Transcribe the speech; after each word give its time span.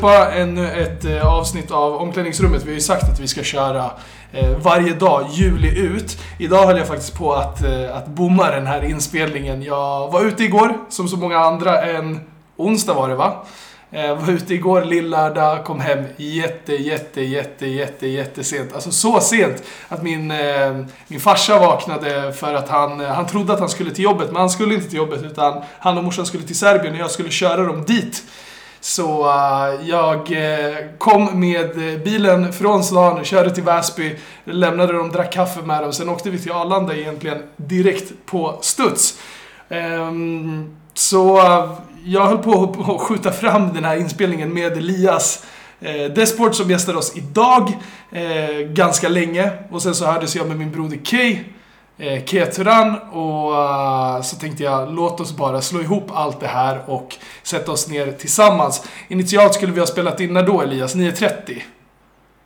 släppa 0.00 0.32
ännu 0.32 0.70
ett 0.70 1.04
eh, 1.04 1.26
avsnitt 1.26 1.70
av 1.70 1.96
omklädningsrummet. 1.96 2.62
Vi 2.62 2.68
har 2.68 2.74
ju 2.74 2.80
sagt 2.80 3.08
att 3.08 3.20
vi 3.20 3.28
ska 3.28 3.42
köra 3.42 3.90
eh, 4.32 4.50
varje 4.62 4.94
dag, 4.94 5.26
juli 5.30 5.78
ut. 5.78 6.18
Idag 6.38 6.66
höll 6.66 6.78
jag 6.78 6.86
faktiskt 6.86 7.18
på 7.18 7.32
att, 7.32 7.64
eh, 7.64 7.96
att 7.96 8.06
bomma 8.06 8.50
den 8.50 8.66
här 8.66 8.84
inspelningen. 8.84 9.62
Jag 9.62 10.12
var 10.12 10.24
ute 10.24 10.44
igår, 10.44 10.78
som 10.88 11.08
så 11.08 11.16
många 11.16 11.38
andra, 11.38 11.82
en 11.82 12.20
onsdag 12.56 12.94
var 12.94 13.08
det 13.08 13.14
va? 13.14 13.44
Eh, 13.92 14.14
var 14.14 14.32
ute 14.32 14.54
igår 14.54 14.84
lillördag, 14.84 15.64
kom 15.64 15.80
hem 15.80 16.04
jätte, 16.16 16.74
jätte, 16.74 17.20
jätte, 17.22 17.66
jätte, 17.66 18.06
jättesent. 18.06 18.74
Alltså 18.74 18.90
så 18.90 19.20
sent 19.20 19.62
att 19.88 20.02
min, 20.02 20.30
eh, 20.30 20.76
min 21.08 21.20
farsa 21.20 21.58
vaknade 21.58 22.32
för 22.32 22.54
att 22.54 22.68
han, 22.68 23.00
eh, 23.00 23.06
han 23.06 23.26
trodde 23.26 23.52
att 23.52 23.60
han 23.60 23.68
skulle 23.68 23.90
till 23.90 24.04
jobbet, 24.04 24.26
men 24.26 24.36
han 24.36 24.50
skulle 24.50 24.74
inte 24.74 24.88
till 24.88 24.98
jobbet 24.98 25.22
utan 25.22 25.62
han 25.78 25.98
och 25.98 26.04
morsan 26.04 26.26
skulle 26.26 26.44
till 26.44 26.58
Serbien 26.58 26.94
och 26.94 27.00
jag 27.00 27.10
skulle 27.10 27.30
köra 27.30 27.62
dem 27.62 27.84
dit. 27.84 28.22
Så 28.80 29.24
uh, 29.24 29.88
jag 29.88 30.30
uh, 30.30 30.76
kom 30.98 31.40
med 31.40 31.74
bilen 32.04 32.52
från 32.52 32.84
stan, 32.84 33.24
körde 33.24 33.50
till 33.50 33.62
Väsby, 33.62 34.16
lämnade 34.44 34.92
dem, 34.92 35.10
drack 35.10 35.32
kaffe 35.32 35.62
med 35.62 35.82
dem. 35.82 35.92
Sen 35.92 36.08
åkte 36.08 36.30
vi 36.30 36.38
till 36.38 36.52
Arlanda 36.52 36.96
egentligen 36.96 37.42
direkt 37.56 38.12
på 38.26 38.58
studs. 38.60 39.18
Um, 39.68 40.76
så 40.94 41.36
uh, 41.36 41.72
jag 42.04 42.26
höll 42.26 42.38
på 42.38 42.76
att 42.94 43.00
skjuta 43.00 43.32
fram 43.32 43.72
den 43.74 43.84
här 43.84 43.96
inspelningen 43.96 44.54
med 44.54 44.72
Elias 44.72 45.44
eh, 45.80 46.12
Desport 46.12 46.54
som 46.54 46.70
gästade 46.70 46.98
oss 46.98 47.16
idag 47.16 47.72
eh, 48.12 48.66
ganska 48.66 49.08
länge. 49.08 49.52
Och 49.70 49.82
sen 49.82 49.94
så 49.94 50.06
hördes 50.06 50.36
jag 50.36 50.48
med 50.48 50.56
min 50.56 50.70
broder 50.70 50.98
Kay, 51.04 51.38
eh, 52.00 52.24
Keturan 52.24 52.98
och 53.12 53.52
uh, 53.52 54.22
så 54.22 54.36
tänkte 54.36 54.62
jag 54.62 54.94
låt 54.94 55.20
oss 55.20 55.36
bara 55.36 55.60
slå 55.60 55.80
ihop 55.80 56.10
allt 56.14 56.40
det 56.40 56.46
här 56.46 56.82
och 56.86 57.16
sätta 57.42 57.72
oss 57.72 57.88
ner 57.88 58.12
tillsammans. 58.12 58.82
Initialt 59.08 59.54
skulle 59.54 59.72
vi 59.72 59.80
ha 59.80 59.86
spelat 59.86 60.20
in 60.20 60.32
när 60.32 60.42
då 60.42 60.62
Elias? 60.62 60.96
9.30? 60.96 61.62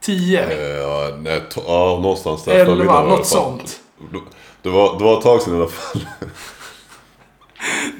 10? 0.00 0.40
Eh, 0.40 0.58
ja, 0.60 1.10
nej, 1.18 1.42
ja, 1.66 1.98
någonstans 2.02 2.44
där. 2.44 2.54
11, 2.54 3.02
något 3.02 3.26
sånt. 3.26 3.80
Det 4.62 4.68
var, 4.70 4.98
det 4.98 5.04
var 5.04 5.18
ett 5.18 5.22
tag 5.22 5.42
sedan 5.42 5.54
i 5.54 5.56
alla 5.56 5.68
fall. 5.68 6.00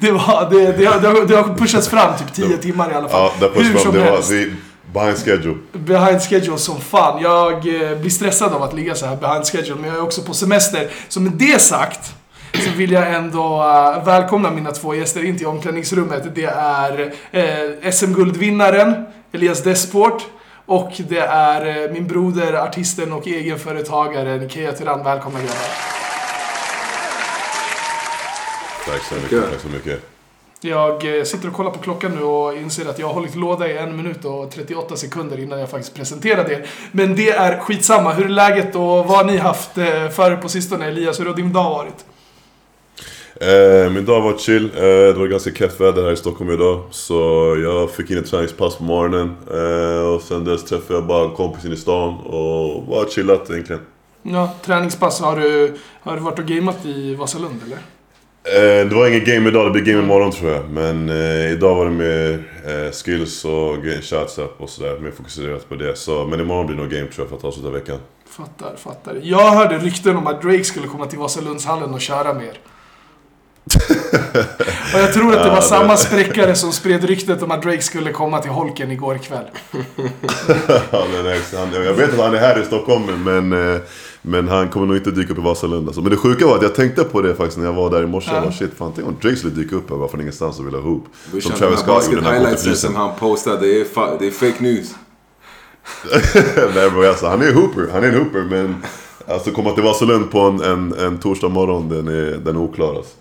det, 0.01 0.11
var, 0.11 0.49
det, 0.49 0.71
det, 0.71 0.85
har, 0.85 0.99
det, 0.99 1.07
har, 1.07 1.25
det 1.25 1.35
har 1.35 1.55
pushats 1.55 1.89
fram 1.89 2.17
typ 2.17 2.33
10 2.33 2.57
timmar 2.57 2.91
i 2.91 2.93
alla 2.93 3.09
fall. 3.09 3.21
Ja, 3.21 3.33
det 3.39 3.45
har 3.45 3.53
pushats 3.53 3.83
fram. 3.83 3.93
Det 3.93 4.11
var, 4.11 4.21
det, 4.29 4.55
behind 4.93 5.17
schedule. 5.17 5.57
Behind 5.73 6.21
schedule 6.21 6.57
som 6.57 6.81
fan. 6.81 7.21
Jag 7.21 7.53
eh, 7.53 7.97
blir 7.97 8.09
stressad 8.09 8.53
av 8.53 8.63
att 8.63 8.73
ligga 8.73 8.95
så 8.95 9.05
här 9.05 9.15
behind 9.15 9.45
schedule, 9.45 9.75
men 9.75 9.89
jag 9.89 9.97
är 9.97 10.03
också 10.03 10.21
på 10.21 10.33
semester. 10.33 10.89
Så 11.09 11.19
med 11.19 11.31
det 11.31 11.61
sagt 11.61 12.15
så 12.63 12.69
vill 12.77 12.91
jag 12.91 13.13
ändå 13.13 13.57
uh, 13.57 14.05
välkomna 14.05 14.51
mina 14.51 14.71
två 14.71 14.95
gäster 14.95 15.25
in 15.25 15.37
till 15.37 15.47
omklädningsrummet. 15.47 16.35
Det 16.35 16.45
är 16.57 17.01
uh, 17.01 17.91
SM-guldvinnaren 17.91 19.05
Elias 19.31 19.63
Desport 19.63 20.23
och 20.65 20.91
det 20.97 21.19
är 21.19 21.85
uh, 21.85 21.91
min 21.93 22.07
broder, 22.07 22.53
artisten 22.53 23.13
och 23.13 23.27
egenföretagaren 23.27 24.49
Kea 24.49 24.71
Tyrann. 24.71 25.03
Välkomna 25.03 25.39
grabbar. 25.39 25.55
Tack 28.85 29.03
så 29.03 29.15
mycket. 29.15 29.51
Tack 29.51 29.61
så 29.61 29.67
mycket. 29.67 30.14
Jag 30.61 31.17
eh, 31.17 31.23
sitter 31.23 31.47
och 31.47 31.53
kollar 31.53 31.71
på 31.71 31.79
klockan 31.79 32.11
nu 32.11 32.23
och 32.23 32.57
inser 32.57 32.89
att 32.89 32.99
jag 32.99 33.07
har 33.07 33.13
hållit 33.13 33.35
låda 33.35 33.67
i 33.67 33.77
en 33.77 33.95
minut 33.95 34.25
och 34.25 34.51
38 34.51 34.95
sekunder 34.95 35.39
innan 35.39 35.59
jag 35.59 35.69
faktiskt 35.69 35.95
presenterade 35.95 36.53
er. 36.53 36.67
Men 36.91 37.15
det 37.15 37.29
är 37.29 37.59
skitsamma. 37.59 38.13
Hur 38.13 38.25
är 38.25 38.29
läget 38.29 38.75
och 38.75 38.81
vad 38.81 39.07
har 39.07 39.23
ni 39.23 39.37
haft 39.37 39.77
eh, 39.77 40.09
för 40.09 40.31
er 40.31 40.35
på 40.35 40.49
sistone? 40.49 40.85
Elias, 40.85 41.19
hur 41.19 41.25
har 41.25 41.33
din 41.33 41.53
dag 41.53 41.69
varit? 41.69 42.05
Eh, 43.41 43.91
min 43.91 44.05
dag 44.05 44.21
var 44.21 44.37
chill. 44.37 44.65
Eh, 44.75 44.81
det 44.83 45.13
var 45.13 45.27
ganska 45.27 45.51
kett 45.51 45.81
väder 45.81 46.03
här 46.03 46.11
i 46.11 46.15
Stockholm 46.17 46.51
idag. 46.51 46.83
Så 46.91 47.13
jag 47.63 47.91
fick 47.91 48.11
in 48.11 48.17
ett 48.17 48.29
träningspass 48.31 48.75
på 48.75 48.83
morgonen. 48.83 49.35
Eh, 49.51 50.07
och 50.07 50.21
sen 50.21 50.43
dess 50.43 50.63
träffade 50.63 50.93
jag 50.93 51.07
bara 51.07 51.35
kompisen 51.35 51.73
i 51.73 51.77
stan 51.77 52.13
och 52.19 52.83
bara 52.83 53.09
chillat 53.09 53.49
egentligen. 53.49 53.81
Ja, 54.23 54.53
träningspass. 54.65 55.21
Har 55.21 55.35
du, 55.39 55.75
har 56.01 56.15
du 56.15 56.19
varit 56.21 56.39
och 56.39 56.45
gameat 56.45 56.85
i 56.85 57.15
Vasalund 57.15 57.61
eller? 57.65 57.79
Eh, 58.53 58.87
det 58.87 58.95
var 58.95 59.07
ingen 59.07 59.25
game 59.25 59.49
idag, 59.49 59.65
det 59.65 59.71
blir 59.71 59.93
game 59.93 60.03
imorgon 60.03 60.31
tror 60.31 60.51
jag. 60.51 60.69
Men 60.69 61.09
eh, 61.09 61.51
idag 61.51 61.75
var 61.75 61.85
det 61.85 61.91
mer 61.91 62.43
eh, 62.65 62.91
skills 62.91 63.45
och 63.45 63.75
shots 64.01 64.37
up 64.37 64.61
och 64.61 64.69
sådär. 64.69 64.99
Mer 64.99 65.11
fokuserat 65.11 65.69
på 65.69 65.75
det. 65.75 65.97
Så, 65.97 66.25
men 66.25 66.39
imorgon 66.39 66.65
blir 66.67 66.77
det 66.77 66.81
nog 66.83 66.91
game 66.91 67.07
tror 67.07 67.23
jag 67.23 67.29
för 67.29 67.37
att 67.37 67.43
avsluta 67.43 67.69
veckan. 67.69 67.97
Fattar, 68.29 68.75
fattar. 68.75 69.19
Jag 69.23 69.51
hörde 69.51 69.77
rykten 69.77 70.17
om 70.17 70.27
att 70.27 70.41
Drake 70.41 70.63
skulle 70.63 70.87
komma 70.87 71.05
till 71.05 71.19
Vasalundshallen 71.19 71.93
och 71.93 72.01
köra 72.01 72.33
med 72.33 72.45
er. 72.45 72.59
och 74.93 74.99
jag 74.99 75.13
tror 75.13 75.35
att 75.35 75.43
det 75.43 75.49
var 75.49 75.61
samma 75.61 75.97
spräckare 75.97 76.55
som 76.55 76.71
spred 76.71 77.03
ryktet 77.03 77.41
om 77.41 77.51
att 77.51 77.61
Drake 77.61 77.81
skulle 77.81 78.11
komma 78.11 78.41
till 78.41 78.51
Holken 78.51 78.91
igår 78.91 79.17
kväll. 79.17 79.45
jag 80.91 81.93
vet 81.93 82.13
att 82.13 82.19
han 82.19 82.33
är 82.33 82.39
här 82.39 82.61
i 82.61 82.65
Stockholm 82.65 83.23
men 83.23 83.73
eh, 83.73 83.81
men 84.27 84.47
han 84.47 84.69
kommer 84.69 84.87
nog 84.87 84.95
inte 84.95 85.11
dyka 85.11 85.33
upp 85.33 85.39
i 85.39 85.41
Vasalund 85.41 85.87
alltså. 85.87 86.01
Men 86.01 86.11
det 86.11 86.17
sjuka 86.17 86.47
var 86.47 86.55
att 86.55 86.61
jag 86.61 86.75
tänkte 86.75 87.03
på 87.03 87.21
det 87.21 87.35
faktiskt 87.35 87.57
när 87.57 87.65
jag 87.65 87.73
var 87.73 87.89
där 87.89 88.03
i 88.03 88.07
morse. 88.07 88.29
Ja. 88.29 88.35
Jag 88.35 88.43
bara, 88.43 88.53
shit, 88.53 88.71
fan 88.77 88.91
tänk 88.95 89.07
om 89.07 89.15
Drake 89.21 89.35
skulle 89.35 89.53
dyka 89.53 89.75
upp 89.75 89.89
här 89.89 89.97
bara 89.97 90.07
från 90.07 90.21
ingenstans 90.21 90.59
och 90.59 90.67
vilja 90.67 90.79
ha 90.79 90.89
hoop. 90.89 91.03
Som 91.41 91.51
Travis 91.51 91.79
Scott 91.79 92.11
gjorde 92.11 92.21
när 92.21 92.45
han 92.45 92.55
kom 92.55 92.75
som 92.75 92.95
han 92.95 93.15
postade, 93.19 93.59
det 93.59 93.79
är, 93.79 94.19
det 94.19 94.27
är 94.27 94.31
fake 94.31 94.63
news. 94.63 94.95
Nej 96.75 96.91
bro, 96.91 97.07
alltså, 97.07 97.27
han 97.27 97.41
är 97.41 97.53
hooper. 97.53 97.89
Han 97.93 98.03
är 98.03 98.07
en 98.07 98.15
hooper 98.15 98.43
men... 98.43 98.75
Alltså 99.27 99.51
komma 99.51 99.71
till 99.71 99.83
Vasalund 99.83 100.31
på 100.31 100.39
en, 100.39 100.61
en, 100.61 100.93
en 100.93 101.17
torsdag 101.17 101.49
morgon, 101.49 101.89
den 101.89 102.07
är, 102.07 102.37
den 102.37 102.55
är 102.55 102.61
oklar 102.61 102.95
alltså. 102.95 103.15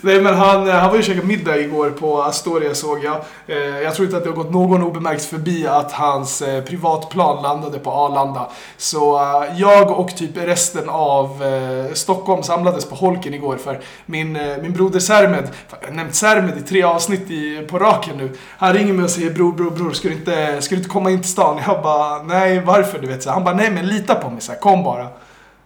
Nej 0.00 0.20
men 0.20 0.34
han, 0.34 0.68
eh, 0.68 0.74
han 0.74 0.88
var 0.88 0.94
ju 0.94 0.98
och 0.98 1.04
käkade 1.04 1.26
middag 1.26 1.58
igår 1.58 1.90
på 1.90 2.22
Astoria 2.22 2.74
såg 2.74 3.04
jag. 3.04 3.16
Eh, 3.46 3.56
jag 3.58 3.94
tror 3.94 4.06
inte 4.06 4.16
att 4.16 4.22
det 4.22 4.30
har 4.30 4.36
gått 4.36 4.52
någon 4.52 4.82
obemärkt 4.82 5.24
förbi 5.24 5.66
att 5.66 5.92
hans 5.92 6.42
eh, 6.42 6.64
privatplan 6.64 7.42
landade 7.42 7.78
på 7.78 7.90
Arlanda. 7.90 8.48
Så 8.76 9.16
eh, 9.16 9.60
jag 9.60 9.90
och 9.90 10.16
typ 10.16 10.30
resten 10.34 10.88
av 10.88 11.42
eh, 11.42 11.94
Stockholm 11.94 12.42
samlades 12.42 12.84
på 12.84 12.94
Holken 12.94 13.34
igår 13.34 13.56
för 13.56 13.80
min, 14.06 14.32
min 14.62 14.72
broder 14.72 15.00
Sermed, 15.00 15.48
jag 15.80 15.88
har 15.88 15.94
nämnt 15.94 16.14
Sermed 16.14 16.58
i 16.58 16.62
tre 16.62 16.82
avsnitt 16.82 17.30
i, 17.30 17.66
på 17.70 17.78
raken 17.78 18.16
nu. 18.16 18.30
Han 18.58 18.72
ringer 18.72 18.92
mig 18.92 19.04
och 19.04 19.10
säger 19.10 19.30
bror, 19.30 19.52
bror, 19.52 19.70
bror, 19.70 19.90
ska 19.92 20.08
du 20.08 20.14
inte, 20.14 20.62
ska 20.62 20.74
du 20.74 20.78
inte 20.78 20.90
komma 20.90 21.10
in 21.10 21.20
till 21.20 21.30
stan? 21.30 21.60
Jag 21.66 21.82
bara, 21.82 22.22
nej 22.22 22.60
varför? 22.60 22.98
Du 22.98 23.06
vet, 23.06 23.22
så 23.22 23.30
han 23.30 23.44
bara, 23.44 23.54
nej 23.54 23.70
men 23.70 23.86
lita 23.86 24.14
på 24.14 24.30
mig, 24.30 24.40
så 24.40 24.52
här, 24.52 24.58
kom 24.58 24.84
bara. 24.84 25.08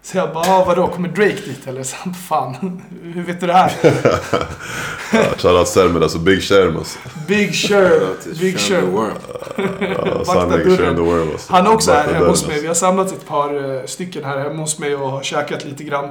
Så 0.04 0.16
jag 0.18 0.32
bara, 0.32 0.44
ah, 0.48 0.64
vadå, 0.64 0.88
kommer 0.88 1.08
Drake 1.08 1.40
dit 1.46 1.66
eller? 1.66 1.82
Så 1.82 1.96
han 1.98 2.14
fan, 2.14 2.82
hur 3.02 3.22
vet 3.22 3.40
du 3.40 3.46
det 3.46 3.52
här? 3.52 3.72
ja, 5.12 5.24
Shoutout 5.36 5.68
Selmer, 5.68 6.00
alltså 6.00 6.18
Big 6.18 6.42
Sherm 6.42 6.76
alltså. 6.76 6.98
Big 7.28 7.54
Sherm, 7.54 8.16
Big 8.40 8.58
Sherm. 8.58 8.94
Vakta 10.26 10.46
dörren. 10.46 11.30
Alltså. 11.32 11.52
Han 11.52 11.66
är 11.66 11.72
också 11.72 11.92
här 11.92 12.14
hemma 12.14 12.26
hos 12.26 12.46
mig. 12.46 12.60
Vi 12.60 12.66
har 12.66 12.74
samlat 12.74 13.12
ett 13.12 13.26
par 13.26 13.74
eh, 13.74 13.84
stycken 13.86 14.24
här 14.24 14.38
hemma 14.38 14.60
hos 14.60 14.78
mig 14.78 14.94
och 14.94 15.10
har 15.10 15.22
käkat 15.22 15.64
lite 15.64 15.84
grann. 15.84 16.08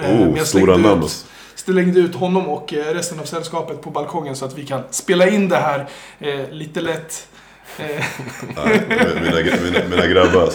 Eh, 0.00 0.10
oh, 0.10 0.42
stora 0.42 0.76
namn 0.76 1.02
alltså. 1.02 1.26
Slängde 1.54 2.00
ut 2.00 2.14
honom 2.14 2.48
och 2.48 2.74
eh, 2.74 2.94
resten 2.94 3.20
av 3.20 3.24
sällskapet 3.24 3.82
på 3.82 3.90
balkongen 3.90 4.36
så 4.36 4.44
att 4.44 4.58
vi 4.58 4.66
kan 4.66 4.82
spela 4.90 5.28
in 5.28 5.48
det 5.48 5.56
här 5.56 5.88
eh, 6.18 6.50
lite 6.50 6.80
lätt. 6.80 7.28
Eh. 7.78 8.04
mina, 9.14 9.36
mina, 9.64 9.88
mina 9.90 10.06
grabbar, 10.06 10.50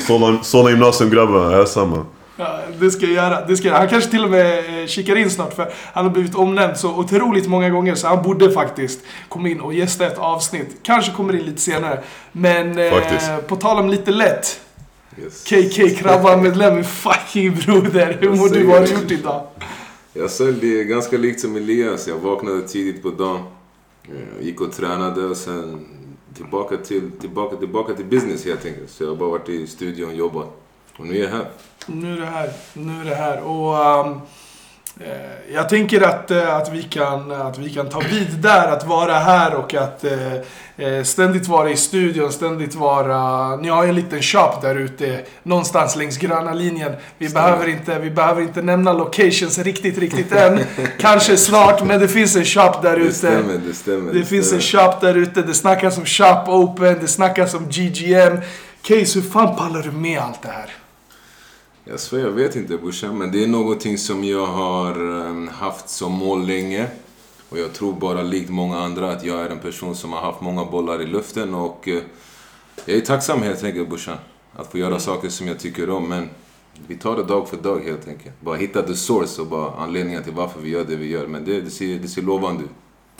sådana 0.00 0.42
så, 0.42 0.70
gymnasiumgrabbar 0.70 1.52
är 1.52 1.64
samma. 1.64 2.06
Ja, 2.40 2.60
det 2.80 2.90
ska 2.90 3.06
jag 3.06 3.14
göra. 3.14 3.46
Det 3.46 3.56
ska 3.56 3.68
jag. 3.68 3.74
Han 3.74 3.88
kanske 3.88 4.10
till 4.10 4.24
och 4.24 4.30
med 4.30 4.80
eh, 4.80 4.86
kikar 4.86 5.16
in 5.16 5.30
snart 5.30 5.54
för 5.54 5.72
han 5.92 6.04
har 6.04 6.12
blivit 6.12 6.34
omnämnd 6.34 6.76
så 6.76 6.98
otroligt 6.98 7.46
många 7.46 7.70
gånger 7.70 7.94
så 7.94 8.06
han 8.06 8.22
borde 8.22 8.50
faktiskt 8.50 9.00
komma 9.28 9.48
in 9.48 9.60
och 9.60 9.74
gästa 9.74 10.06
ett 10.06 10.18
avsnitt. 10.18 10.76
Kanske 10.82 11.12
kommer 11.12 11.36
in 11.36 11.44
lite 11.44 11.60
senare. 11.60 12.02
Men 12.32 12.78
eh, 12.78 13.36
på 13.46 13.56
tal 13.56 13.78
om 13.78 13.88
lite 13.88 14.10
lätt. 14.10 14.60
Yes. 15.18 15.44
KK 15.44 15.88
Krabban-medlem, 15.96 16.84
fucking 17.04 17.54
broder. 17.54 18.16
Hur 18.20 18.30
mår 18.30 18.48
du? 18.48 18.64
Vad 18.64 18.78
har 18.78 18.86
du 18.86 18.92
gjort 18.92 19.10
idag? 19.10 19.46
Jag 20.12 20.24
är 20.24 20.84
ganska 20.84 21.16
likt 21.16 21.40
som 21.40 21.56
Elias. 21.56 22.08
Jag 22.08 22.16
vaknade 22.16 22.68
tidigt 22.68 23.02
på 23.02 23.10
dagen. 23.10 23.40
Jag 24.36 24.46
gick 24.46 24.60
och 24.60 24.72
tränade 24.72 25.24
och 25.24 25.36
sen 25.36 25.86
tillbaka 26.34 26.76
till, 26.76 27.10
tillbaka, 27.10 27.56
tillbaka 27.56 27.94
till 27.94 28.04
business 28.04 28.44
helt 28.44 28.66
enkelt. 28.66 28.90
Så 28.90 29.04
jag 29.04 29.08
har 29.08 29.16
bara 29.16 29.30
varit 29.30 29.48
i 29.48 29.66
studion 29.66 30.10
och 30.10 30.16
jobbat. 30.16 30.46
Och 30.96 31.06
nu 31.06 31.18
är 31.18 31.22
jag 31.22 31.30
här. 31.30 31.50
Nu 31.86 32.12
är 32.12 32.20
det 32.20 32.26
här. 32.26 32.50
Nu 32.72 33.00
är 33.00 33.04
det 33.04 33.14
här. 33.14 33.42
Och 33.42 34.06
um, 34.06 34.20
jag 35.52 35.68
tänker 35.68 36.00
att, 36.00 36.30
uh, 36.30 36.56
att, 36.56 36.72
vi 36.72 36.82
kan, 36.82 37.32
att 37.32 37.58
vi 37.58 37.70
kan 37.70 37.88
ta 37.88 38.00
vid 38.00 38.38
där, 38.38 38.68
att 38.68 38.86
vara 38.86 39.14
här 39.14 39.54
och 39.54 39.74
att 39.74 40.04
Eh, 40.80 41.02
ständigt 41.02 41.48
vara 41.48 41.70
i 41.70 41.76
studion, 41.76 42.32
ständigt 42.32 42.74
vara... 42.74 43.56
Ni 43.56 43.68
har 43.68 43.82
ju 43.82 43.88
en 43.88 43.94
liten 43.94 44.22
shop 44.22 44.52
där 44.62 44.74
ute, 44.74 45.20
någonstans 45.42 45.96
längs 45.96 46.16
gröna 46.18 46.52
linjen. 46.52 46.92
Vi 47.18 47.28
behöver, 47.28 47.68
inte, 47.68 47.98
vi 47.98 48.10
behöver 48.10 48.42
inte 48.42 48.62
nämna 48.62 48.92
locations 48.92 49.58
riktigt, 49.58 49.98
riktigt 49.98 50.32
än. 50.32 50.60
Kanske 50.98 51.36
snart, 51.36 51.84
men 51.84 52.00
det 52.00 52.08
finns 52.08 52.36
en 52.36 52.44
shop 52.44 52.72
där 52.82 52.96
ute. 52.96 53.08
Det 53.08 53.14
stämmer, 53.14 53.60
det 53.66 53.74
stämmer. 53.74 54.12
Det, 54.12 54.18
det 54.18 54.24
finns 54.24 54.52
en 54.52 54.60
shop 54.60 54.92
där 55.00 55.14
ute, 55.14 55.42
det 55.42 55.54
snackas 55.54 55.98
om 55.98 56.04
shop 56.04 56.44
open, 56.46 56.98
det 57.00 57.08
snackas 57.08 57.54
om 57.54 57.68
GGM. 57.68 58.40
Case, 58.82 59.18
hur 59.18 59.30
fan 59.30 59.56
pallar 59.56 59.82
du 59.82 59.90
med 59.90 60.20
allt 60.20 60.42
det 60.42 60.48
här? 60.48 60.70
Jag 61.90 62.00
svär, 62.00 62.18
jag 62.18 62.30
vet 62.30 62.56
inte 62.56 62.76
brorsan, 62.76 63.18
men 63.18 63.32
det 63.32 63.44
är 63.44 63.46
någonting 63.46 63.98
som 63.98 64.24
jag 64.24 64.46
har 64.46 65.26
ehm, 65.26 65.48
haft 65.48 65.88
som 65.88 66.12
mål 66.12 66.46
länge. 66.46 66.88
Och 67.48 67.58
jag 67.58 67.72
tror 67.72 67.92
bara 67.92 68.22
likt 68.22 68.50
många 68.50 68.78
andra 68.78 69.12
att 69.12 69.24
jag 69.24 69.40
är 69.40 69.50
en 69.50 69.58
person 69.58 69.96
som 69.96 70.12
har 70.12 70.20
haft 70.20 70.40
många 70.40 70.64
bollar 70.64 71.02
i 71.02 71.06
luften 71.06 71.54
och 71.54 71.88
eh, 71.88 72.02
jag 72.84 72.96
är 72.96 73.00
tacksam 73.00 73.42
helt 73.42 73.64
enkelt 73.64 73.88
brorsan. 73.88 74.16
Att 74.56 74.70
få 74.70 74.78
göra 74.78 74.98
saker 74.98 75.28
som 75.28 75.48
jag 75.48 75.58
tycker 75.58 75.90
om 75.90 76.08
men 76.08 76.28
vi 76.86 76.96
tar 76.96 77.16
det 77.16 77.24
dag 77.24 77.48
för 77.48 77.56
dag 77.56 77.80
helt 77.80 78.08
enkelt. 78.08 78.40
Bara 78.40 78.56
hitta 78.56 78.82
the 78.82 78.94
source 78.94 79.42
och 79.42 79.48
bara 79.48 79.74
anledningen 79.74 80.22
till 80.22 80.32
varför 80.32 80.60
vi 80.60 80.70
gör 80.70 80.84
det 80.84 80.96
vi 80.96 81.08
gör. 81.08 81.26
Men 81.26 81.44
det, 81.44 81.60
det, 81.60 81.70
ser, 81.70 81.98
det 81.98 82.08
ser 82.08 82.22
lovande 82.22 82.64
ut. 82.64 82.70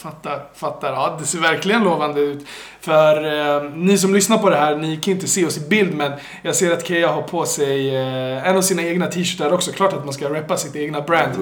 Fattar, 0.02 0.43
fattar. 0.55 0.93
Ja, 0.93 1.17
det 1.20 1.26
ser 1.26 1.38
verkligen 1.38 1.85
lovande 1.85 2.20
ut. 2.20 2.47
För 2.81 3.25
eh, 3.56 3.70
ni 3.75 3.99
som 3.99 4.14
lyssnar 4.14 4.38
på 4.38 4.50
det 4.50 4.56
här, 4.56 4.76
ni 4.76 4.97
kan 4.97 5.14
inte 5.14 5.29
se 5.29 5.47
oss 5.47 5.56
i 5.56 5.61
bild 5.69 5.94
men 5.94 6.12
jag 6.43 6.56
ser 6.56 6.73
att 6.73 6.87
Kea 6.87 7.08
har 7.08 7.23
på 7.23 7.47
sig 7.47 7.97
eh, 7.97 8.49
en 8.49 8.56
av 8.56 8.62
sina 8.62 8.82
egna 8.82 9.06
t-shirtar 9.06 9.52
också. 9.52 9.73
Klart 9.73 9.93
att 9.93 10.05
man 10.05 10.14
ska 10.14 10.35
rappa 10.35 10.56
sitt 10.56 10.76
egna 10.76 11.00
brand. 11.00 11.32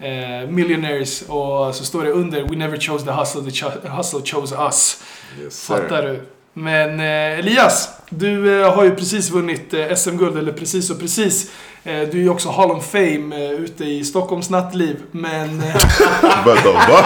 Eh, 0.00 0.50
millionaires 0.50 1.22
och 1.22 1.74
så 1.74 1.84
står 1.84 2.04
det 2.04 2.10
under 2.10 2.42
We 2.42 2.56
never 2.56 2.78
chose 2.78 3.04
the 3.04 3.12
hustle, 3.12 3.40
the 3.42 3.50
cho- 3.50 3.88
hustle 3.96 4.20
chose 4.24 4.56
us. 4.56 5.02
Yes. 5.42 5.66
Fattar 5.66 6.02
du? 6.02 6.20
Men 6.52 7.00
eh, 7.00 7.38
Elias, 7.38 7.88
du 8.08 8.60
eh, 8.62 8.74
har 8.74 8.84
ju 8.84 8.94
precis 8.96 9.30
vunnit 9.30 9.74
eh, 9.74 9.94
SM-guld, 9.94 10.38
eller 10.38 10.52
precis 10.52 10.90
och 10.90 10.98
precis. 11.00 11.50
Eh, 11.84 11.92
du 11.92 12.18
är 12.18 12.22
ju 12.22 12.28
också 12.28 12.48
Hall 12.48 12.70
of 12.70 12.90
Fame 12.90 13.44
eh, 13.44 13.50
ute 13.50 13.84
i 13.84 14.04
Stockholms 14.04 14.50
nattliv. 14.50 14.96
Men... 15.10 15.60
Eh, 15.60 15.76
Vänta, 16.46 16.72
va? 16.72 17.04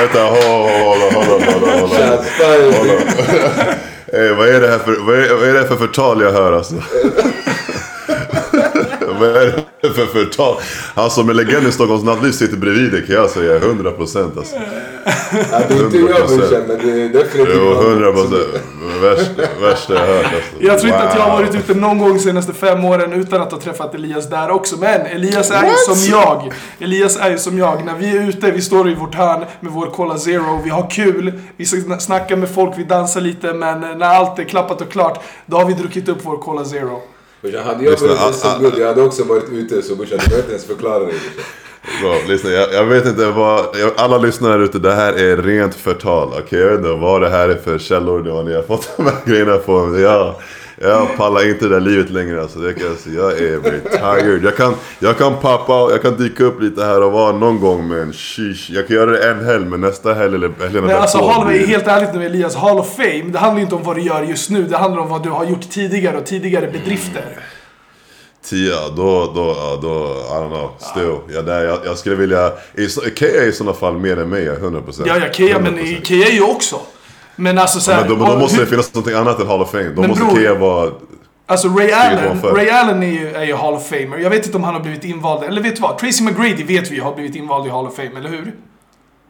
Vänta, 0.00 0.24
hålla, 0.24 1.04
hålla, 1.04 1.14
hålla, 1.14 1.80
hålla, 1.80 2.22
vad 4.36 4.48
är 4.48 4.60
det 4.60 5.60
här 5.60 5.66
för 5.66 5.76
förtal 5.76 6.22
jag 6.22 6.32
hör 6.32 6.52
alltså? 6.52 6.74
vad 9.20 9.28
är 9.42 9.64
det 9.82 9.90
för 9.90 10.06
förtal? 10.06 10.56
Han 10.94 11.10
som 11.10 11.28
är 11.28 11.34
legend 11.34 11.66
i 11.66 11.72
Stockholms 11.72 12.04
nattliv 12.04 12.32
sitter 12.32 12.56
bredvid 12.56 12.92
dig 12.92 13.06
kan 13.06 13.14
jag 13.16 13.30
säga, 13.30 13.56
100 13.56 13.90
procent 13.90 14.36
alltså. 14.38 14.56
Ja, 15.52 15.58
det 15.68 15.74
är 15.74 15.84
inte 15.84 15.96
jag 15.98 16.28
brorsan, 16.28 16.62
men 16.68 16.78
det 16.86 17.02
är 17.02 17.08
definitivt 17.08 17.54
Jo, 17.56 17.64
någon 17.64 17.84
100 17.86 18.06
som- 18.16 18.30
procent. 18.30 18.62
Värsta, 19.02 19.42
värsta 19.60 19.94
jag 19.94 20.00
hört 20.06 20.24
alltså. 20.24 20.40
Jag 20.60 20.78
tror 20.78 20.92
inte 20.92 21.02
att 21.08 21.14
jag 21.16 21.22
har 21.22 21.30
Wow. 21.30 21.40
varit 21.46 21.54
ute 21.54 21.74
någon 21.74 21.98
gång 21.98 22.12
de 22.14 22.18
senaste 22.20 22.52
fem 22.52 22.84
åren 22.84 23.12
utan 23.12 23.40
att 23.42 23.52
ha 23.52 23.60
träffat 23.60 23.94
Elias 23.94 24.30
där 24.30 24.50
också. 24.50 24.76
Men 24.76 25.00
Elias 25.06 25.50
är 25.50 25.64
ju 25.64 25.94
som 25.94 26.10
jag. 26.10 26.52
Elias 26.78 27.16
är 27.16 27.30
ju 27.30 27.38
som 27.38 27.58
jag. 27.58 27.84
När 27.84 27.94
vi 27.96 28.16
är 28.16 28.28
ute, 28.28 28.50
vi 28.50 28.60
står 28.62 28.90
i 28.90 28.94
vårt 28.94 29.14
hörn 29.14 29.44
med 29.60 29.72
vår 29.72 29.86
Cola 29.86 30.18
Zero, 30.18 30.60
vi 30.64 30.70
har 30.70 30.90
kul, 30.90 31.32
vi 31.56 31.64
sn- 31.64 31.98
snackar 31.98 32.36
med 32.36 32.50
folk, 32.54 32.74
vi 32.78 32.84
dansar 32.84 33.20
lite. 33.20 33.52
Men 33.52 33.80
när 33.80 34.06
allt 34.06 34.38
är 34.38 34.44
klappat 34.44 34.80
och 34.80 34.92
klart, 34.92 35.20
då 35.46 35.56
har 35.56 35.64
vi 35.64 35.72
druckit 35.74 36.08
upp 36.08 36.18
vår 36.22 36.36
Cola 36.36 36.64
Zero. 36.64 37.02
Brorsan, 37.40 37.64
hade 37.64 37.84
jag 37.84 37.90
Lyssna, 37.90 38.06
vunnit 38.06 38.22
ah, 38.22 38.28
ah, 38.28 38.32
SM-guld, 38.32 38.74
jag 38.78 38.86
hade 38.86 39.02
också 39.02 39.24
varit 39.24 39.52
ute 39.52 39.82
så 39.82 39.94
brorsan, 39.94 40.18
du 40.18 40.28
behöver 40.28 40.38
inte 40.38 40.52
ens 40.52 40.64
förklara 40.64 40.98
dig. 41.04 41.14
Bra, 42.02 42.16
lyssna, 42.28 42.50
jag, 42.50 42.72
jag 42.72 42.84
vet 42.84 43.06
inte 43.06 43.26
vad, 43.26 43.66
jag, 43.76 43.92
alla 43.96 44.18
lyssnare 44.18 44.64
ute, 44.64 44.78
det 44.78 44.94
här 44.94 45.12
är 45.12 45.36
rent 45.36 45.74
förtal. 45.74 46.28
Okej, 46.38 46.58
jag 46.58 46.68
vet 46.68 46.78
inte 46.78 46.92
vad 46.92 47.20
det 47.20 47.28
här 47.28 47.48
är 47.48 47.54
för 47.54 47.78
källor 47.78 48.42
ni 48.44 48.54
har 48.54 48.62
fått 48.62 48.88
de 48.96 49.06
här 49.06 49.16
grejerna 49.24 49.56
på. 49.56 49.98
Jag, 49.98 50.34
jag 50.82 51.16
pallar 51.16 51.48
inte 51.48 51.64
det 51.64 51.74
där 51.74 51.80
livet 51.80 52.10
längre 52.10 52.42
alltså, 52.42 52.58
det 52.58 52.74
kan 52.74 52.86
jag 52.86 52.96
säga. 52.98 53.20
Jag 53.20 53.32
är 53.38 53.58
very 53.58 53.80
tired. 53.80 54.44
Jag 54.44 54.56
kan, 54.56 54.74
jag 54.98 55.18
kan 55.18 55.36
pappa, 55.36 55.72
jag 55.72 56.02
kan 56.02 56.16
dyka 56.16 56.44
upp 56.44 56.60
lite 56.62 56.84
här 56.84 57.02
och 57.02 57.12
var 57.12 57.32
någon 57.32 57.60
gång 57.60 57.88
men 57.88 58.12
sheesh. 58.12 58.70
Jag 58.72 58.86
kan 58.86 58.96
göra 58.96 59.10
det 59.10 59.30
en 59.30 59.44
helg 59.44 59.64
men 59.64 59.80
nästa 59.80 60.14
helg 60.14 60.34
eller 60.34 60.50
helgen 60.60 60.84
Men 60.84 60.96
alltså 60.96 61.18
Hall 61.18 61.46
blir- 61.46 61.66
helt 61.66 61.86
ärligt 61.86 62.14
nu 62.14 62.26
Elias, 62.26 62.56
Hall 62.56 62.78
of 62.78 62.96
Fame, 62.96 63.22
det 63.26 63.38
handlar 63.38 63.56
ju 63.58 63.62
inte 63.62 63.74
om 63.74 63.82
vad 63.82 63.96
du 63.96 64.02
gör 64.02 64.22
just 64.22 64.50
nu. 64.50 64.62
Det 64.62 64.76
handlar 64.76 65.02
om 65.02 65.08
vad 65.08 65.22
du 65.22 65.30
har 65.30 65.44
gjort 65.44 65.70
tidigare 65.70 66.16
och 66.18 66.26
tidigare 66.26 66.66
bedrifter. 66.66 67.24
Tia, 68.44 68.88
då, 68.96 69.32
då, 69.34 69.78
då, 69.82 70.04
I 70.28 70.32
don't 70.32 70.48
know, 70.48 70.70
still. 70.78 71.34
Ja, 71.36 71.42
där, 71.42 71.64
jag, 71.64 71.78
jag 71.84 71.98
skulle 71.98 72.16
vilja, 72.16 72.52
Kea 73.16 73.42
är 73.42 73.46
i 73.46 73.52
sådana 73.52 73.76
fall 73.76 73.98
mer 73.98 74.18
än 74.18 74.28
mig, 74.28 74.48
100%. 74.48 75.02
Ja, 75.06 75.16
ja, 75.18 75.32
Kea, 75.32 75.58
men 75.58 75.78
100%. 75.78 76.02
Kea 76.04 76.26
är 76.26 76.32
ju 76.32 76.42
också. 76.42 76.76
Men 77.40 77.58
alltså 77.58 77.80
såhär... 77.80 78.00
Men 78.00 78.08
då, 78.08 78.16
men 78.16 78.26
då 78.26 78.32
och 78.32 78.38
måste 78.38 78.56
hur- 78.56 78.64
det 78.64 78.70
finnas 78.70 78.94
något 78.94 79.12
annat 79.12 79.40
än 79.40 79.46
Hall 79.46 79.60
of 79.62 79.70
Fame. 79.70 79.88
Då 79.88 80.02
måste 80.02 80.24
bror- 80.24 80.36
Kea 80.36 80.54
vara... 80.54 80.90
Alltså 81.46 81.68
Ray 81.68 81.90
Allen. 81.92 82.42
Ray 82.42 82.68
Allen 82.70 83.02
är 83.02 83.06
ju, 83.06 83.28
är 83.34 83.44
ju 83.44 83.54
Hall 83.54 83.74
of 83.74 83.88
Famer. 83.88 84.18
Jag 84.18 84.30
vet 84.30 84.44
inte 84.46 84.56
om 84.58 84.64
han 84.64 84.74
har 84.74 84.80
blivit 84.80 85.04
invald, 85.04 85.44
eller 85.44 85.62
vet 85.62 85.76
du 85.76 85.82
vad? 85.82 85.98
Tracy 85.98 86.24
McGrady 86.24 86.64
vet 86.64 86.90
vi 86.90 86.98
har 87.00 87.14
blivit 87.14 87.36
invald 87.36 87.66
i 87.66 87.70
Hall 87.70 87.86
of 87.86 87.96
Fame, 87.96 88.10
eller 88.16 88.28
hur? 88.28 88.52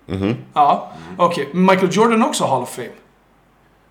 Mhm. 0.06 0.34
Ja, 0.54 0.92
okej. 1.16 1.48
Men 1.52 1.64
Michael 1.66 1.88
Jordan 1.92 2.22
är 2.22 2.26
också 2.26 2.44
Hall 2.44 2.62
of 2.62 2.74
Fame. 2.74 2.88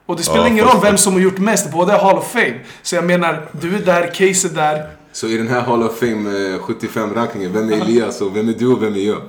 Och 0.06 0.16
det 0.16 0.24
spelar 0.24 0.42
Ja, 0.42 0.48
ingen 0.48 0.66
roll 0.66 0.78
vem 0.82 0.98
som 0.98 1.14
har 1.14 1.20
gjort 1.20 1.38
mest, 1.38 1.72
båda 1.72 1.96
är 1.96 2.00
Hall 2.00 2.18
of 2.18 2.32
Fame. 2.32 2.54
Så 2.82 2.96
jag 2.96 3.04
menar, 3.04 3.46
du 3.62 3.76
är 3.76 3.80
där, 3.80 4.08
Case 4.08 4.48
är 4.48 4.52
där. 4.56 4.90
Så 5.12 5.28
i 5.28 5.38
den 5.38 5.48
här 5.48 5.62
Hall 5.62 5.84
of 5.84 6.00
Fame 6.00 6.30
eh, 6.30 6.60
75-rankingen, 6.60 7.54
vem 7.54 7.70
är 7.70 7.74
Elias 7.82 8.22
och 8.22 8.36
vem 8.36 8.50
är 8.50 8.54
du 8.54 8.68
och 8.74 8.84
vem 8.84 8.94
är 8.96 9.00
jag? 9.08 9.22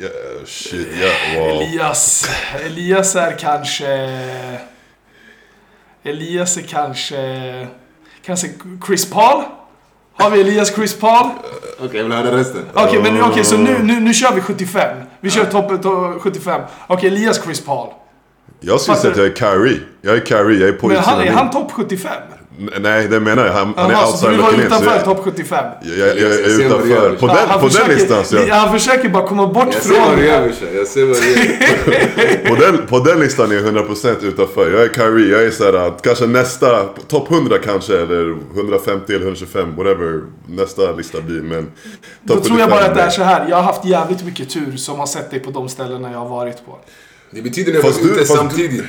Ja, 0.00 0.08
shit, 0.46 0.88
ja, 1.00 1.40
wow. 1.40 1.62
Elias, 1.62 2.30
Elias 2.64 3.16
är 3.16 3.38
kanske... 3.38 3.86
Elias 6.02 6.56
är 6.56 6.62
kanske... 6.62 7.66
Kanske 8.22 8.48
Chris 8.86 9.10
Paul? 9.10 9.42
Har 10.12 10.30
vi 10.30 10.40
Elias 10.40 10.74
Chris 10.74 10.94
Paul? 10.94 11.30
Okej, 11.78 11.96
jag 11.96 12.04
vill 12.04 12.12
höra 12.12 12.36
resten. 12.36 12.62
Okej, 12.74 13.02
men 13.02 13.22
okej, 13.22 13.44
så 13.44 13.56
nu, 13.56 13.78
nu, 13.82 14.00
nu 14.00 14.14
kör 14.14 14.34
vi 14.34 14.40
75. 14.40 14.96
Vi 15.20 15.30
kör 15.30 15.44
topp 15.44 15.82
to, 15.82 16.18
75. 16.20 16.62
Okej, 16.86 17.08
Elias 17.08 17.44
Chris 17.44 17.60
Paul. 17.60 17.88
Jag 18.60 18.80
skulle 18.80 18.96
säga 18.96 19.10
att 19.12 19.18
jag 19.18 19.26
är 19.26 19.34
Kyrie. 19.34 19.80
Jag 20.02 20.16
är 20.16 20.24
Kyrie, 20.24 20.60
jag 20.60 20.68
är 20.68 20.72
på 20.72 20.88
Men 20.88 20.96
han, 20.96 21.20
är 21.20 21.32
han 21.32 21.50
topp 21.50 21.72
75? 21.72 22.12
Nej, 22.80 23.08
det 23.08 23.20
menar 23.20 23.46
jag. 23.46 23.52
Han, 23.52 23.74
han 23.76 23.90
är 23.90 24.06
outside 24.06 24.30
du 24.32 24.36
var 24.36 24.42
looking 24.44 24.60
in. 24.64 24.70
så 24.70 24.74
utanför 24.76 24.94
jag- 24.96 25.04
topp 25.04 25.20
75? 25.24 25.64
Jag, 25.82 25.98
jag, 25.98 26.08
jag 26.08 26.16
Jag 26.18 26.30
är 26.30 26.36
ser 26.36 26.58
du 26.58 26.64
utanför. 26.64 27.16
På 27.16 27.26
den, 27.26 27.36
han 27.36 27.60
på 27.60 27.66
den 27.66 27.70
försöker- 27.70 27.94
listan 27.94 28.24
så 28.24 28.36
jag, 28.36 28.54
Han 28.54 28.78
försöker 28.78 29.08
bara 29.08 29.26
komma 29.28 29.46
bort 29.46 29.68
Jag 29.72 29.82
ser 29.82 29.98
vad 29.98 30.06
från... 30.08 30.18
du 30.18 30.26
gör 30.26 30.42
brorsan, 30.42 30.68
jag 30.74 30.86
ser 30.86 31.04
vad 31.06 31.16
du 31.16 31.30
gör. 31.30 32.48
på, 32.48 32.54
den, 32.54 32.86
på 32.86 32.98
den 32.98 33.20
listan 33.20 33.50
är 33.50 33.54
jag 33.54 33.64
100% 33.64 34.24
utanför. 34.24 34.70
Jag 34.72 34.82
är 34.82 34.88
Kyrie, 34.94 35.32
jag 35.32 35.42
är 35.44 35.50
såhär, 35.50 35.92
kanske 36.02 36.26
nästa, 36.26 36.82
topp 37.08 37.30
100 37.30 37.56
kanske, 37.64 37.92
eller 38.02 38.36
150 38.54 39.12
eller 39.14 39.24
125, 39.24 39.76
whatever 39.76 40.20
nästa 40.48 40.92
lista 40.92 41.20
blir. 41.20 41.42
Men 41.42 41.70
Då 42.22 42.34
tror 42.34 42.58
jag 42.60 42.68
75 42.68 42.70
bara 42.70 42.84
att 42.84 42.94
det 42.94 43.02
är 43.02 43.10
så 43.10 43.22
här. 43.22 43.46
Jag 43.48 43.56
har 43.56 43.62
haft 43.62 43.84
jävligt 43.84 44.24
mycket 44.24 44.50
tur 44.50 44.76
som 44.76 44.98
har 44.98 45.06
sett 45.06 45.30
dig 45.30 45.40
på 45.40 45.50
de 45.50 45.68
ställena 45.68 46.12
jag 46.12 46.18
har 46.18 46.28
varit 46.28 46.66
på. 46.66 46.78
Det 47.30 47.42
betyder 47.42 47.72
när 47.72 47.80
Fast 47.80 47.98
var 48.00 48.04
du- 48.06 48.10
ute 48.12 48.18
fast 48.18 48.30
du- 48.32 48.36
samtidigt. 48.36 48.84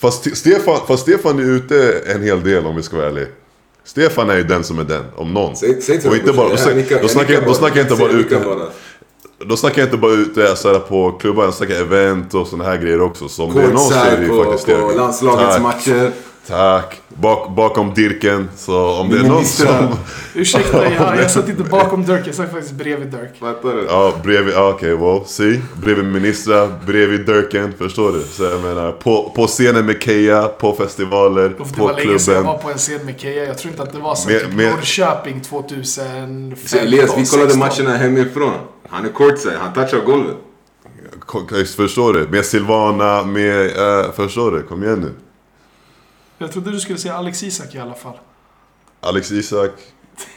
Fast 0.00 0.36
Stefan, 0.36 0.78
fast 0.88 1.02
Stefan 1.02 1.38
är 1.38 1.42
ute 1.42 2.02
en 2.06 2.22
hel 2.22 2.42
del 2.42 2.66
om 2.66 2.76
vi 2.76 2.82
ska 2.82 2.96
vara 2.96 3.06
ärliga. 3.06 3.26
Stefan 3.84 4.30
är 4.30 4.36
ju 4.36 4.42
den 4.42 4.64
som 4.64 4.78
är 4.78 4.84
den, 4.84 5.04
om 5.16 5.34
någon. 5.34 5.56
Säg, 5.56 6.08
Och 6.08 6.16
inte 6.16 6.32
bara, 6.32 6.48
då 6.48 6.56
snackar 7.08 7.74
jag, 7.76 7.84
inte 7.84 7.96
bara 7.96 8.12
ute, 8.12 8.60
då 9.46 9.56
snackar 9.56 9.78
jag 9.78 9.86
inte 9.86 9.96
bara 9.96 10.12
ute 10.12 10.56
så 10.56 10.72
här, 10.72 10.78
på 10.78 11.12
klubbar, 11.12 11.44
jag 11.44 11.54
snackar 11.54 11.74
event 11.74 12.34
och 12.34 12.46
såna 12.46 12.64
här 12.64 12.76
grejer 12.76 13.00
också. 13.00 13.28
Så 13.28 13.44
om 13.44 13.54
det 13.54 13.62
är 13.62 13.68
någon 13.68 13.78
så 13.78 13.94
är 13.94 14.16
det 14.16 14.26
ju 14.26 14.44
faktiskt 14.44 14.66
på 14.66 14.92
landslagets 14.96 15.54
Tack. 15.54 15.62
matcher. 15.62 16.12
Tack. 16.50 17.00
Bak, 17.08 17.50
bakom 17.56 17.94
Dirken. 17.94 18.48
Så 18.56 18.90
om 19.00 19.08
det 19.10 19.18
är 19.18 19.22
någon 19.22 19.44
som... 19.44 19.88
Ursäkta, 20.34 20.84
jag, 20.84 21.16
jag 21.18 21.30
satt 21.30 21.48
inte 21.48 21.62
bakom 21.62 22.04
Dirk. 22.04 22.26
Jag 22.26 22.34
satt 22.34 22.50
faktiskt 22.52 22.72
bredvid 22.74 23.08
Dirk. 23.08 23.38
Fattar 23.40 23.74
du? 23.74 23.84
Ja, 23.88 24.12
bredvid, 24.22 24.54
okej, 24.56 24.96
well, 24.96 25.20
see. 25.26 25.60
Bredvid 25.82 26.04
ministrar, 26.04 26.68
bredvid 26.86 27.26
Dirken, 27.26 27.72
förstår 27.78 28.12
du? 28.12 28.20
Så 28.22 28.44
jag 28.44 28.60
menar, 28.62 28.92
på, 28.92 29.32
på 29.36 29.46
scenen 29.46 29.86
med 29.86 30.02
Keja, 30.02 30.48
på 30.48 30.72
festivaler, 30.72 31.54
Och 31.58 31.66
Det 31.68 31.76
på 31.76 31.84
var 31.86 31.94
länge 31.94 32.18
sedan 32.18 32.34
jag 32.34 32.42
klubben. 32.44 32.44
var 32.46 32.58
på 32.58 32.70
en 32.70 32.78
scen 32.78 33.06
med 33.06 33.20
Keja. 33.20 33.44
Jag 33.44 33.58
tror 33.58 33.70
inte 33.70 33.82
att 33.82 33.92
det 33.92 33.98
var 33.98 34.14
sen 34.14 34.40
typ 34.40 34.52
med- 34.54 34.70
Norrköping 34.70 35.40
2015, 35.40 36.56
Så 36.66 36.78
Elias, 36.78 37.10
vi 37.16 37.26
kollade 37.26 37.50
16. 37.50 37.58
matcherna 37.58 37.96
hemifrån. 37.98 38.52
Han 38.88 39.04
är 39.04 39.08
courtside, 39.08 39.52
han 39.60 39.72
touchar 39.74 40.04
golvet. 40.04 40.36
Förstår 41.76 42.12
du? 42.12 42.28
Med 42.30 42.44
Silvana, 42.44 43.22
med... 43.24 43.66
Uh, 43.66 44.12
förstår 44.12 44.50
du? 44.50 44.62
Kom 44.62 44.82
igen 44.82 45.00
nu. 45.00 45.12
Jag 46.42 46.52
trodde 46.52 46.70
du 46.70 46.80
skulle 46.80 46.98
säga 46.98 47.14
Alex 47.14 47.42
Isak 47.42 47.74
i 47.74 47.78
alla 47.78 47.94
fall. 47.94 48.18
Alex 49.00 49.32
Isak. 49.32 49.70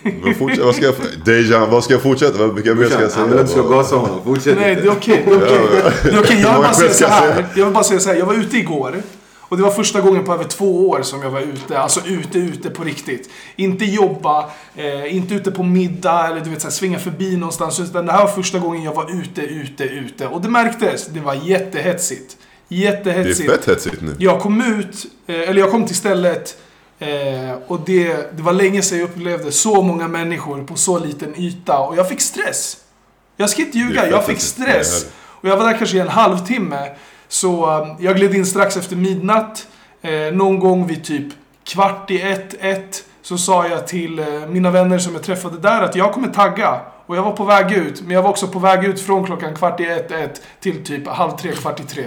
Men 0.01 0.35
fortsätt, 0.35 0.65
vad 0.65 0.75
ska 0.75 0.85
jag... 0.85 0.95
Dejan, 1.25 1.69
vad 1.69 1.83
ska 1.83 1.93
jag 1.93 2.01
fortsätta? 2.01 2.47
Vilka 2.47 2.75
mer 2.75 2.85
ska 2.85 2.93
jag 2.93 3.03
att 3.05 3.29
du 3.29 3.35
säga? 3.35 3.47
ska 3.47 3.61
gasa 3.61 3.95
honom. 3.95 4.23
Fortsätt 4.23 4.57
Nej, 4.59 4.75
det 4.75 4.81
är 4.81 4.91
okej. 4.91 5.23
det 5.25 5.31
är 5.31 5.37
okej. 5.37 5.93
Det 6.03 6.09
är 6.09 6.19
okej. 6.19 6.41
Jag 6.41 6.53
vill 6.53 6.61
bara 6.61 6.73
säga 6.73 6.93
så 6.93 7.05
här. 7.05 7.33
säga? 7.33 7.47
Jag 7.55 7.65
vill 7.65 7.73
bara 7.73 7.83
säga 7.83 7.99
så 7.99 8.09
här. 8.09 8.15
Jag 8.15 8.25
var 8.25 8.33
ute 8.33 8.57
igår. 8.57 9.01
Och 9.39 9.57
det 9.57 9.63
var 9.63 9.71
första 9.71 10.01
gången 10.01 10.23
på 10.23 10.33
över 10.33 10.43
två 10.43 10.89
år 10.89 11.01
som 11.01 11.21
jag 11.21 11.29
var 11.29 11.41
ute. 11.41 11.79
Alltså 11.79 12.01
ute, 12.05 12.39
ute 12.39 12.69
på 12.69 12.83
riktigt. 12.83 13.29
Inte 13.55 13.85
jobba, 13.85 14.49
eh, 14.75 15.15
inte 15.15 15.35
ute 15.35 15.51
på 15.51 15.63
middag 15.63 16.27
eller 16.27 16.41
du 16.41 16.49
vet 16.49 16.61
så 16.61 16.67
här, 16.67 16.73
svinga 16.73 16.99
förbi 16.99 17.37
någonstans. 17.37 17.79
Utan 17.79 18.05
det 18.05 18.11
här 18.11 18.19
var 18.19 18.31
första 18.31 18.59
gången 18.59 18.83
jag 18.83 18.93
var 18.93 19.21
ute, 19.21 19.41
ute, 19.41 19.83
ute. 19.83 20.27
Och 20.27 20.41
det 20.41 20.49
märktes. 20.49 21.07
Det 21.07 21.19
var 21.19 21.33
jättehetsigt. 21.33 22.37
Det 22.67 22.75
är 22.75 22.79
Jättehetsigt. 22.79 23.51
fett 23.51 23.65
hetsigt 23.65 24.01
nu. 24.01 24.15
Jag 24.19 24.39
kom 24.39 24.61
ut, 24.61 25.05
eh, 25.27 25.49
eller 25.49 25.59
jag 25.61 25.71
kom 25.71 25.85
till 25.85 25.95
stället 25.95 26.57
eh, 26.99 27.07
och 27.67 27.79
det, 27.85 28.37
det 28.37 28.43
var 28.43 28.53
länge 28.53 28.81
sedan 28.81 28.99
jag 28.99 29.09
upplevde 29.09 29.51
så 29.51 29.81
många 29.81 30.07
människor 30.07 30.63
på 30.63 30.75
så 30.75 30.99
liten 30.99 31.35
yta 31.35 31.79
och 31.79 31.97
jag 31.97 32.09
fick 32.09 32.21
stress. 32.21 32.77
Jag 33.37 33.49
ska 33.49 33.61
inte 33.61 33.77
ljuga, 33.77 34.09
jag 34.09 34.25
fick 34.25 34.39
stress. 34.39 35.05
Och 35.15 35.49
jag 35.49 35.57
var 35.57 35.65
där 35.65 35.77
kanske 35.77 35.97
i 35.97 35.99
en 35.99 36.07
halvtimme. 36.07 36.91
Så 37.27 37.81
eh, 37.81 37.95
jag 37.99 38.15
gled 38.15 38.33
in 38.33 38.45
strax 38.45 38.77
efter 38.77 38.95
midnatt. 38.95 39.67
Någon 40.33 40.59
gång 40.59 40.87
vid 40.87 41.03
typ 41.03 41.33
kvart 41.63 42.11
i 42.11 42.21
ett, 42.21 42.55
ett. 42.59 43.03
Så 43.21 43.37
sa 43.37 43.67
jag 43.67 43.87
till 43.87 44.25
mina 44.49 44.71
vänner 44.71 44.99
som 44.99 45.13
jag 45.13 45.23
träffade 45.23 45.57
där 45.57 45.81
att 45.81 45.95
jag 45.95 46.13
kommer 46.13 46.27
tagga. 46.27 46.81
Och 47.05 47.17
jag 47.17 47.23
var 47.23 47.31
på 47.31 47.43
väg 47.43 47.71
ut, 47.71 48.01
men 48.01 48.11
jag 48.11 48.21
var 48.21 48.29
också 48.29 48.47
på 48.47 48.59
väg 48.59 48.85
ut 48.85 49.01
från 49.01 49.25
klockan 49.25 49.55
kvart 49.55 49.79
i 49.79 49.85
ett, 49.85 50.11
ett 50.11 50.41
till 50.59 50.83
typ 50.83 51.07
halv 51.07 51.31
tre, 51.31 51.51
kvart 51.51 51.79
i 51.79 51.83
tre. 51.83 52.05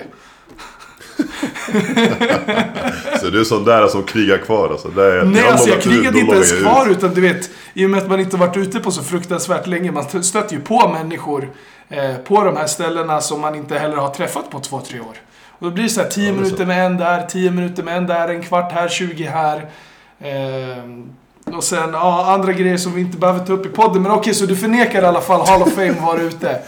Så 3.20 3.30
det 3.30 3.40
är 3.40 3.44
sån 3.44 3.64
där 3.64 3.86
som 3.88 4.02
krigar 4.02 4.38
kvar 4.38 4.68
alltså. 4.70 4.88
Det 4.88 5.20
är, 5.20 5.24
Nej, 5.24 5.48
alltså 5.48 5.68
jag 5.70 5.82
krigade 5.82 6.18
inte 6.18 6.34
ens 6.34 6.52
kvar 6.52 6.90
ut. 6.90 6.98
utan 6.98 7.14
du 7.14 7.20
vet, 7.20 7.50
i 7.74 7.86
och 7.86 7.90
med 7.90 8.02
att 8.02 8.08
man 8.08 8.20
inte 8.20 8.36
varit 8.36 8.56
ute 8.56 8.80
på 8.80 8.90
så 8.90 9.02
fruktansvärt 9.02 9.66
länge, 9.66 9.92
man 9.92 10.22
stöter 10.22 10.54
ju 10.56 10.60
på 10.60 10.88
människor 10.88 11.48
eh, 11.88 12.16
på 12.16 12.44
de 12.44 12.56
här 12.56 12.66
ställena 12.66 13.20
som 13.20 13.40
man 13.40 13.54
inte 13.54 13.78
heller 13.78 13.96
har 13.96 14.08
träffat 14.10 14.50
på 14.50 14.60
två, 14.60 14.80
tre 14.80 15.00
år. 15.00 15.16
Och 15.58 15.66
då 15.66 15.70
blir 15.70 15.84
det 15.84 15.90
så 15.90 16.00
här 16.00 16.08
10 16.08 16.26
Ja, 16.26 16.32
minuter 16.34 16.66
med 16.66 16.86
en 16.86 16.96
där, 16.96 17.26
10 17.26 17.50
minuter 17.50 17.82
med 17.82 17.96
en 17.96 18.06
där, 18.06 18.28
en 18.28 18.42
kvart 18.42 18.72
här, 18.72 18.88
20 18.88 19.24
här. 19.24 19.66
Eh, 20.20 21.54
och 21.56 21.64
sen, 21.64 21.90
ja, 21.92 22.32
andra 22.34 22.52
grejer 22.52 22.76
som 22.76 22.94
vi 22.94 23.00
inte 23.00 23.18
behöver 23.18 23.46
ta 23.46 23.52
upp 23.52 23.66
i 23.66 23.68
podden. 23.68 24.02
Men 24.02 24.12
okej, 24.12 24.34
så 24.34 24.46
du 24.46 24.56
förnekar 24.56 25.02
i 25.02 25.06
alla 25.06 25.20
fall 25.20 25.46
Hall 25.46 25.62
of 25.62 25.72
Fame 25.74 25.94
vara 26.06 26.20
ute? 26.20 26.58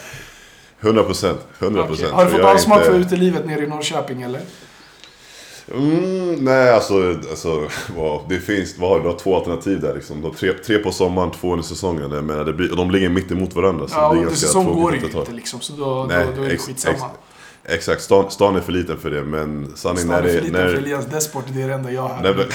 100 0.80 1.02
procent. 1.04 1.38
100 1.58 1.80
Okej. 1.80 1.88
procent. 1.96 2.12
Har 2.14 2.24
du 2.24 2.30
fått 2.30 2.40
avsmak 2.40 2.82
för 2.84 2.94
utelivet 2.94 3.46
nere 3.46 3.64
i 3.64 3.66
Norrköping 3.66 4.22
eller? 4.22 4.40
Mm, 5.74 6.34
nej, 6.34 6.70
alltså, 6.72 7.14
alltså 7.30 7.68
wow, 7.96 8.22
det 8.28 8.38
finns, 8.40 8.78
vad 8.78 8.90
har 8.90 9.10
du, 9.12 9.18
två 9.18 9.36
alternativ 9.36 9.80
där 9.80 9.94
liksom. 9.94 10.34
Tre, 10.38 10.52
tre 10.52 10.78
på 10.78 10.92
sommaren, 10.92 11.30
två 11.30 11.52
under 11.52 11.64
säsongen. 11.64 12.10
Jag 12.12 12.24
menar, 12.24 12.44
det 12.44 12.52
blir, 12.52 12.70
och 12.70 12.76
de 12.76 12.90
ligger 12.90 13.08
mitt 13.08 13.30
emot 13.30 13.54
varandra. 13.54 13.88
Så 13.88 13.94
Ja, 13.94 14.12
det 14.12 14.18
är 14.18 14.22
under 14.22 14.34
säsong 14.36 14.66
går 14.82 14.90
det 14.92 14.96
ju 14.98 15.06
inte 15.18 15.32
liksom, 15.32 15.60
så 15.60 15.72
då, 15.72 16.06
Nej, 16.08 16.26
då, 16.26 16.32
då 16.36 16.42
är 16.42 16.48
det 16.48 16.54
ex- 16.54 16.66
skitsamma. 16.66 16.94
ex- 16.96 17.04
Exakt, 17.70 18.02
stan, 18.02 18.30
stan 18.30 18.56
är 18.56 18.60
för 18.60 18.72
liten 18.72 18.98
för 18.98 19.10
det. 19.10 19.24
Men 19.24 19.72
sanningen 19.74 20.08
Stan 20.08 20.22
när 20.22 20.28
är 20.28 20.34
för 20.34 20.40
liten 20.40 20.52
för 20.52 20.72
när, 20.72 20.74
Elias 20.74 21.06
Desport, 21.06 21.44
det 21.48 21.62
är 21.62 21.68
det 21.68 21.74
enda 21.74 21.92
jag 21.92 22.08
hör. 22.08 22.22
när, 22.22 22.46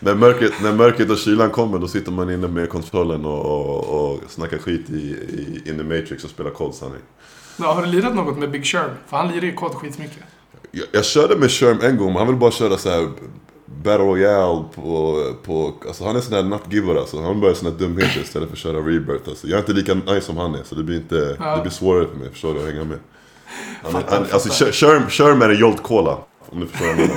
när, 0.00 0.14
mörkret, 0.14 0.52
när 0.62 0.72
mörkret 0.72 1.10
och 1.10 1.18
kylan 1.18 1.50
kommer 1.50 1.78
då 1.78 1.88
sitter 1.88 2.12
man 2.12 2.30
inne 2.30 2.48
med 2.48 2.68
kontrollen 2.68 3.24
och, 3.24 3.44
och, 3.44 4.12
och 4.12 4.20
snackar 4.28 4.58
skit 4.58 4.90
i, 4.90 4.94
i 4.94 5.62
In 5.66 5.78
the 5.78 5.84
Matrix 5.84 6.24
och 6.24 6.30
spelar 6.30 6.50
kod 6.50 6.74
sanning. 6.74 7.00
Ja, 7.56 7.72
har 7.72 7.82
du 7.82 7.88
lirat 7.88 8.14
något 8.14 8.38
med 8.38 8.50
Big 8.50 8.66
Sherm? 8.66 8.90
För 9.06 9.16
han 9.16 9.28
lirar 9.28 9.44
ju 9.44 9.54
kod 9.54 9.74
skitmycket. 9.74 10.22
Jag, 10.70 10.86
jag 10.92 11.04
körde 11.04 11.36
med 11.36 11.50
Sherm 11.50 11.78
en 11.82 11.96
gång, 11.96 12.06
men 12.06 12.16
han 12.16 12.26
vill 12.26 12.36
bara 12.36 12.50
köra 12.50 12.76
så 12.76 12.90
här 12.90 13.08
Battle 13.66 14.04
Royale 14.04 14.64
på, 14.74 15.22
på... 15.44 15.74
Alltså 15.86 16.04
han 16.04 16.16
är 16.16 16.20
sån 16.20 16.34
där 16.34 16.42
nattgivare 16.42 16.98
alltså. 16.98 17.22
Han 17.22 17.40
börjar 17.40 17.54
såna 17.54 17.70
dumheter 17.70 18.20
istället 18.20 18.48
för 18.48 18.56
att 18.56 18.62
köra 18.62 18.78
Rebirth 18.78 19.28
alltså. 19.28 19.46
Jag 19.46 19.56
är 19.56 19.60
inte 19.60 19.72
lika 19.72 19.94
nice 19.94 20.20
som 20.20 20.36
han 20.36 20.54
är, 20.54 20.62
så 20.62 20.74
det 20.74 20.82
blir 20.82 20.96
inte... 20.96 21.36
Ja. 21.38 21.56
Det 21.56 21.62
blir 21.62 21.72
svårare 21.72 22.06
för 22.08 22.16
mig, 22.16 22.30
förstår 22.30 22.54
du? 22.54 22.60
Att 22.60 22.66
hänga 22.66 22.84
med. 22.84 22.98
Han, 23.82 23.92
Fattar, 23.92 24.16
han, 24.16 24.26
alltså 24.32 24.48
fattar. 24.48 24.72
Sherm, 24.72 25.10
Sherm 25.10 25.42
är 25.42 25.48
en 25.48 25.58
Jolt 25.58 25.82
Cola. 25.82 26.16
Om 26.52 26.60
du 26.60 26.66
förstår 26.66 26.86
vad 26.86 26.98
jag 26.98 27.08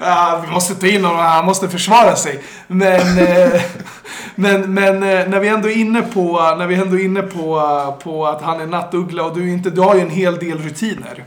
menar. 0.00 0.42
Vi 0.46 0.52
måste 0.52 0.74
ta 0.74 0.86
in 0.86 1.04
honom, 1.04 1.20
han 1.20 1.44
måste 1.44 1.68
försvara 1.68 2.16
sig. 2.16 2.42
Men, 2.66 3.18
eh, 3.18 3.62
men, 4.34 4.74
men 4.74 4.94
eh, 4.94 5.28
när 5.28 5.40
vi 5.40 5.48
ändå 5.48 5.68
är 5.68 5.76
inne 5.76 6.02
på, 6.02 6.54
när 6.58 6.66
vi 6.66 6.74
ändå 6.74 6.98
är 6.98 7.04
inne 7.04 7.22
på, 7.22 7.62
på 8.02 8.26
att 8.26 8.42
han 8.42 8.60
är 8.60 8.66
nattuggla 8.66 9.24
och 9.24 9.34
du, 9.38 9.50
inte, 9.50 9.70
du 9.70 9.80
har 9.80 9.94
ju 9.94 10.00
en 10.00 10.10
hel 10.10 10.38
del 10.38 10.58
rutiner. 10.58 11.24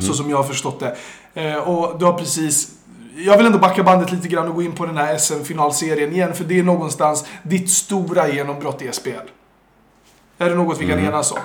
Så 0.00 0.12
som 0.12 0.30
jag 0.30 0.36
har 0.36 0.44
förstått 0.44 0.80
det. 0.80 0.96
Eh, 1.34 1.56
och 1.56 1.98
du 1.98 2.04
har 2.04 2.12
precis... 2.12 2.72
Jag 3.16 3.36
vill 3.36 3.46
ändå 3.46 3.58
backa 3.58 3.82
bandet 3.82 4.12
lite 4.12 4.28
grann 4.28 4.48
och 4.48 4.54
gå 4.54 4.62
in 4.62 4.72
på 4.72 4.86
den 4.86 4.96
här 4.96 5.18
SM-finalserien 5.18 6.12
igen. 6.12 6.34
För 6.34 6.44
det 6.44 6.58
är 6.58 6.62
någonstans 6.62 7.24
ditt 7.42 7.70
stora 7.70 8.28
genombrott 8.28 8.82
i 8.82 8.92
SPL. 8.92 9.10
Är 10.38 10.48
det 10.48 10.54
något 10.54 10.80
vi 10.80 10.88
kan 10.88 10.98
enas 10.98 11.32
om? 11.32 11.38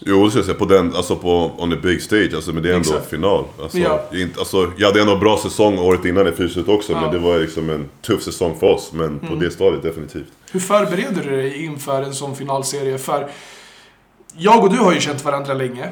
Jo, 0.00 0.24
det 0.24 0.30
skulle 0.30 0.40
jag 0.40 0.46
säga. 0.46 0.58
På 0.58 0.64
den, 0.64 0.94
alltså 0.96 1.16
på 1.16 1.52
on 1.58 1.70
the 1.70 1.76
big 1.76 2.02
stage. 2.02 2.34
Alltså, 2.34 2.52
men 2.52 2.62
det 2.62 2.68
är 2.70 2.74
ändå 2.74 2.90
Exakt. 2.90 3.10
final. 3.10 3.44
Alltså, 3.62 3.78
Ja. 3.78 4.04
inte, 4.12 4.38
alltså, 4.38 4.72
jag 4.76 4.86
hade 4.86 5.00
ändå 5.00 5.12
en 5.12 5.20
bra 5.20 5.38
säsong 5.42 5.78
året 5.78 6.04
innan 6.04 6.26
i 6.28 6.32
fysiskt 6.32 6.68
också. 6.68 6.92
Ja. 6.92 7.00
Men 7.00 7.10
det 7.12 7.18
var 7.18 7.38
liksom 7.38 7.70
en 7.70 7.88
tuff 8.02 8.22
säsong 8.22 8.56
för 8.60 8.66
oss. 8.66 8.90
Men 8.92 9.18
på 9.18 9.34
det 9.34 9.50
stadiet 9.50 9.82
definitivt. 9.82 10.28
Hur 10.52 10.60
förbereder 10.60 11.22
du 11.24 11.30
dig 11.36 11.64
inför 11.64 12.02
en 12.02 12.14
sån 12.14 12.36
finalserie? 12.36 12.98
För 12.98 13.28
jag 14.36 14.64
och 14.64 14.70
du 14.72 14.76
har 14.78 14.92
ju 14.92 15.00
känt 15.00 15.24
varandra 15.24 15.54
länge. 15.54 15.88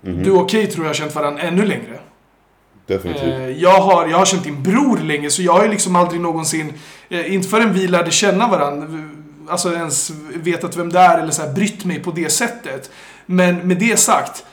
Du 0.00 0.30
och 0.30 0.50
Kate 0.50 0.66
tror 0.66 0.84
jag 0.84 0.88
har 0.88 0.94
känt 0.94 1.14
varandra 1.14 1.42
ännu 1.42 1.64
längre. 1.64 1.98
Definitivt. 2.86 3.22
Eh, 3.22 3.50
jag, 3.50 3.80
har, 3.80 4.06
jag 4.06 4.18
har 4.18 4.24
känt 4.24 4.44
din 4.44 4.62
bror 4.62 4.98
länge, 4.98 5.30
så 5.30 5.42
jag 5.42 5.52
har 5.52 5.62
ju 5.64 5.70
liksom 5.70 5.96
aldrig 5.96 6.20
någonsin, 6.20 6.72
eh, 7.08 7.34
inte 7.34 7.48
förrän 7.48 7.72
vi 7.72 7.88
lärde 7.88 8.10
känna 8.10 8.48
varandra, 8.48 8.86
alltså 9.48 9.72
ens 9.72 10.10
vetat 10.34 10.76
vem 10.76 10.92
det 10.92 10.98
är 10.98 11.18
eller 11.18 11.32
så 11.32 11.42
här, 11.42 11.52
brytt 11.52 11.84
mig 11.84 12.00
på 12.02 12.10
det 12.10 12.30
sättet. 12.30 12.90
Men 13.30 13.56
med 13.56 13.78
det 13.78 13.98
sagt, 13.98 14.44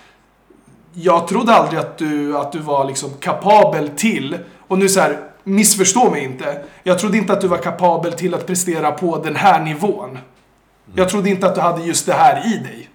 jag 0.93 1.27
trodde 1.27 1.53
aldrig 1.53 1.79
att 1.79 1.97
du, 1.97 2.37
att 2.37 2.51
du 2.51 2.59
var 2.59 2.85
liksom 2.85 3.09
kapabel 3.19 3.89
till, 3.89 4.37
och 4.67 4.79
nu 4.79 4.89
så 4.89 4.99
här, 4.99 5.19
missförstå 5.43 6.11
mig 6.11 6.23
inte. 6.23 6.63
Jag 6.83 6.99
trodde 6.99 7.17
inte 7.17 7.33
att 7.33 7.41
du 7.41 7.47
var 7.47 7.57
kapabel 7.57 8.13
till 8.13 8.33
att 8.33 8.47
prestera 8.47 8.91
på 8.91 9.17
den 9.17 9.35
här 9.35 9.63
nivån. 9.63 10.17
Jag 10.95 11.09
trodde 11.09 11.29
inte 11.29 11.47
att 11.47 11.55
du 11.55 11.61
hade 11.61 11.83
just 11.83 12.05
det 12.05 12.13
här 12.13 12.53
i 12.53 12.57
dig. 12.57 12.89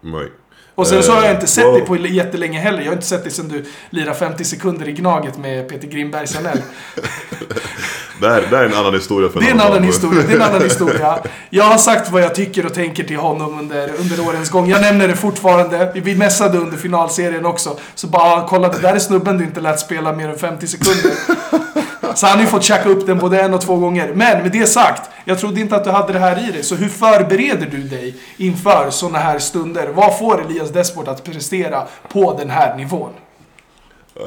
Nej. 0.00 0.32
Och 0.74 0.86
sen 0.86 1.02
så 1.02 1.12
har 1.12 1.22
jag 1.22 1.30
Eh, 1.30 1.34
inte 1.34 1.46
sett 1.46 1.64
wow. 1.64 1.72
dig 1.72 1.86
på 1.86 1.96
jättelänge 1.96 2.58
heller. 2.58 2.78
Jag 2.78 2.86
har 2.86 2.92
inte 2.92 3.06
sett 3.06 3.22
dig 3.22 3.32
sen 3.32 3.48
du 3.48 3.64
lirade 3.90 4.14
50 4.14 4.44
sekunder 4.44 4.88
i 4.88 4.92
Gnaget 4.92 5.38
med 5.38 5.68
Peter 5.68 5.88
Grimberg 5.88 6.26
Sanell. 6.26 6.62
Det 8.22 8.28
här, 8.28 8.40
det 8.50 8.56
här 8.56 8.64
är 8.64 8.68
en 8.68 8.74
annan 8.74 8.94
historia 8.94 9.28
för 9.28 9.40
Det 9.40 9.46
är 9.46 9.50
en 9.50 9.60
annan 9.60 9.82
historia. 9.82 10.22
Det 10.26 10.32
är 10.32 10.36
en 10.36 10.42
annan 10.42 10.62
historia. 10.70 11.18
Jag 11.50 11.64
har 11.64 11.78
sagt 11.78 12.10
vad 12.10 12.22
jag 12.22 12.34
tycker 12.34 12.66
och 12.66 12.74
tänker 12.74 13.04
till 13.04 13.16
honom 13.16 13.58
under, 13.58 13.90
under 14.00 14.28
årens 14.28 14.50
gång. 14.50 14.68
Jag 14.68 14.80
nämner 14.80 15.08
det 15.08 15.16
fortfarande. 15.16 15.92
Vi 15.94 16.14
messade 16.16 16.58
under 16.58 16.76
finalserien 16.76 17.46
också. 17.46 17.76
Så 17.94 18.06
bara, 18.06 18.22
"Ah, 18.22 18.46
kolla 18.48 18.68
det 18.68 18.78
där 18.78 18.94
är 18.94 18.98
snubben 18.98 19.38
du 19.38 19.44
inte 19.44 19.60
lät 19.60 19.80
spela 19.80 20.12
mer 20.12 20.28
än 20.28 20.38
50 20.38 20.66
sekunder. 20.66 21.12
Så 22.14 22.26
han 22.26 22.36
har 22.36 22.44
ju 22.44 22.50
fått 22.50 22.62
checka 22.62 22.88
upp 22.88 23.06
den 23.06 23.18
både 23.18 23.40
en 23.40 23.54
och 23.54 23.60
två 23.60 23.76
gånger. 23.76 24.12
Men 24.14 24.42
med 24.42 24.52
det 24.52 24.66
sagt, 24.66 25.10
jag 25.24 25.38
trodde 25.38 25.60
inte 25.60 25.76
att 25.76 25.84
du 25.84 25.90
hade 25.90 26.12
det 26.12 26.18
här 26.18 26.48
i 26.48 26.52
dig. 26.52 26.62
Så 26.62 26.74
hur 26.74 26.88
förbereder 26.88 27.66
du 27.70 27.82
dig 27.82 28.14
inför 28.36 28.90
sådana 28.90 29.18
här 29.18 29.38
stunder? 29.38 29.88
Vad 29.94 30.18
får 30.18 30.40
Elias 30.44 30.70
Desport 30.70 31.08
att 31.08 31.24
prestera 31.24 31.82
på 32.12 32.36
den 32.38 32.50
här 32.50 32.76
nivån? 32.76 33.10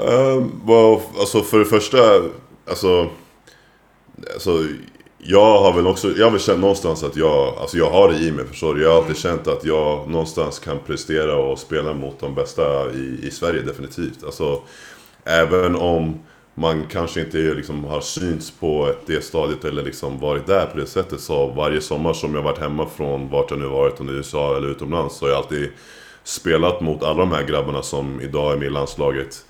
Um, 0.07 0.61
well, 0.65 0.99
alltså 1.19 1.41
för 1.41 1.59
det 1.59 1.65
första, 1.65 1.97
alltså, 2.69 3.07
alltså 4.33 4.63
jag 5.17 5.59
har 5.59 5.73
väl 5.73 5.87
också, 5.87 6.11
jag 6.17 6.25
har 6.25 6.31
väl 6.31 6.39
känt 6.39 6.59
någonstans 6.59 7.03
att 7.03 7.15
jag, 7.15 7.57
alltså 7.57 7.77
jag 7.77 7.89
har 7.89 8.11
det 8.11 8.17
i 8.17 8.31
mig 8.31 8.45
förstår 8.45 8.75
du. 8.75 8.83
Jag 8.83 8.89
har 8.89 8.97
alltid 8.97 9.17
känt 9.17 9.47
att 9.47 9.65
jag 9.65 10.09
någonstans 10.09 10.59
kan 10.59 10.79
prestera 10.87 11.37
och 11.37 11.59
spela 11.59 11.93
mot 11.93 12.19
de 12.19 12.35
bästa 12.35 12.91
i, 12.91 13.19
i 13.23 13.31
Sverige 13.31 13.61
definitivt. 13.61 14.23
Alltså, 14.23 14.61
även 15.23 15.75
om 15.75 16.19
man 16.55 16.85
kanske 16.91 17.21
inte 17.21 17.37
liksom 17.37 17.83
har 17.83 18.01
synts 18.01 18.51
på 18.51 18.93
det 19.05 19.21
stadiet 19.21 19.65
eller 19.65 19.83
liksom 19.83 20.19
varit 20.19 20.47
där 20.47 20.65
på 20.65 20.77
det 20.77 20.85
sättet 20.85 21.19
så 21.19 21.47
varje 21.47 21.81
sommar 21.81 22.13
som 22.13 22.35
jag 22.35 22.41
varit 22.41 22.59
hemma 22.59 22.85
från 22.85 23.29
vart 23.29 23.51
jag 23.51 23.59
nu 23.59 23.67
varit, 23.67 23.99
om 23.99 24.07
det 24.07 24.13
är 24.13 24.17
USA 24.17 24.57
eller 24.57 24.67
utomlands, 24.67 25.17
så 25.17 25.25
har 25.25 25.29
jag 25.29 25.37
alltid 25.37 25.69
spelat 26.23 26.81
mot 26.81 27.03
alla 27.03 27.19
de 27.19 27.31
här 27.31 27.43
grabbarna 27.43 27.81
som 27.81 28.21
idag 28.21 28.53
är 28.53 28.57
med 28.57 28.67
i 28.67 28.69
landslaget. 28.69 29.44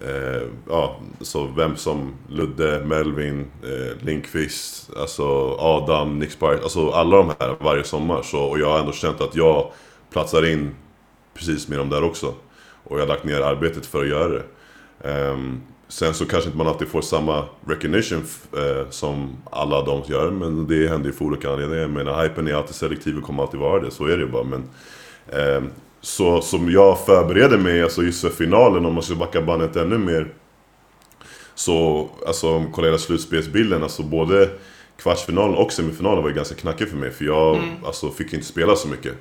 Eh, 0.00 0.42
ja, 0.68 1.00
så 1.20 1.46
vem 1.56 1.76
som 1.76 2.14
Ludde, 2.28 2.84
Melvin, 2.84 3.50
eh, 3.62 4.04
Linkvist, 4.06 4.90
alltså 4.96 5.56
Adam, 5.58 6.18
Nick 6.18 6.30
Spark, 6.30 6.62
alltså 6.62 6.90
alla 6.90 7.16
de 7.16 7.32
här 7.38 7.56
varje 7.60 7.84
sommar. 7.84 8.22
Så, 8.22 8.40
och 8.40 8.58
jag 8.58 8.70
har 8.70 8.78
ändå 8.78 8.92
känt 8.92 9.20
att 9.20 9.36
jag 9.36 9.72
platsar 10.12 10.46
in 10.52 10.74
precis 11.34 11.68
med 11.68 11.78
dem 11.78 11.88
där 11.88 12.04
också. 12.04 12.34
Och 12.84 12.96
jag 12.96 13.02
har 13.02 13.08
lagt 13.08 13.24
ner 13.24 13.40
arbetet 13.40 13.86
för 13.86 14.02
att 14.02 14.08
göra 14.08 14.28
det. 14.28 14.44
Eh, 15.04 15.38
sen 15.88 16.14
så 16.14 16.26
kanske 16.26 16.48
inte 16.48 16.58
man 16.58 16.66
alltid 16.68 16.88
får 16.88 17.02
samma 17.02 17.44
recognition 17.66 18.24
eh, 18.56 18.90
som 18.90 19.36
alla 19.50 19.84
de 19.84 20.02
gör, 20.06 20.30
men 20.30 20.66
det 20.66 20.88
händer 20.88 21.06
ju 21.06 21.12
för 21.12 21.24
olika 21.24 21.50
anledningar. 21.50 21.82
Jag 21.82 21.90
menar, 21.90 22.22
hypen 22.22 22.48
är 22.48 22.54
alltid 22.54 22.74
selektiv 22.74 23.18
och 23.18 23.24
kommer 23.24 23.42
alltid 23.42 23.60
vara 23.60 23.82
det, 23.82 23.90
så 23.90 24.04
är 24.06 24.16
det 24.16 24.22
ju 24.22 24.30
bara. 24.30 24.44
Men, 24.44 24.64
ehm, 25.32 25.70
så 26.00 26.40
som 26.40 26.70
jag 26.70 27.06
förbereder 27.06 27.58
mig, 27.58 27.82
alltså 27.82 28.02
just 28.02 28.20
för 28.20 28.30
finalen, 28.30 28.86
om 28.86 28.94
man 28.94 29.02
ska 29.02 29.14
backa 29.14 29.42
bandet 29.42 29.76
ännu 29.76 29.98
mer. 29.98 30.34
Så, 31.54 32.08
alltså 32.26 32.56
om 32.56 32.72
kolla 32.72 32.86
hela 32.86 32.98
slutspelsbilden, 32.98 33.82
alltså 33.82 34.02
både 34.02 34.50
kvartsfinalen 34.96 35.54
och 35.54 35.72
semifinalen 35.72 36.22
var 36.22 36.30
ju 36.30 36.36
ganska 36.36 36.54
knackig 36.54 36.88
för 36.88 36.96
mig. 36.96 37.10
För 37.10 37.24
jag 37.24 37.62
alltså, 37.84 38.10
fick 38.10 38.32
inte 38.32 38.46
spela 38.46 38.76
så 38.76 38.88
mycket. 38.88 39.14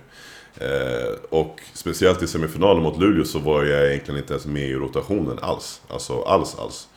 Eh, 0.58 1.14
och 1.30 1.60
speciellt 1.74 2.22
i 2.22 2.28
semifinalen 2.28 2.84
mot 2.84 3.00
Luleå 3.00 3.26
så 3.26 3.40
var 3.40 3.64
jag 3.64 3.88
egentligen 3.88 4.20
inte 4.20 4.34
ens 4.34 4.46
med 4.46 4.70
i 4.70 4.74
rotationen 4.74 5.40
alls. 5.42 5.82
Alltså 5.88 6.22
alls, 6.22 6.56
alls. 6.60 6.88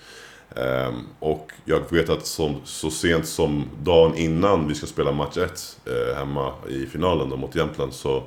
Ehm, 0.56 1.06
och 1.18 1.52
jag 1.64 1.92
vet 1.92 2.08
att 2.08 2.26
som, 2.26 2.56
så 2.64 2.90
sent 2.90 3.26
som 3.26 3.64
dagen 3.82 4.16
innan 4.16 4.68
vi 4.68 4.74
ska 4.74 4.86
spela 4.86 5.12
match 5.12 5.36
1 5.36 5.78
eh, 5.86 6.16
hemma 6.16 6.52
i 6.68 6.86
finalen 6.86 7.30
då 7.30 7.36
mot 7.36 7.54
Jämtland 7.54 7.92
så 7.92 8.22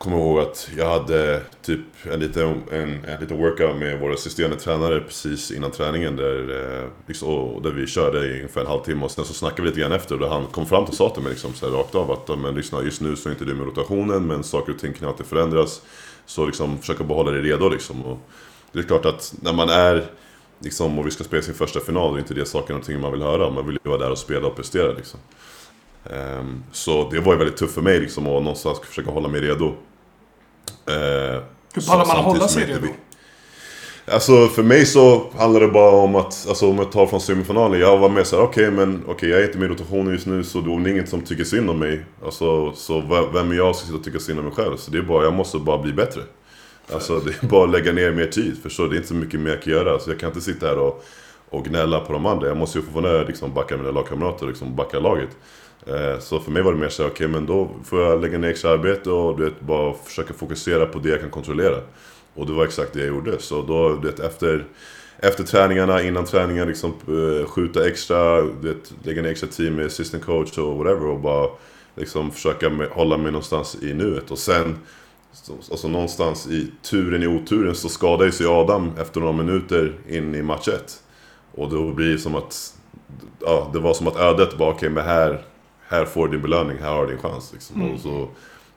kommer 0.00 0.16
ihåg 0.16 0.38
att 0.38 0.70
jag 0.76 0.90
hade 0.90 1.42
typ 1.62 1.80
en 2.12 2.20
liten, 2.20 2.62
en, 2.72 3.04
en 3.04 3.20
liten 3.20 3.38
workout 3.38 3.76
med 3.76 4.00
vår 4.00 4.12
assisterande 4.12 4.56
tränare 4.56 5.00
precis 5.00 5.50
innan 5.50 5.70
träningen 5.70 6.16
där, 6.16 6.80
eh, 6.82 6.88
liksom, 7.06 7.62
där 7.62 7.70
vi 7.70 7.86
körde 7.86 8.26
i 8.26 8.36
ungefär 8.36 8.60
en 8.60 8.66
halvtimme 8.66 9.04
och 9.04 9.10
sen 9.10 9.24
så 9.24 9.34
snackade 9.34 9.62
vi 9.62 9.68
lite 9.68 9.80
grann 9.80 9.92
efter 9.92 10.22
och 10.22 10.28
han 10.28 10.46
kom 10.46 10.66
fram 10.66 10.84
och 10.84 10.94
sa 10.94 11.10
till 11.10 11.22
mig 11.22 11.32
liksom, 11.32 11.54
så 11.54 11.66
här, 11.66 11.76
rakt 11.76 11.94
av 11.94 12.10
att 12.10 12.38
men, 12.38 12.54
lyssna, 12.54 12.82
just 12.82 13.00
nu 13.00 13.16
så 13.16 13.28
är 13.28 13.32
inte 13.32 13.44
du 13.44 13.54
med 13.54 13.66
rotationen 13.66 14.26
men 14.26 14.44
saker 14.44 14.72
och 14.72 14.78
ting 14.78 14.92
kan 14.92 15.08
alltid 15.08 15.26
förändras. 15.26 15.82
Så 16.26 16.46
liksom 16.46 16.78
att 16.88 17.06
behålla 17.08 17.30
dig 17.30 17.42
redo 17.42 17.68
liksom. 17.68 18.04
Och 18.04 18.18
det 18.72 18.78
är 18.78 18.82
klart 18.82 19.06
att 19.06 19.34
när 19.42 19.52
man 19.52 19.68
är 19.68 20.04
liksom, 20.58 20.98
och 20.98 21.06
vi 21.06 21.10
ska 21.10 21.24
spela 21.24 21.42
sin 21.42 21.54
första 21.54 21.80
final, 21.80 22.12
det 22.12 22.18
är 22.18 22.20
inte 22.20 22.34
det 22.34 22.46
saker 22.46 22.76
och 22.76 22.84
ting 22.84 23.00
man 23.00 23.12
vill 23.12 23.22
höra. 23.22 23.50
Man 23.50 23.66
vill 23.66 23.78
ju 23.84 23.90
vara 23.90 24.00
där 24.00 24.10
och 24.10 24.18
spela 24.18 24.46
och 24.46 24.56
prestera 24.56 24.92
liksom. 24.92 25.20
Ehm, 26.04 26.62
så 26.72 27.10
det 27.10 27.20
var 27.20 27.32
ju 27.32 27.38
väldigt 27.38 27.56
tufft 27.56 27.74
för 27.74 27.82
mig 27.82 28.00
liksom 28.00 28.26
att 28.26 28.42
någonstans 28.42 28.80
försöka 28.80 29.10
hålla 29.10 29.28
mig 29.28 29.40
redo. 29.40 29.74
Eh, 30.86 31.42
Hur 31.74 31.86
pallar 31.88 32.06
man 32.06 32.16
hålla 32.16 32.48
sig 32.48 32.62
jag 32.62 32.70
inte 32.70 32.86
redo? 32.86 32.94
Alltså 34.06 34.46
för 34.48 34.62
mig 34.62 34.86
så 34.86 35.30
handlar 35.38 35.60
det 35.60 35.68
bara 35.68 35.96
om 35.96 36.14
att, 36.16 36.46
alltså 36.48 36.70
om 36.70 36.78
jag 36.78 36.92
tar 36.92 37.06
från 37.06 37.20
semifinalen, 37.20 37.80
jag 37.80 37.98
var 37.98 38.08
med 38.08 38.26
såhär 38.26 38.42
okej 38.42 38.70
men 38.70 39.04
okej 39.06 39.28
jag 39.30 39.40
är 39.40 39.44
inte 39.46 39.58
med 39.58 39.66
i 39.66 39.72
rotationen 39.72 40.12
just 40.12 40.26
nu 40.26 40.44
så 40.44 40.60
det 40.60 40.70
är 40.70 40.88
ingen 40.88 41.06
som 41.06 41.20
tycker 41.22 41.44
synd 41.44 41.70
om 41.70 41.78
mig. 41.78 42.04
Alltså 42.24 42.72
så 42.72 43.00
vem 43.32 43.50
är 43.50 43.54
jag 43.54 43.76
som 43.76 43.86
sitter 43.86 43.98
och 43.98 44.04
tycker 44.04 44.18
synd 44.18 44.38
om 44.38 44.44
mig 44.44 44.54
själv? 44.54 44.76
Så 44.76 44.90
det 44.90 44.98
är 44.98 45.02
bara, 45.02 45.24
jag 45.24 45.32
måste 45.32 45.58
bara 45.58 45.78
bli 45.78 45.92
bättre. 45.92 46.20
Alltså 46.92 47.18
det 47.18 47.42
är 47.42 47.46
bara 47.46 47.64
att 47.64 47.70
lägga 47.70 47.92
ner 47.92 48.10
mer 48.12 48.26
tid, 48.26 48.56
förstår 48.62 48.84
du? 48.84 48.90
Det 48.90 48.94
är 48.94 48.96
inte 48.96 49.08
så 49.08 49.14
mycket 49.14 49.40
mer 49.40 49.50
jag 49.50 49.62
kan 49.62 49.72
göra. 49.72 49.98
Så 49.98 50.10
jag 50.10 50.20
kan 50.20 50.28
inte 50.28 50.40
sitta 50.40 50.66
här 50.66 50.78
och, 50.78 51.04
och 51.50 51.64
gnälla 51.64 52.00
på 52.00 52.12
de 52.12 52.26
andra. 52.26 52.48
Jag 52.48 52.56
måste 52.56 52.78
ju 52.78 52.84
fortfarande 52.84 53.24
liksom 53.24 53.54
backa 53.54 53.76
mina 53.76 53.90
lagkamrater 53.90 54.42
och 54.42 54.48
liksom 54.48 54.76
backa 54.76 54.98
laget. 54.98 55.30
Eh, 55.86 56.18
så 56.18 56.40
för 56.40 56.50
mig 56.50 56.62
var 56.62 56.72
det 56.72 56.78
mer 56.78 56.88
så 56.88 57.02
okej 57.02 57.12
okej 57.12 57.28
men 57.28 57.46
då 57.46 57.70
får 57.84 58.00
jag 58.02 58.20
lägga 58.20 58.38
ner 58.38 58.48
extra 58.48 58.70
arbete 58.70 59.10
och 59.10 59.36
du 59.36 59.44
vet, 59.44 59.60
bara 59.60 59.94
försöka 59.94 60.34
fokusera 60.34 60.86
på 60.86 60.98
det 60.98 61.08
jag 61.08 61.20
kan 61.20 61.30
kontrollera. 61.30 61.76
Och 62.34 62.46
det 62.46 62.52
var 62.52 62.64
exakt 62.64 62.92
det 62.92 62.98
jag 62.98 63.08
gjorde. 63.08 63.38
Så 63.38 63.62
då, 63.62 63.96
du 63.96 64.08
vet, 64.08 64.20
efter, 64.20 64.64
efter 65.18 65.44
träningarna, 65.44 66.02
innan 66.02 66.24
träningen, 66.24 66.68
liksom, 66.68 66.90
eh, 66.90 67.46
skjuta 67.46 67.88
extra, 67.88 68.42
du 68.42 68.68
vet, 68.68 68.92
lägga 69.02 69.22
ner 69.22 69.30
extra 69.30 69.48
tid 69.48 69.72
med 69.72 69.86
assistant 69.86 70.24
coach 70.24 70.58
och 70.58 70.76
whatever 70.76 71.06
och 71.06 71.20
bara 71.20 71.48
liksom, 71.94 72.30
försöka 72.30 72.70
med, 72.70 72.88
hålla 72.88 73.16
mig 73.16 73.32
någonstans 73.32 73.76
i 73.82 73.94
nuet. 73.94 74.30
Och 74.30 74.38
sen, 74.38 74.78
alltså 75.70 75.88
någonstans 75.88 76.46
i 76.46 76.72
turen 76.82 77.22
i 77.22 77.26
oturen 77.26 77.74
så 77.74 77.88
skadade 77.88 78.24
ju 78.24 78.32
sig 78.32 78.46
Adam 78.46 78.90
efter 78.98 79.20
några 79.20 79.32
minuter 79.32 79.92
in 80.08 80.34
i 80.34 80.42
match 80.42 80.68
1. 80.68 81.02
Och 81.60 81.70
då 81.70 81.92
blir 81.92 82.12
det 82.12 82.18
som 82.18 82.34
att, 82.34 82.74
ja, 83.40 83.70
det 83.72 83.78
var 83.78 83.94
som 83.94 84.06
att 84.08 84.16
ödet 84.16 84.58
bara, 84.58 84.70
okej 84.70 84.90
men 84.90 85.04
här, 85.04 85.44
här 85.88 86.04
får 86.04 86.26
du 86.26 86.32
din 86.32 86.42
belöning, 86.42 86.78
här 86.78 86.90
har 86.90 87.06
du 87.06 87.12
din 87.12 87.22
chans. 87.22 87.52
Liksom. 87.52 87.80
Mm. 87.80 87.94
Och 87.94 88.00
så 88.00 88.28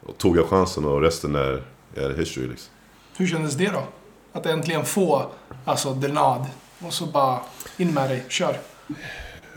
och 0.05 0.17
tog 0.17 0.37
jag 0.37 0.45
chansen 0.45 0.85
och 0.85 1.01
resten 1.01 1.35
är, 1.35 1.63
är 1.95 2.13
history 2.13 2.47
liksom. 2.47 2.73
Hur 3.17 3.27
kändes 3.27 3.53
det 3.53 3.69
då? 3.69 3.83
Att 4.31 4.45
äntligen 4.45 4.85
få, 4.85 5.31
alltså, 5.65 5.93
Drenad. 5.93 6.45
Och 6.79 6.93
så 6.93 7.05
bara, 7.05 7.39
in 7.77 7.93
med 7.93 8.09
dig, 8.09 8.25
kör. 8.29 8.57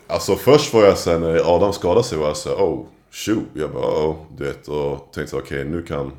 Alltså 0.06 0.37
först 0.37 0.75
var 0.75 0.85
jag 0.85 0.99
såhär, 0.99 1.18
när 1.18 1.54
Adam 1.56 1.73
skadade 1.73 2.04
sig 2.04 2.18
var 2.18 2.26
jag 2.26 2.37
såhär, 2.37 2.56
oh 2.56 2.87
shoot. 3.11 3.45
Jag 3.54 3.73
bara, 3.73 4.09
oh, 4.09 4.16
du 4.37 4.45
vet. 4.45 4.68
Och 4.68 5.09
tänkte 5.12 5.37
okej, 5.37 5.64
nu 5.64 5.83
kan 5.83 6.12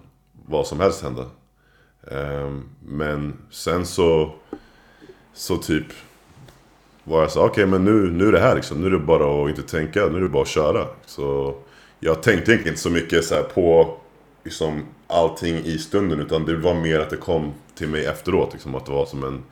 vad 0.45 0.67
som 0.67 0.79
helst 0.79 1.03
hända. 1.03 1.25
Ehm, 2.11 2.69
men 2.79 3.37
sen 3.51 3.85
så, 3.85 4.31
så 5.33 5.57
typ 5.57 5.85
var 7.07 7.21
jag 7.21 7.31
så 7.31 7.45
okej 7.45 7.65
men 7.65 7.85
nu, 7.85 8.11
nu 8.11 8.27
är 8.27 8.31
det 8.31 8.39
här 8.39 8.55
liksom. 8.55 8.81
Nu 8.81 8.87
är 8.87 8.91
det 8.91 8.99
bara 8.99 9.43
att 9.43 9.49
inte 9.49 9.61
tänka, 9.61 10.05
nu 10.05 10.17
är 10.17 10.21
det 10.21 10.29
bara 10.29 10.43
att 10.43 10.47
köra. 10.47 10.85
Så 11.05 11.55
jag 11.99 12.23
tänkte 12.23 12.51
egentligen 12.51 12.73
inte 12.73 12.81
så 12.81 12.89
mycket 12.89 13.25
så 13.25 13.35
här 13.35 13.43
på 13.43 13.97
liksom, 14.43 14.85
allting 15.07 15.55
i 15.55 15.77
stunden. 15.77 16.19
Utan 16.19 16.45
det 16.45 16.55
var 16.55 16.73
mer 16.73 16.99
att 16.99 17.09
det 17.09 17.17
kom 17.17 17.53
till 17.75 17.87
mig 17.87 18.05
efteråt. 18.05 18.53
Liksom, 18.53 18.75
att 18.75 18.85
det 18.85 18.91
var 18.91 19.05
som 19.05 19.23
en, 19.23 19.43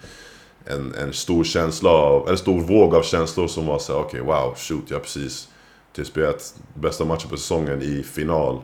en, 0.66 0.94
en 0.96 1.14
stor 1.14 1.44
känsla 1.44 1.90
av, 1.90 2.30
en 2.30 2.38
stor 2.38 2.62
våg 2.62 2.96
av 2.96 3.02
känslor 3.02 3.48
som 3.48 3.66
var 3.66 3.80
så 3.80 4.00
okej 4.00 4.22
okej 4.22 4.22
wow, 4.22 4.56
shoot, 4.56 4.84
jag 4.88 4.98
har 4.98 5.02
precis 5.02 5.50
typ 5.94 6.08
spelat 6.08 6.56
bästa 6.74 7.06
matchen 7.06 7.30
på 7.30 7.38
säsongen 7.38 7.82
i 7.82 8.04
final. 8.04 8.62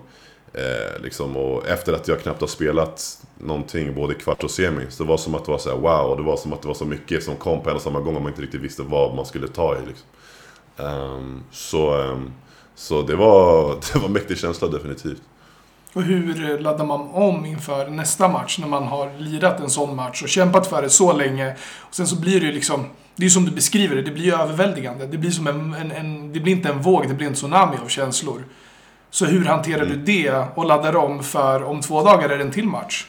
Eh, 0.54 1.02
liksom, 1.04 1.38
och 1.38 1.68
efter 1.68 1.94
att 1.94 2.08
jag 2.08 2.20
knappt 2.20 2.42
har 2.42 2.48
spelat 2.48 3.24
någonting, 3.44 3.96
både 3.96 4.14
kvart 4.14 4.44
och 4.44 4.52
semi, 4.52 4.86
så 4.90 5.04
det 5.04 5.10
var 5.10 5.18
som 5.18 5.36
att 5.36 5.46
det 5.46 5.52
var 5.52 5.58
så 5.58 5.70
här, 5.70 5.78
wow, 5.78 6.12
och 6.12 6.18
det 6.18 6.24
var 6.24 6.38
som 6.38 6.54
att 6.54 6.62
det 6.62 6.68
var 6.68 6.76
så 6.76 6.86
mycket 6.86 7.24
som 7.24 7.36
kom 7.36 7.64
på 7.64 7.70
en 7.70 7.76
och 7.76 7.82
samma 7.82 8.00
gång 8.00 8.16
och 8.16 8.22
man 8.22 8.32
inte 8.32 8.42
riktigt 8.42 8.62
visste 8.62 8.84
vad 8.84 9.16
man 9.16 9.26
skulle 9.26 9.48
ta 9.48 9.76
i. 9.76 9.80
Liksom. 9.88 10.08
Ehm, 10.78 11.44
så, 11.52 12.02
ehm, 12.02 12.32
så 12.76 13.02
det 13.02 13.16
var, 13.16 13.70
det 13.94 14.00
var 14.00 14.06
en 14.06 14.14
mäktig 14.14 14.38
känsla 14.38 14.68
definitivt. 14.68 15.22
Och 15.94 16.04
hur 16.04 16.60
laddar 16.60 16.86
man 16.86 17.02
om 17.10 17.46
inför 17.46 17.88
nästa 17.88 18.28
match 18.28 18.58
när 18.60 18.68
man 18.68 18.84
har 18.84 19.20
lirat 19.20 19.60
en 19.60 19.70
sån 19.70 19.96
match 19.96 20.24
och 20.24 20.30
kämpat 20.30 20.68
för 20.68 20.82
det 20.82 20.90
så 20.90 21.14
länge. 21.14 21.56
Och 21.80 21.96
sen 21.96 22.08
så 22.08 22.16
blir 22.20 22.40
det 22.40 22.46
ju 22.46 22.52
liksom, 22.52 22.86
det 23.16 23.24
är 23.24 23.26
ju 23.26 23.30
som 23.30 23.46
du 23.46 23.52
beskriver 23.52 23.96
det, 23.96 24.02
det 24.02 24.12
blir 24.12 24.24
ju 24.24 24.34
överväldigande. 24.34 25.08
Det 25.08 25.18
blir 25.18 25.32
som 25.32 25.48
en, 25.48 25.74
en, 25.74 25.92
en 25.92 26.34
det 26.34 26.40
blir 26.40 26.54
inte 26.54 26.70
en 26.70 26.82
våg, 26.82 27.08
det 27.08 27.14
blir 27.14 27.28
en 27.28 27.34
tsunami 27.34 27.78
av 27.84 27.88
känslor. 27.88 28.44
Så 29.10 29.26
hur 29.26 29.46
hanterar 29.46 29.86
du 29.86 29.96
det 29.96 30.46
och 30.56 30.66
laddar 30.66 30.96
om 30.96 31.24
för 31.24 31.64
om 31.64 31.82
två 31.82 32.04
dagar 32.04 32.30
är 32.30 32.38
det 32.38 32.44
en 32.44 32.52
till 32.52 32.68
match? 32.68 33.08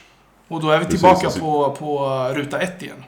Och 0.53 0.61
då 0.61 0.71
är 0.71 0.79
vi 0.79 0.85
Precis, 0.85 1.01
tillbaka 1.01 1.27
alltså- 1.27 1.41
på, 1.41 1.77
på 1.79 2.29
ruta 2.35 2.61
ett 2.61 2.83
igen. 2.83 3.05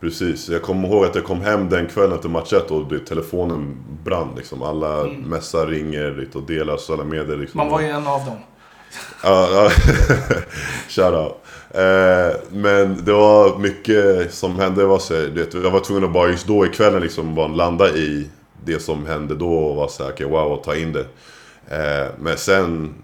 Precis, 0.00 0.48
jag 0.48 0.62
kommer 0.62 0.88
ihåg 0.88 1.04
att 1.04 1.14
jag 1.14 1.24
kom 1.24 1.40
hem 1.40 1.68
den 1.68 1.86
kvällen 1.86 2.12
efter 2.12 2.28
match 2.28 2.52
ett 2.52 2.70
och 2.70 2.88
det, 2.88 2.98
telefonen 2.98 3.76
brann 4.04 4.28
liksom. 4.36 4.62
Alla 4.62 5.04
mässar 5.04 5.66
ringer 5.66 6.28
och 6.34 6.42
delar 6.42 6.76
sociala 6.76 7.04
medier 7.04 7.36
liksom. 7.36 7.58
Man 7.58 7.68
var 7.68 7.80
ju 7.80 7.86
en 7.86 8.06
av 8.06 8.24
dem. 8.24 8.36
Ja, 9.22 9.48
ja. 9.52 9.70
Shoutout. 10.88 11.36
Eh, 11.70 12.40
men 12.50 13.04
det 13.04 13.12
var 13.12 13.58
mycket 13.58 14.34
som 14.34 14.58
hände. 14.58 14.80
Det 14.80 14.86
var 14.86 14.98
så, 14.98 15.14
vet, 15.14 15.54
jag 15.54 15.70
var 15.70 15.80
tvungen 15.80 16.04
att 16.04 16.12
bara 16.12 16.28
just 16.28 16.46
då 16.46 16.66
i 16.66 16.68
kvällen 16.68 17.02
liksom 17.02 17.34
bara 17.34 17.48
landa 17.48 17.88
i 17.88 18.30
det 18.64 18.82
som 18.82 19.06
hände 19.06 19.34
då 19.34 19.58
och 19.58 19.76
vara 19.76 19.88
såhär, 19.88 20.10
okej 20.10 20.26
wow, 20.26 20.52
och 20.52 20.64
ta 20.64 20.76
in 20.76 20.92
det. 20.92 21.06
Eh, 21.68 22.08
men 22.18 22.36
sen 22.36 22.94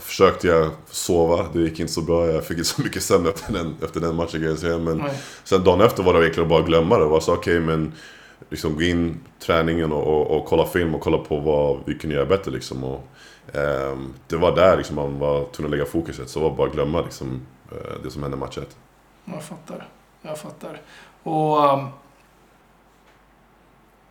försökte 0.00 0.46
jag 0.46 0.70
sova, 0.86 1.46
det 1.52 1.60
gick 1.60 1.80
inte 1.80 1.92
så 1.92 2.02
bra. 2.02 2.26
Jag 2.26 2.44
fick 2.44 2.58
inte 2.58 2.70
så 2.70 2.82
mycket 2.82 3.02
sömn 3.02 3.26
efter 3.26 3.52
den, 3.52 3.76
efter 3.84 4.00
den 4.00 4.14
matchen 4.14 4.40
kan 4.40 4.42
jag 4.42 4.58
säga. 4.58 4.78
Men 4.78 4.98
Nej. 4.98 5.20
sen 5.44 5.64
dagen 5.64 5.80
efter 5.80 6.02
var 6.02 6.14
det 6.14 6.20
egentligen 6.20 6.48
bara 6.48 6.60
att 6.60 6.66
glömma 6.66 6.98
det. 6.98 7.04
Det 7.04 7.10
var 7.10 7.20
så 7.20 7.34
okej 7.34 7.60
men 7.60 7.92
liksom 8.50 8.74
gå 8.74 8.82
in 8.82 9.20
träningen 9.38 9.92
och, 9.92 10.06
och, 10.06 10.36
och 10.36 10.46
kolla 10.46 10.66
film 10.66 10.94
och 10.94 11.00
kolla 11.00 11.18
på 11.18 11.40
vad 11.40 11.78
vi 11.84 11.94
kunde 11.94 12.16
göra 12.16 12.26
bättre 12.26 12.50
liksom. 12.50 12.84
Och, 12.84 13.08
ehm, 13.52 14.14
det 14.28 14.36
var 14.36 14.56
där 14.56 14.76
liksom 14.76 14.96
man 14.96 15.18
var 15.18 15.44
tvungen 15.44 15.72
att 15.72 15.78
lägga 15.78 15.90
fokuset. 15.90 16.28
Så 16.28 16.38
det 16.38 16.48
var 16.48 16.56
bara 16.56 16.66
att 16.68 16.74
glömma 16.74 17.00
liksom, 17.00 17.40
eh, 17.72 18.02
det 18.02 18.10
som 18.10 18.22
hände 18.22 18.36
i 18.36 18.40
match 18.40 18.58
ett. 18.58 18.76
Jag 19.24 19.42
fattar. 19.42 19.88
Jag 20.22 20.38
fattar. 20.38 20.80
Och... 21.22 21.72
Um, 21.72 21.88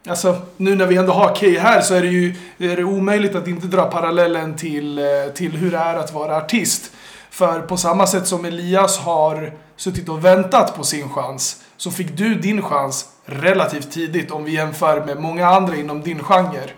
alltså, 0.08 0.42
nu 0.58 0.76
när 0.76 0.88
vi 0.88 0.98
ändå 0.98 1.14
har 1.14 1.36
Key 1.36 1.58
här 1.58 1.82
så 1.82 1.94
är 1.94 2.02
det 2.02 2.08
ju 2.08 2.36
är 2.58 2.76
det 2.76 2.84
omöjligt 2.84 3.36
att 3.36 3.48
inte 3.48 3.68
dra 3.68 3.86
parallellen 3.86 4.56
till, 4.56 5.00
eh, 5.00 5.06
till 5.34 5.52
hur 5.52 5.72
det 5.72 5.78
är 5.78 5.96
att 5.96 6.14
vara 6.14 6.38
artist. 6.38 6.92
För 7.30 7.62
på 7.62 7.78
samma 7.78 8.08
sätt 8.08 8.28
som 8.28 8.46
Elias 8.46 8.98
har 8.98 9.52
suttit 9.76 10.10
och 10.10 10.26
väntat 10.26 10.76
på 10.76 10.84
sin 10.84 11.10
chans, 11.10 11.64
så 11.78 11.92
fick 11.92 12.18
du 12.18 12.36
din 12.36 12.62
chans 12.62 13.10
relativt 13.26 13.92
tidigt 13.92 14.32
om 14.32 14.44
vi 14.44 14.52
jämför 14.52 15.06
med 15.06 15.20
många 15.20 15.48
andra 15.48 15.76
inom 15.76 16.02
din 16.02 16.20
genre. 16.20 16.70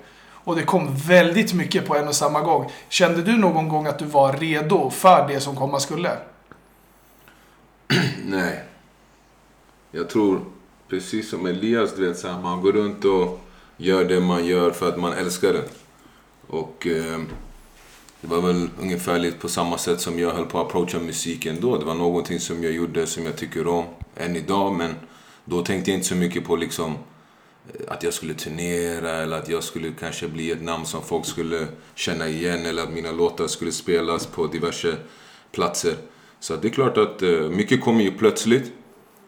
Och 0.45 0.55
det 0.55 0.63
kom 0.63 0.95
väldigt 0.95 1.53
mycket 1.53 1.87
på 1.87 1.95
en 1.95 2.07
och 2.07 2.15
samma 2.15 2.41
gång. 2.41 2.71
Kände 2.89 3.21
du 3.21 3.37
någon 3.37 3.69
gång 3.69 3.87
att 3.87 3.99
du 3.99 4.05
var 4.05 4.33
redo 4.33 4.89
för 4.89 5.27
det 5.27 5.39
som 5.39 5.55
komma 5.55 5.79
skulle? 5.79 6.11
Nej. 8.25 8.63
Jag 9.91 10.09
tror, 10.09 10.41
precis 10.89 11.29
som 11.29 11.45
Elias, 11.45 11.95
du 11.95 12.07
vet, 12.07 12.17
så 12.17 12.27
här, 12.27 12.41
man 12.41 12.61
går 12.61 12.71
runt 12.71 13.05
och 13.05 13.39
gör 13.77 14.05
det 14.05 14.19
man 14.19 14.45
gör 14.45 14.71
för 14.71 14.89
att 14.89 14.99
man 14.99 15.13
älskar 15.13 15.53
det. 15.53 15.63
Och 16.47 16.87
eh, 16.87 17.19
det 18.21 18.27
var 18.27 18.41
väl 18.41 18.69
ungefär 18.81 19.19
lite 19.19 19.37
på 19.37 19.47
samma 19.47 19.77
sätt 19.77 20.01
som 20.01 20.19
jag 20.19 20.31
höll 20.31 20.45
på 20.45 20.59
att 20.59 20.67
approacha 20.67 20.99
musiken 20.99 21.57
då. 21.61 21.77
Det 21.77 21.85
var 21.85 21.95
någonting 21.95 22.39
som 22.39 22.63
jag 22.63 22.73
gjorde 22.73 23.07
som 23.07 23.25
jag 23.25 23.37
tycker 23.37 23.67
om 23.67 23.85
än 24.15 24.35
idag, 24.35 24.73
men 24.73 24.95
då 25.45 25.61
tänkte 25.61 25.91
jag 25.91 25.97
inte 25.97 26.07
så 26.07 26.15
mycket 26.15 26.45
på 26.45 26.55
liksom 26.55 26.93
eh, 27.73 27.85
att 27.87 28.03
jag 28.03 28.13
skulle 28.13 28.33
turnera 28.33 29.11
eller 29.11 29.37
att 29.37 29.49
jag 29.49 29.63
skulle 29.63 29.91
kanske 29.99 30.27
bli 30.27 30.51
ett 30.51 30.63
namn 30.63 30.85
som 30.85 31.01
folk 31.01 31.25
skulle 31.25 31.67
känna 31.95 32.27
igen 32.27 32.65
eller 32.65 32.83
att 32.83 32.93
mina 32.93 33.11
låtar 33.11 33.47
skulle 33.47 33.71
spelas 33.71 34.25
på 34.25 34.47
diverse 34.47 34.95
platser. 35.51 35.95
Så 36.39 36.55
det 36.55 36.67
är 36.67 36.71
klart 36.71 36.97
att 36.97 37.21
eh, 37.21 37.49
mycket 37.49 37.81
kommer 37.81 38.03
ju 38.03 38.11
plötsligt. 38.11 38.71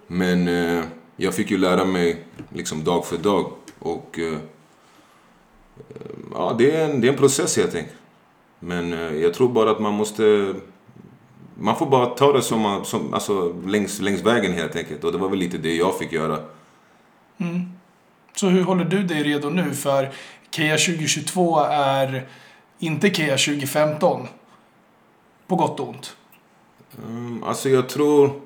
Men 0.08 0.48
eh, 0.48 0.84
jag 1.18 1.34
fick 1.34 1.52
ju 1.52 1.58
lära 1.58 1.86
mig 1.86 2.24
liksom 2.54 2.84
dag 2.84 3.06
för 3.06 3.18
dag. 3.18 3.52
Och 3.80 4.20
eh, 4.20 4.38
ja, 6.34 6.56
det 6.58 6.72
är, 6.76 6.90
en, 6.90 7.02
det 7.02 7.08
är 7.08 7.12
en 7.12 7.18
process 7.18 7.58
helt 7.58 7.76
enkelt. 7.76 7.96
Men 8.60 8.94
eh, 8.94 9.16
jag 9.16 9.34
tror 9.34 9.50
bara 9.50 9.72
att 9.72 9.80
man 9.80 9.94
måste... 9.94 10.54
Man 11.60 11.76
får 11.76 11.86
bara 11.86 12.06
ta 12.06 12.34
det 12.34 12.42
som, 12.42 12.62
man- 12.62 12.86
som 12.86 13.14
alltså, 13.14 13.56
längs, 13.66 14.00
längs 14.02 14.22
vägen 14.22 14.54
helt 14.54 14.76
enkelt. 14.76 15.04
Och 15.04 15.12
det 15.12 15.18
var 15.18 15.30
väl 15.30 15.40
lite 15.40 15.58
det 15.58 15.76
jag 15.76 15.98
fick 15.98 16.12
göra. 16.12 16.40
Så 18.36 18.48
hur 18.50 18.64
håller 18.64 18.86
du 18.86 19.04
dig 19.04 19.24
redo 19.24 19.50
nu? 19.50 19.74
För 19.74 20.12
Kia 20.52 20.78
2022 20.78 21.60
är 21.72 22.28
inte 22.80 23.10
Kia 23.14 23.38
2015. 23.38 24.28
På 25.48 25.56
gott 25.56 25.80
och 25.80 25.90
ont. 25.90 26.16
Mm, 27.08 27.44
alltså 27.44 27.70
jag 27.70 27.90
tror... 27.90 28.42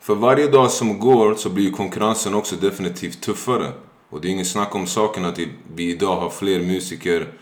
För 0.00 0.14
varje 0.14 0.48
dag 0.48 0.70
som 0.70 0.98
går 0.98 1.34
så 1.34 1.50
blir 1.50 1.72
konkurrensen 1.72 2.34
också 2.34 2.56
definitivt 2.56 3.20
tuffare. 3.20 3.72
Och 4.10 4.20
det 4.20 4.28
är 4.28 4.32
ingen 4.32 4.44
snack 4.44 4.74
om 4.74 4.86
saken 4.86 5.24
att 5.24 5.38
vi 5.74 5.90
idag 5.90 6.16
har 6.16 6.30
fler 6.30 6.60
musiker 6.60 7.32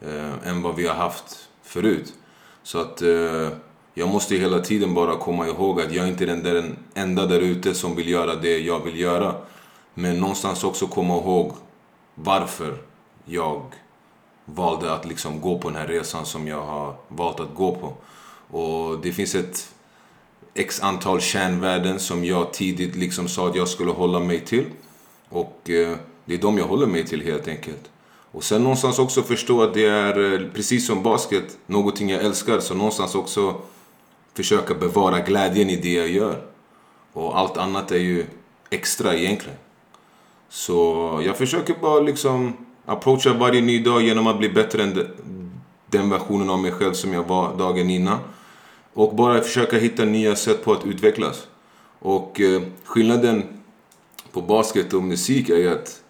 eh, 0.00 0.48
än 0.48 0.62
vad 0.62 0.76
vi 0.76 0.86
har 0.86 0.94
haft 0.94 1.48
förut. 1.62 2.14
Så 2.62 2.78
att 2.78 3.02
eh, 3.02 3.48
jag 3.94 4.08
måste 4.08 4.36
hela 4.36 4.60
tiden 4.60 4.94
bara 4.94 5.16
komma 5.16 5.46
ihåg 5.46 5.80
att 5.80 5.92
jag 5.92 6.08
inte 6.08 6.24
är 6.24 6.26
den 6.26 6.42
där 6.42 6.54
den 6.54 6.76
enda 6.94 7.26
där 7.26 7.40
ute 7.40 7.74
som 7.74 7.96
vill 7.96 8.08
göra 8.08 8.34
det 8.34 8.58
jag 8.58 8.84
vill 8.84 9.00
göra. 9.00 9.34
Men 9.94 10.20
någonstans 10.20 10.64
också 10.64 10.86
komma 10.86 11.16
ihåg 11.16 11.52
varför 12.14 12.78
jag 13.24 13.62
valde 14.44 14.92
att 14.92 15.06
liksom 15.06 15.40
gå 15.40 15.58
på 15.58 15.68
den 15.68 15.78
här 15.78 15.86
resan 15.86 16.26
som 16.26 16.48
jag 16.48 16.62
har 16.62 16.94
valt 17.08 17.40
att 17.40 17.54
gå 17.54 17.74
på. 17.74 17.94
Och 18.58 19.00
det 19.00 19.12
finns 19.12 19.34
ett 19.34 19.75
x 20.56 20.80
antal 20.82 21.20
kärnvärden 21.20 21.98
som 21.98 22.24
jag 22.24 22.52
tidigt 22.52 22.96
liksom 22.96 23.28
sa 23.28 23.48
att 23.48 23.56
jag 23.56 23.68
skulle 23.68 23.90
hålla 23.90 24.20
mig 24.20 24.40
till. 24.40 24.64
Och 25.28 25.70
eh, 25.70 25.96
det 26.24 26.34
är 26.34 26.38
de 26.38 26.58
jag 26.58 26.66
håller 26.66 26.86
mig 26.86 27.06
till 27.06 27.22
helt 27.22 27.48
enkelt. 27.48 27.90
Och 28.32 28.44
sen 28.44 28.62
någonstans 28.62 28.98
också 28.98 29.22
förstå 29.22 29.62
att 29.62 29.74
det 29.74 29.86
är, 29.86 30.32
eh, 30.32 30.48
precis 30.54 30.86
som 30.86 31.02
basket, 31.02 31.58
någonting 31.66 32.10
jag 32.10 32.24
älskar. 32.24 32.60
Så 32.60 32.74
någonstans 32.74 33.14
också 33.14 33.54
försöka 34.34 34.74
bevara 34.74 35.20
glädjen 35.20 35.70
i 35.70 35.76
det 35.76 35.92
jag 35.92 36.08
gör. 36.08 36.42
Och 37.12 37.38
allt 37.38 37.56
annat 37.56 37.90
är 37.92 37.98
ju 37.98 38.26
extra 38.70 39.14
egentligen. 39.14 39.58
Så 40.48 41.20
jag 41.24 41.36
försöker 41.36 41.74
bara 41.80 42.00
liksom 42.00 42.56
approacha 42.86 43.32
varje 43.32 43.60
ny 43.60 43.78
dag 43.78 44.02
genom 44.02 44.26
att 44.26 44.38
bli 44.38 44.48
bättre 44.48 44.82
än 44.82 45.08
den 45.86 46.10
versionen 46.10 46.50
av 46.50 46.58
mig 46.58 46.72
själv 46.72 46.92
som 46.92 47.12
jag 47.12 47.22
var 47.22 47.56
dagen 47.56 47.90
innan. 47.90 48.18
Och 48.96 49.14
bara 49.16 49.42
försöka 49.42 49.78
hitta 49.78 50.04
nya 50.04 50.36
sätt 50.36 50.64
på 50.64 50.72
att 50.72 50.86
utvecklas. 50.86 51.46
Och 51.98 52.40
eh, 52.40 52.62
skillnaden 52.84 53.42
på 54.32 54.42
basket 54.42 54.92
och 54.92 55.02
musik 55.02 55.48
är 55.48 55.56
ju 55.56 55.68
att 55.68 56.02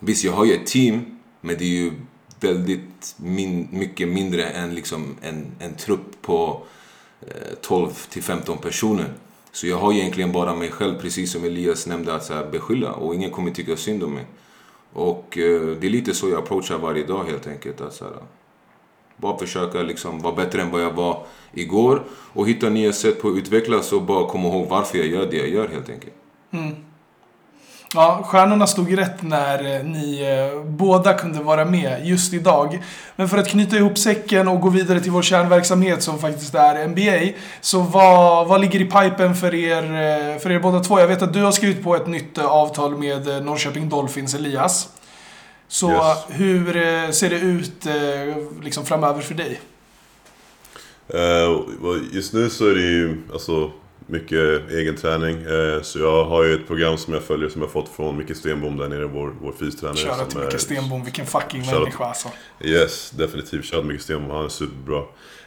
Visst, 0.00 0.24
jag 0.24 0.32
har 0.32 0.44
ju 0.44 0.54
ett 0.54 0.66
team, 0.66 1.18
men 1.40 1.58
det 1.58 1.64
är 1.64 1.68
ju 1.68 1.92
väldigt 2.40 3.14
min, 3.16 3.68
mycket 3.70 4.08
mindre 4.08 4.44
än 4.44 4.74
liksom 4.74 5.16
en, 5.22 5.46
en 5.58 5.74
trupp 5.74 6.22
på 6.22 6.62
eh, 7.20 7.54
12 7.60 7.90
till 8.10 8.22
15 8.22 8.58
personer. 8.58 9.12
Så 9.52 9.66
jag 9.66 9.76
har 9.76 9.92
egentligen 9.92 10.32
bara 10.32 10.54
mig 10.54 10.70
själv, 10.70 11.00
precis 11.00 11.32
som 11.32 11.44
Elias 11.44 11.86
nämnde, 11.86 12.14
att 12.14 12.24
så 12.24 12.34
här, 12.34 12.50
beskylla. 12.50 12.92
Och 12.92 13.14
ingen 13.14 13.30
kommer 13.30 13.50
tycka 13.50 13.76
synd 13.76 14.02
om 14.02 14.14
mig. 14.14 14.26
Och 14.92 15.38
eh, 15.38 15.60
det 15.60 15.86
är 15.86 15.90
lite 15.90 16.14
så 16.14 16.28
jag 16.28 16.38
approachar 16.38 16.78
varje 16.78 17.06
dag 17.06 17.24
helt 17.24 17.46
enkelt. 17.46 17.80
Att, 17.80 17.94
så 17.94 18.04
här, 18.04 18.14
bara 19.20 19.38
försöka 19.38 19.78
liksom 19.78 20.18
vara 20.18 20.34
bättre 20.34 20.62
än 20.62 20.70
vad 20.70 20.82
jag 20.82 20.90
var 20.90 21.26
igår. 21.52 22.02
Och 22.32 22.48
hitta 22.48 22.68
nya 22.68 22.92
sätt 22.92 23.22
på 23.22 23.28
att 23.28 23.36
utvecklas 23.36 23.92
och 23.92 24.02
bara 24.02 24.28
komma 24.28 24.48
ihåg 24.48 24.68
varför 24.68 24.98
jag 24.98 25.06
gör 25.06 25.26
det 25.30 25.36
jag 25.36 25.48
gör 25.48 25.68
helt 25.68 25.90
enkelt. 25.90 26.14
Mm. 26.52 26.74
Ja, 27.94 28.22
stjärnorna 28.26 28.66
stod 28.66 28.98
rätt 28.98 29.22
när 29.22 29.76
eh, 29.76 29.84
ni 29.84 30.22
eh, 30.22 30.62
båda 30.64 31.14
kunde 31.14 31.42
vara 31.42 31.64
med 31.64 32.06
just 32.06 32.34
idag. 32.34 32.82
Men 33.16 33.28
för 33.28 33.38
att 33.38 33.48
knyta 33.48 33.76
ihop 33.76 33.98
säcken 33.98 34.48
och 34.48 34.60
gå 34.60 34.68
vidare 34.68 35.00
till 35.00 35.12
vår 35.12 35.22
kärnverksamhet 35.22 36.02
som 36.02 36.18
faktiskt 36.18 36.54
är 36.54 36.88
NBA. 36.88 37.38
Så 37.60 37.80
vad, 37.80 38.48
vad 38.48 38.60
ligger 38.60 38.80
i 38.80 38.84
pipen 38.84 39.34
för 39.34 39.54
er, 39.54 39.82
eh, 39.82 40.38
för 40.38 40.50
er 40.50 40.58
båda 40.58 40.80
två? 40.80 41.00
Jag 41.00 41.08
vet 41.08 41.22
att 41.22 41.32
du 41.32 41.42
har 41.42 41.52
skrivit 41.52 41.84
på 41.84 41.96
ett 41.96 42.06
nytt 42.06 42.38
eh, 42.38 42.46
avtal 42.46 42.98
med 42.98 43.28
eh, 43.28 43.40
Norrköping 43.40 43.88
Dolphins, 43.88 44.34
Elias. 44.34 44.88
Så 45.68 45.90
yes. 45.90 46.24
hur 46.28 46.72
ser 47.12 47.30
det 47.30 47.38
ut 47.38 47.86
liksom 48.62 48.86
framöver 48.86 49.20
för 49.20 49.34
dig? 49.34 49.60
just 52.12 52.32
nu 52.32 52.50
så 52.50 52.66
är 52.66 52.74
det 52.74 52.80
ju, 52.80 53.16
alltså 53.32 53.72
mycket 54.08 54.70
egen 54.70 54.96
träning. 54.96 55.42
Eh, 55.42 55.82
så 55.82 55.98
jag 55.98 56.24
har 56.24 56.44
ju 56.44 56.54
ett 56.54 56.66
program 56.66 56.98
som 56.98 57.14
jag 57.14 57.22
följer 57.22 57.48
som 57.48 57.62
jag 57.62 57.70
fått 57.70 57.88
från 57.88 58.16
Micke 58.16 58.36
Stenbom 58.36 58.76
där 58.76 58.88
nere, 58.88 59.06
vår, 59.06 59.34
vår 59.42 59.52
fystränare. 59.52 59.96
Shoutout 59.96 60.30
till 60.30 60.40
Micke 60.40 60.60
Stenbom, 60.60 61.04
vilken 61.04 61.26
fucking 61.26 61.66
människa 61.66 62.04
alltså. 62.04 62.28
Yes, 62.60 63.10
definitivt. 63.10 63.64
Shoutout 63.64 63.86
Micke 63.86 64.00
Stenbom, 64.00 64.30
han 64.30 64.44
är 64.44 64.48
superbra. 64.48 65.02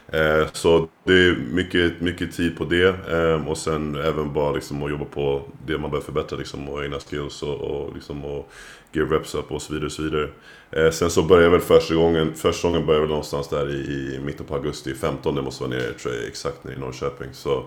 Eh, 0.08 0.48
så 0.52 0.88
det 1.04 1.12
är 1.12 1.36
mycket, 1.52 2.00
mycket 2.00 2.36
tid 2.36 2.58
på 2.58 2.64
det. 2.64 3.10
Eh, 3.12 3.48
och 3.48 3.58
sen 3.58 3.94
även 3.94 4.32
bara 4.32 4.52
liksom 4.52 4.82
att 4.82 4.90
jobba 4.90 5.04
på 5.04 5.42
det 5.66 5.78
man 5.78 5.90
behöver 5.90 6.06
förbättra 6.06 6.38
liksom, 6.38 6.68
och 6.68 6.84
egna 6.84 6.98
skills 7.00 7.42
och, 7.42 7.60
och, 7.60 7.94
liksom, 7.94 8.24
och 8.24 8.52
give 8.92 9.16
reps 9.16 9.34
up 9.34 9.52
och 9.52 9.62
så 9.62 9.72
vidare. 9.72 9.86
Och 9.86 9.92
så 9.92 10.02
vidare. 10.02 10.28
Eh, 10.70 10.90
sen 10.90 11.10
så 11.10 11.22
börjar 11.22 11.50
väl 11.50 11.60
första 11.60 11.94
gången, 11.94 12.34
första 12.34 12.68
gången 12.68 12.86
börjar 12.86 13.00
väl 13.00 13.08
någonstans 13.08 13.48
där 13.48 13.70
i, 13.70 14.14
i 14.14 14.20
mitten 14.24 14.46
på 14.46 14.54
augusti, 14.54 14.94
15 14.94 15.34
det 15.34 15.42
måste 15.42 15.64
vara 15.64 15.74
nere, 15.74 15.92
tror 15.92 16.14
jag, 16.14 16.24
exakt 16.26 16.64
nere 16.64 16.74
i 16.74 16.78
Norrköping. 16.78 17.28
Så 17.32 17.64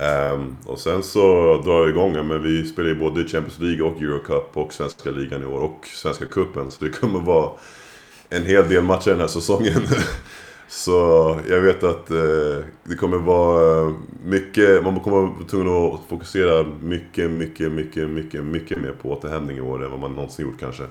Um, 0.00 0.56
och 0.66 0.78
sen 0.78 1.02
så 1.02 1.20
drar 1.64 1.84
det 1.84 1.90
igång, 1.90 2.12
men 2.12 2.42
vi 2.42 2.66
spelar 2.66 2.88
ju 2.88 2.94
både 2.94 3.28
Champions 3.28 3.58
League 3.58 3.82
och 3.82 4.02
Eurocup 4.02 4.56
och 4.56 4.72
Svenska 4.72 5.10
ligan 5.10 5.42
i 5.42 5.46
år 5.46 5.60
och 5.60 5.86
Svenska 5.86 6.26
Cupen. 6.26 6.70
Så 6.70 6.84
det 6.84 6.90
kommer 6.90 7.20
vara 7.20 7.50
en 8.28 8.44
hel 8.44 8.68
del 8.68 8.82
matcher 8.82 9.10
den 9.10 9.20
här 9.20 9.26
säsongen. 9.26 9.82
så 10.70 11.38
jag 11.48 11.60
vet 11.60 11.82
att 11.84 12.10
eh, 12.10 12.64
det 12.84 12.96
kommer 12.98 13.16
vara 13.16 13.80
eh, 13.80 13.94
mycket, 14.24 14.84
man 14.84 15.00
kommer 15.00 15.16
vara 15.16 15.44
tvungen 15.50 15.94
att 15.94 16.00
fokusera 16.08 16.66
mycket, 16.82 17.30
mycket, 17.30 17.72
mycket, 17.72 18.08
mycket, 18.10 18.44
mycket 18.44 18.78
mer 18.78 18.92
på 19.02 19.10
återhämtning 19.10 19.56
i 19.56 19.60
år 19.60 19.84
än 19.84 19.90
vad 19.90 20.00
man 20.00 20.12
någonsin 20.12 20.46
gjort 20.46 20.60
kanske. 20.60 20.82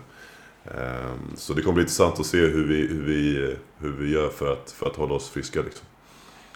Eh, 0.66 1.12
så 1.36 1.54
det 1.54 1.62
kommer 1.62 1.74
bli 1.74 1.82
intressant 1.82 2.20
att 2.20 2.26
se 2.26 2.38
hur 2.38 2.68
vi, 2.68 2.88
hur 2.88 3.04
vi, 3.04 3.56
hur 3.80 3.92
vi 3.92 4.12
gör 4.12 4.30
för 4.30 4.54
att, 4.54 4.72
för 4.72 4.86
att 4.86 4.96
hålla 4.96 5.14
oss 5.14 5.30
friska 5.30 5.62
liksom. 5.62 5.86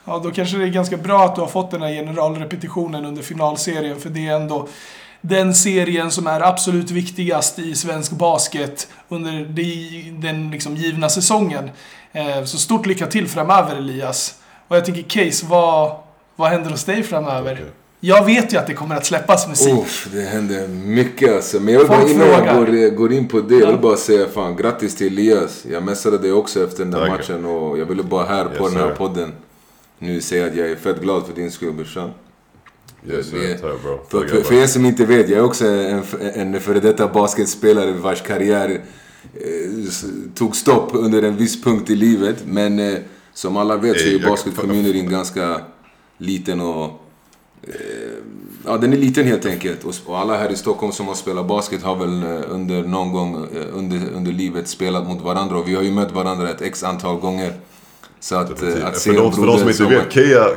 Ja, 0.06 0.22
då 0.24 0.32
kanske 0.32 0.58
det 0.58 0.64
är 0.64 0.70
ganska 0.70 0.98
bra 0.98 1.26
att 1.26 1.36
du 1.36 1.42
har 1.42 1.48
fått 1.48 1.72
den 1.72 1.82
här 1.82 1.90
generalrepetitionen 1.90 3.06
under 3.06 3.22
finalserien, 3.22 4.00
för 4.00 4.10
det 4.10 4.28
är 4.28 4.36
ändå 4.36 4.68
den 5.26 5.56
serien 5.56 6.12
som 6.12 6.28
är 6.28 6.42
absolut 6.42 6.92
viktigast 6.92 7.60
i 7.60 7.76
svensk 7.76 8.12
basket 8.12 8.88
under 9.10 9.46
den 10.22 10.52
liksom 10.52 10.76
givna 10.76 11.10
säsongen. 11.10 11.70
Eh, 12.12 12.44
så 12.44 12.58
stort 12.58 12.86
lycka 12.86 13.08
till 13.08 13.28
framöver 13.28 13.76
Elias. 13.76 14.36
Och 14.68 14.76
jag 14.76 14.86
tänker 14.86 15.02
Case, 15.02 15.46
vad, 15.46 15.96
vad 16.36 16.50
händer 16.50 16.72
hos 16.72 16.84
dig 16.84 17.04
framöver? 17.04 17.54
Okay. 17.54 17.66
Jag 18.00 18.26
vet 18.26 18.54
ju 18.54 18.58
att 18.58 18.68
det 18.68 18.74
kommer 18.74 18.96
att 18.96 19.06
släppas 19.06 19.48
musik. 19.48 19.74
Uff, 19.74 20.08
det 20.14 20.22
händer 20.22 20.68
mycket 20.68 21.36
alltså. 21.36 21.60
Men 21.60 21.74
jag 21.74 21.80
vill 21.80 21.90
bara 21.90 22.10
innan 22.10 22.28
jag 22.28 22.56
går, 22.56 22.90
går, 22.96 23.14
in 23.14 23.28
på 23.28 23.40
det, 23.40 23.56
jag 23.56 23.68
vill 23.68 23.80
bara 23.80 23.98
säga 23.98 24.28
fan 24.28 24.56
grattis 24.56 24.96
till 24.96 25.08
Elias. 25.08 25.66
Jag 25.72 25.84
messade 25.84 26.18
dig 26.18 26.32
också 26.32 26.64
efter 26.64 26.80
den 26.80 26.92
där 26.92 27.00
Tack. 27.00 27.10
matchen 27.10 27.46
och 27.46 27.80
jag 27.80 27.86
ville 27.86 28.04
bara 28.04 28.26
här 28.26 28.46
yes, 28.50 28.58
på 28.58 28.68
den 28.68 28.78
här 28.78 28.96
podden 28.96 29.34
nu 30.00 30.22
säga 30.22 30.46
att 30.46 30.56
jag 30.56 30.72
är 30.72 30.76
fett 30.76 31.02
glad 31.02 31.26
för 31.26 31.34
din 31.34 31.52
skull 31.52 31.74
brorsan. 31.74 32.12
Yes, 33.10 33.32
det, 33.32 33.62
bro. 33.62 34.00
För, 34.10 34.28
för, 34.28 34.42
för 34.42 34.56
er 34.56 34.68
som 34.68 34.86
inte 34.86 35.06
vet, 35.06 35.30
jag 35.30 35.40
är 35.40 35.44
också 35.44 35.66
en, 35.66 36.04
en 36.20 36.60
före 36.60 36.80
detta 36.80 37.08
basketspelare 37.08 37.92
vars 37.92 38.22
karriär 38.22 38.82
eh, 39.34 39.94
tog 40.36 40.56
stopp 40.56 40.90
under 40.94 41.24
en 41.24 41.38
viss 41.38 41.64
punkt 41.64 41.90
i 41.90 41.96
livet. 41.96 42.44
Men 42.46 42.80
eh, 42.80 42.98
som 43.34 43.58
alla 43.58 43.78
vet 43.78 44.00
så 44.00 44.08
är 44.08 44.30
basketcommunityn 44.30 45.10
ganska 45.10 45.62
liten 46.18 46.62
och... 46.62 46.84
Eh, 47.64 47.72
ja, 48.66 48.78
den 48.78 48.94
är 48.94 48.98
liten 48.98 49.28
helt 49.28 49.46
enkelt. 49.46 49.84
Och, 49.84 49.96
och, 50.06 50.20
alla 50.20 50.38
här 50.38 50.52
i 50.52 50.56
Stockholm 50.56 50.92
som 50.92 51.08
har 51.08 51.16
spelat 51.16 51.48
basket 51.48 51.84
har 51.84 51.96
väl 51.96 52.24
eh, 52.24 52.42
under 52.50 52.84
någon 52.84 53.14
gång 53.14 53.36
eh, 53.36 53.78
under, 53.78 54.02
under 54.16 54.32
livet 54.32 54.68
spelat 54.68 55.08
mot 55.08 55.22
varandra. 55.22 55.58
Och 55.58 55.68
vi 55.68 55.76
har 55.76 55.84
ju 55.84 55.92
mött 55.92 56.12
varandra 56.12 56.50
ett 56.50 56.62
x 56.62 56.84
antal 56.84 57.20
gånger. 57.20 57.54
Så 58.20 58.36
att, 58.36 58.64
eh, 58.64 58.88
att 58.88 58.98
se 58.98 59.14
för, 59.14 59.20
de, 59.20 59.34
för 59.34 59.48
de 59.48 59.60
som 59.60 59.70
inte 59.70 59.86
vet, 59.86 60.14
Kea, 60.14 60.48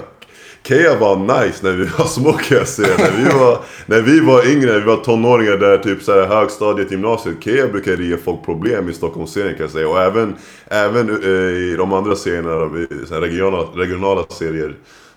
Kea 0.68 0.98
var 0.98 1.16
nice 1.16 1.66
när 1.66 1.72
vi 1.72 1.85
var 1.85 2.05
små 2.07 2.33
kan 2.33 2.59
jag 2.59 2.68
säga. 2.68 2.96
när, 2.98 3.11
vi 3.11 3.38
var, 3.38 3.59
när 3.87 4.00
vi 4.00 4.20
var 4.20 4.50
yngre, 4.50 4.72
när 4.72 4.79
vi 4.79 4.87
var 4.87 4.96
tonåringar 4.96 5.57
där 5.57 5.79
typ 5.79 6.02
så 6.02 6.12
här, 6.12 6.26
högstadiet, 6.26 6.90
gymnasiet. 6.90 7.37
Kea 7.40 7.68
brukade 7.68 8.05
ge 8.05 8.16
folk 8.16 8.44
problem 8.44 8.88
i 8.88 8.92
Stockholmsserien 8.92 9.55
kan 9.55 9.62
jag 9.62 9.70
säga. 9.70 9.88
Och 9.88 10.00
även, 10.02 10.37
även 10.66 11.11
eh, 11.11 11.72
i 11.72 11.74
de 11.79 11.92
andra 11.92 12.16
serierna, 12.16 12.50
regionala, 13.20 13.62
regionala 13.74 14.24
serier 14.29 14.74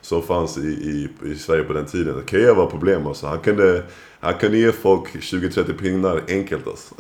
som 0.09 0.23
fanns 0.23 0.57
i, 0.57 0.61
i, 0.61 1.09
i 1.31 1.35
Sverige 1.35 1.63
på 1.63 1.73
den 1.73 1.85
tiden. 1.85 2.23
Kea 2.25 2.53
var 2.53 2.65
problem 2.65 3.07
alltså. 3.07 3.27
Han 3.27 3.39
kunde 3.39 3.83
han 4.21 4.33
kan 4.33 4.53
ge 4.53 4.71
folk 4.71 5.15
20-30 5.15 5.77
pinnar 5.77 6.21
enkelt 6.27 6.67
alltså. 6.67 6.95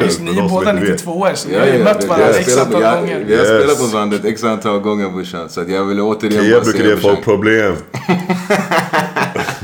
Just 0.00 0.20
ni 0.20 0.38
är 0.38 0.48
båda 0.48 0.72
92 0.72 1.10
år 1.10 1.34
så 1.34 1.48
ni 1.48 1.58
har 1.58 1.66
ju 1.66 1.84
mött 1.84 2.04
varandra 2.04 2.38
x 2.38 2.58
antal 2.58 2.82
gånger. 2.82 3.24
Vi 3.24 3.36
har 3.36 3.44
spelat 3.44 3.80
mot 3.80 3.92
varandra 3.92 4.16
ett 4.16 4.24
x 4.24 4.44
antal 4.44 4.78
gånger 4.78 5.10
brorsan. 5.10 5.48
Så 5.48 5.60
att 5.60 5.68
jag 5.68 5.84
vill 5.84 6.00
återigen 6.00 6.50
bara 6.50 6.60
brukar 6.60 6.84
ge 6.84 6.96
folk 6.96 7.24
problem. 7.24 7.74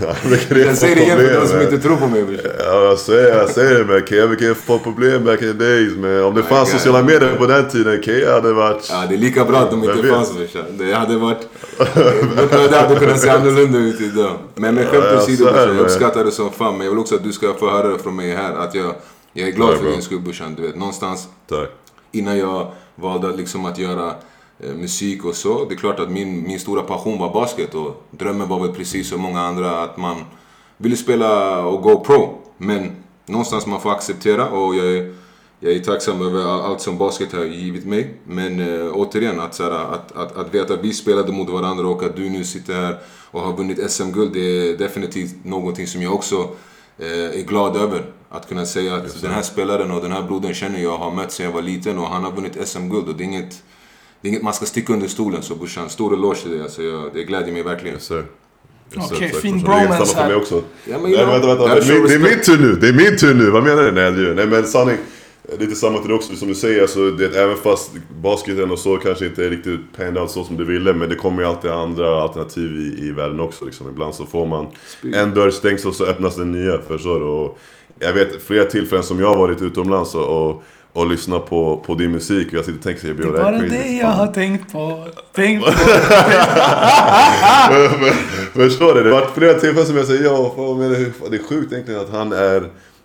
jag 0.00 0.76
säger 0.76 0.96
det 0.96 1.02
igen 1.02 1.18
för 1.18 1.40
de 1.40 1.48
som 1.48 1.60
inte 1.60 1.78
tror 1.78 1.96
på 1.96 2.06
mig. 2.06 2.40
Ja, 2.58 2.84
jag 2.84 2.98
säger, 2.98 3.36
jag 3.36 3.48
säger 3.48 3.78
det 3.78 3.84
med 3.84 4.08
Kea 4.08 4.34
ge 4.48 4.54
folk 4.54 4.82
problem 4.82 5.24
back 5.24 5.42
in 5.42 5.58
the 5.58 5.64
days. 5.64 5.92
Men 5.96 6.24
om 6.24 6.34
det 6.34 6.42
fanns 6.42 6.70
sociala 6.70 7.02
medier 7.02 7.36
på 7.36 7.46
den 7.46 7.68
tiden, 7.68 8.02
Kea 8.02 8.34
hade 8.34 8.52
varit... 8.52 8.88
Ja, 8.90 9.04
det 9.08 9.14
är 9.14 9.18
lika 9.18 9.44
bra 9.44 9.58
att 9.58 9.70
de 9.70 9.84
inte 9.84 10.08
fanns 10.08 10.36
brorsan. 10.36 10.64
Det 10.78 10.92
hade 10.92 11.16
varit... 11.16 11.48
Det 12.70 12.76
hade 12.76 12.96
kunnat 12.96 13.20
se 13.20 13.28
annorlunda 13.28 13.78
ut 13.78 14.00
idag. 14.00 14.38
Men 14.54 14.74
med 14.74 14.88
skämt 14.88 15.04
åsido 15.22 15.44
brorsan, 15.44 15.76
jag 15.76 15.78
uppskattar 15.78 16.24
det 16.24 16.30
som 16.30 16.52
fan. 16.52 16.76
Men 16.76 16.86
jag 16.86 16.92
vill 16.92 17.00
också 17.00 17.14
att 17.14 17.24
du 17.24 17.32
ska 17.32 17.54
få 17.54 17.70
höra 17.70 17.98
från 17.98 18.16
mig 18.16 18.34
här 18.34 18.54
att 18.54 18.74
jag, 18.74 18.94
jag 19.32 19.48
är 19.48 19.52
glad 19.52 19.70
Tack, 19.70 19.80
för 19.80 19.90
din 19.90 20.02
skull 20.02 20.20
brorsan. 20.20 20.54
Du 20.54 20.62
vet, 20.62 20.76
någonstans 20.76 21.28
Tack. 21.48 21.68
innan 22.12 22.38
jag 22.38 22.72
valde 22.94 23.36
liksom 23.36 23.64
att 23.64 23.78
göra 23.78 24.14
musik 24.62 25.24
och 25.24 25.34
så. 25.34 25.64
Det 25.64 25.74
är 25.74 25.78
klart 25.78 26.00
att 26.00 26.10
min, 26.10 26.42
min 26.42 26.60
stora 26.60 26.82
passion 26.82 27.18
var 27.18 27.32
basket 27.32 27.74
och 27.74 28.02
drömmen 28.10 28.48
var 28.48 28.60
väl 28.60 28.72
precis 28.72 29.08
som 29.08 29.20
många 29.20 29.40
andra 29.40 29.82
att 29.82 29.96
man 29.96 30.16
ville 30.76 30.96
spela 30.96 31.60
och 31.64 31.82
gå 31.82 32.00
pro. 32.00 32.38
Men 32.56 32.96
någonstans 33.26 33.66
man 33.66 33.80
får 33.80 33.90
acceptera 33.90 34.48
och 34.48 34.74
jag 34.74 34.86
är, 34.86 35.14
jag 35.60 35.72
är 35.72 35.78
tacksam 35.78 36.22
över 36.22 36.44
allt 36.44 36.80
som 36.80 36.98
basket 36.98 37.32
har 37.32 37.44
givit 37.44 37.86
mig. 37.86 38.14
Men 38.24 38.60
äh, 38.60 38.92
återigen, 38.94 39.40
att, 39.40 39.54
såhär, 39.54 39.70
att, 39.70 40.12
att, 40.16 40.36
att 40.36 40.54
veta 40.54 40.74
att 40.74 40.84
vi 40.84 40.92
spelade 40.92 41.32
mot 41.32 41.50
varandra 41.50 41.88
och 41.88 42.02
att 42.02 42.16
du 42.16 42.30
nu 42.30 42.44
sitter 42.44 42.74
här 42.74 42.98
och 43.30 43.40
har 43.40 43.56
vunnit 43.56 43.90
SM-guld. 43.90 44.32
Det 44.32 44.40
är 44.40 44.76
definitivt 44.76 45.44
någonting 45.44 45.86
som 45.86 46.02
jag 46.02 46.14
också 46.14 46.48
eh, 46.98 47.40
är 47.40 47.42
glad 47.46 47.76
över. 47.76 48.04
Att 48.28 48.48
kunna 48.48 48.66
säga 48.66 48.94
att 48.94 49.22
den 49.22 49.30
här 49.30 49.42
spelaren 49.42 49.90
och 49.90 50.02
den 50.02 50.12
här 50.12 50.22
brodern 50.22 50.54
känner 50.54 50.82
jag, 50.82 50.98
har 50.98 51.10
mött 51.10 51.32
sedan 51.32 51.46
jag 51.46 51.52
var 51.52 51.62
liten 51.62 51.98
och 51.98 52.06
han 52.06 52.24
har 52.24 52.32
vunnit 52.32 52.68
SM-guld. 52.68 53.08
Och 53.08 53.14
det 53.14 53.24
är 53.24 53.26
inget, 53.26 53.62
det 54.20 54.28
är 54.28 54.30
inget 54.30 54.42
man 54.42 54.54
ska 54.54 54.66
sticka 54.66 54.92
under 54.92 55.08
stolen. 55.08 55.42
Så 55.42 55.54
brorsan, 55.54 55.90
stor 55.90 56.14
eloge 56.14 56.36
till 56.42 56.50
dig. 56.50 56.62
Alltså, 56.62 56.82
jag, 56.82 57.10
det 57.14 57.24
glädjer 57.24 57.52
mig 57.52 57.62
verkligen. 57.62 57.94
Yes, 57.94 58.04
sir. 58.04 58.24
Okej, 58.96 59.30
tack, 59.30 59.40
fin 59.40 59.60
brorsan. 59.60 59.78
Det 59.78 59.82
är 59.82 59.88
bromance 59.88 60.06
samma 60.06 60.22
för 60.22 60.28
mig 60.28 60.32
här. 60.32 60.42
också. 60.42 60.62
Ja, 60.84 60.98
men, 60.98 61.10
Nej, 61.10 61.26
vänta, 61.26 61.46
vänta. 61.46 61.74
Det 61.74 62.14
är, 62.14 62.18
min, 62.18 62.40
tur 62.42 62.58
nu. 62.58 62.74
Det 62.74 62.88
är 62.88 62.92
min 62.92 63.18
tur 63.18 63.34
nu. 63.34 63.50
Vad 63.50 63.62
menar 63.62 63.82
du? 63.82 63.92
Nej, 63.92 64.12
du? 64.12 64.34
Nej 64.34 64.46
men 64.46 64.64
sanning. 64.64 64.96
Lite 65.58 65.74
samma 65.74 65.98
till 65.98 66.08
dig 66.08 66.16
också, 66.16 66.36
som 66.36 66.48
du 66.48 66.54
säger. 66.54 66.82
Alltså, 66.82 67.10
det, 67.10 67.36
även 67.36 67.56
fast 67.56 67.90
basketen 68.22 68.70
och 68.70 68.78
så 68.78 68.96
kanske 68.96 69.26
inte 69.26 69.44
är 69.44 69.50
riktigt 69.50 69.80
panned 69.96 70.18
out 70.18 70.30
så 70.30 70.44
som 70.44 70.56
du 70.56 70.64
ville. 70.64 70.92
Men 70.92 71.08
det 71.08 71.14
kommer 71.14 71.42
ju 71.42 71.48
alltid 71.48 71.70
andra 71.70 72.22
alternativ 72.22 72.76
i, 72.76 73.06
i 73.06 73.12
världen 73.12 73.40
också. 73.40 73.64
Liksom. 73.64 73.88
Ibland 73.88 74.14
så 74.14 74.26
får 74.26 74.46
man 74.46 74.66
en 75.14 75.34
dörr 75.34 75.50
stängs 75.50 75.84
och 75.84 75.94
så 75.94 76.04
öppnas 76.04 76.36
den 76.36 76.52
nya. 76.52 76.78
Förstår 76.88 77.20
du? 77.20 77.26
Och 77.26 77.58
jag 77.98 78.12
vet 78.12 78.42
flera 78.42 78.64
tillfällen 78.64 79.04
som 79.04 79.20
jag 79.20 79.26
har 79.26 79.36
varit 79.36 79.62
utomlands 79.62 80.14
och, 80.14 80.50
och, 80.50 80.62
och 80.92 81.06
lyssnat 81.10 81.50
på, 81.50 81.76
på 81.86 81.94
din 81.94 82.10
musik. 82.12 82.48
Och 82.48 82.54
jag 82.54 82.64
sitter 82.64 82.78
och 82.78 82.84
tänker 82.84 83.00
såhär, 83.00 83.14
Det 83.14 83.22
"Bro, 83.22 83.30
är 83.30 83.32
det 83.32 83.38
här 83.44 83.52
bara 83.52 83.56
är 83.56 83.60
crazy 83.68 83.76
det 83.82 83.92
jag 83.96 84.10
fan." 84.10 84.18
har 84.18 84.26
tänkt 84.26 84.72
på. 84.72 85.04
Tänkt 85.34 85.64
på. 85.64 85.72
Förstår 88.52 88.94
du? 88.94 89.02
Det 89.02 89.10
har 89.10 89.20
varit 89.20 89.34
flera 89.34 89.54
tillfällen 89.54 89.86
som 89.86 89.96
jag 89.96 90.06
säger 90.06 90.24
ja, 90.24 90.52
fan, 90.56 90.78
men 90.78 90.90
det, 90.92 90.98
det 91.30 91.36
är 91.36 91.42
sjukt 91.48 91.72
egentligen 91.72 92.00
att 92.00 92.10
han 92.12 92.32
är 92.32 92.64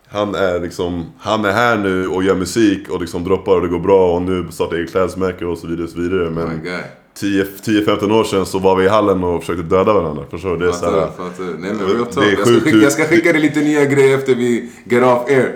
han 0.10 0.36
är 0.36 0.60
liksom, 0.60 1.06
han 1.19 1.45
är 1.45 1.52
här 1.52 1.78
nu 1.78 2.08
och 2.08 2.24
gör 2.24 2.36
musik 2.36 2.89
och 2.89 3.02
liksom 3.02 3.24
droppar 3.24 3.56
och 3.56 3.62
det 3.62 3.67
går 3.67 3.80
bra 3.80 4.15
och 4.15 4.21
nu 4.21 4.45
startar 4.52 4.76
eget 4.76 4.91
klädesmärke 4.91 5.45
och 5.45 5.58
så 5.58 5.67
vidare 5.67 5.84
och 5.84 5.89
så 5.89 6.00
vidare. 6.00 6.30
My 6.30 6.36
Men 6.36 6.62
guy. 6.63 6.82
10-15 7.19 8.19
år 8.19 8.24
sedan 8.24 8.45
så 8.45 8.60
var 8.60 8.76
vi 8.76 8.86
i 8.86 8.88
hallen 8.88 9.24
och 9.24 9.41
försökte 9.43 9.63
döda 9.63 9.93
varandra. 9.93 10.24
Förstår 10.32 10.58
du? 10.58 10.58
Det 10.58 10.65
är 10.67 10.71
så 10.71 10.80
Fattar, 10.80 11.00
här, 11.00 11.08
fattar. 11.08 11.43
Nej 11.43 11.74
men 11.74 12.06
Det 12.15 12.32
är 12.32 12.36
sjukt 12.45 12.84
jag 12.84 12.91
ska 12.91 13.04
skicka 13.06 13.32
dig 13.32 13.41
lite 13.41 13.60
nya 13.60 13.86
grejer 13.86 14.17
efter 14.17 14.36
vi 14.36 14.69
get 14.86 15.04
off 15.04 15.30
air. 15.30 15.56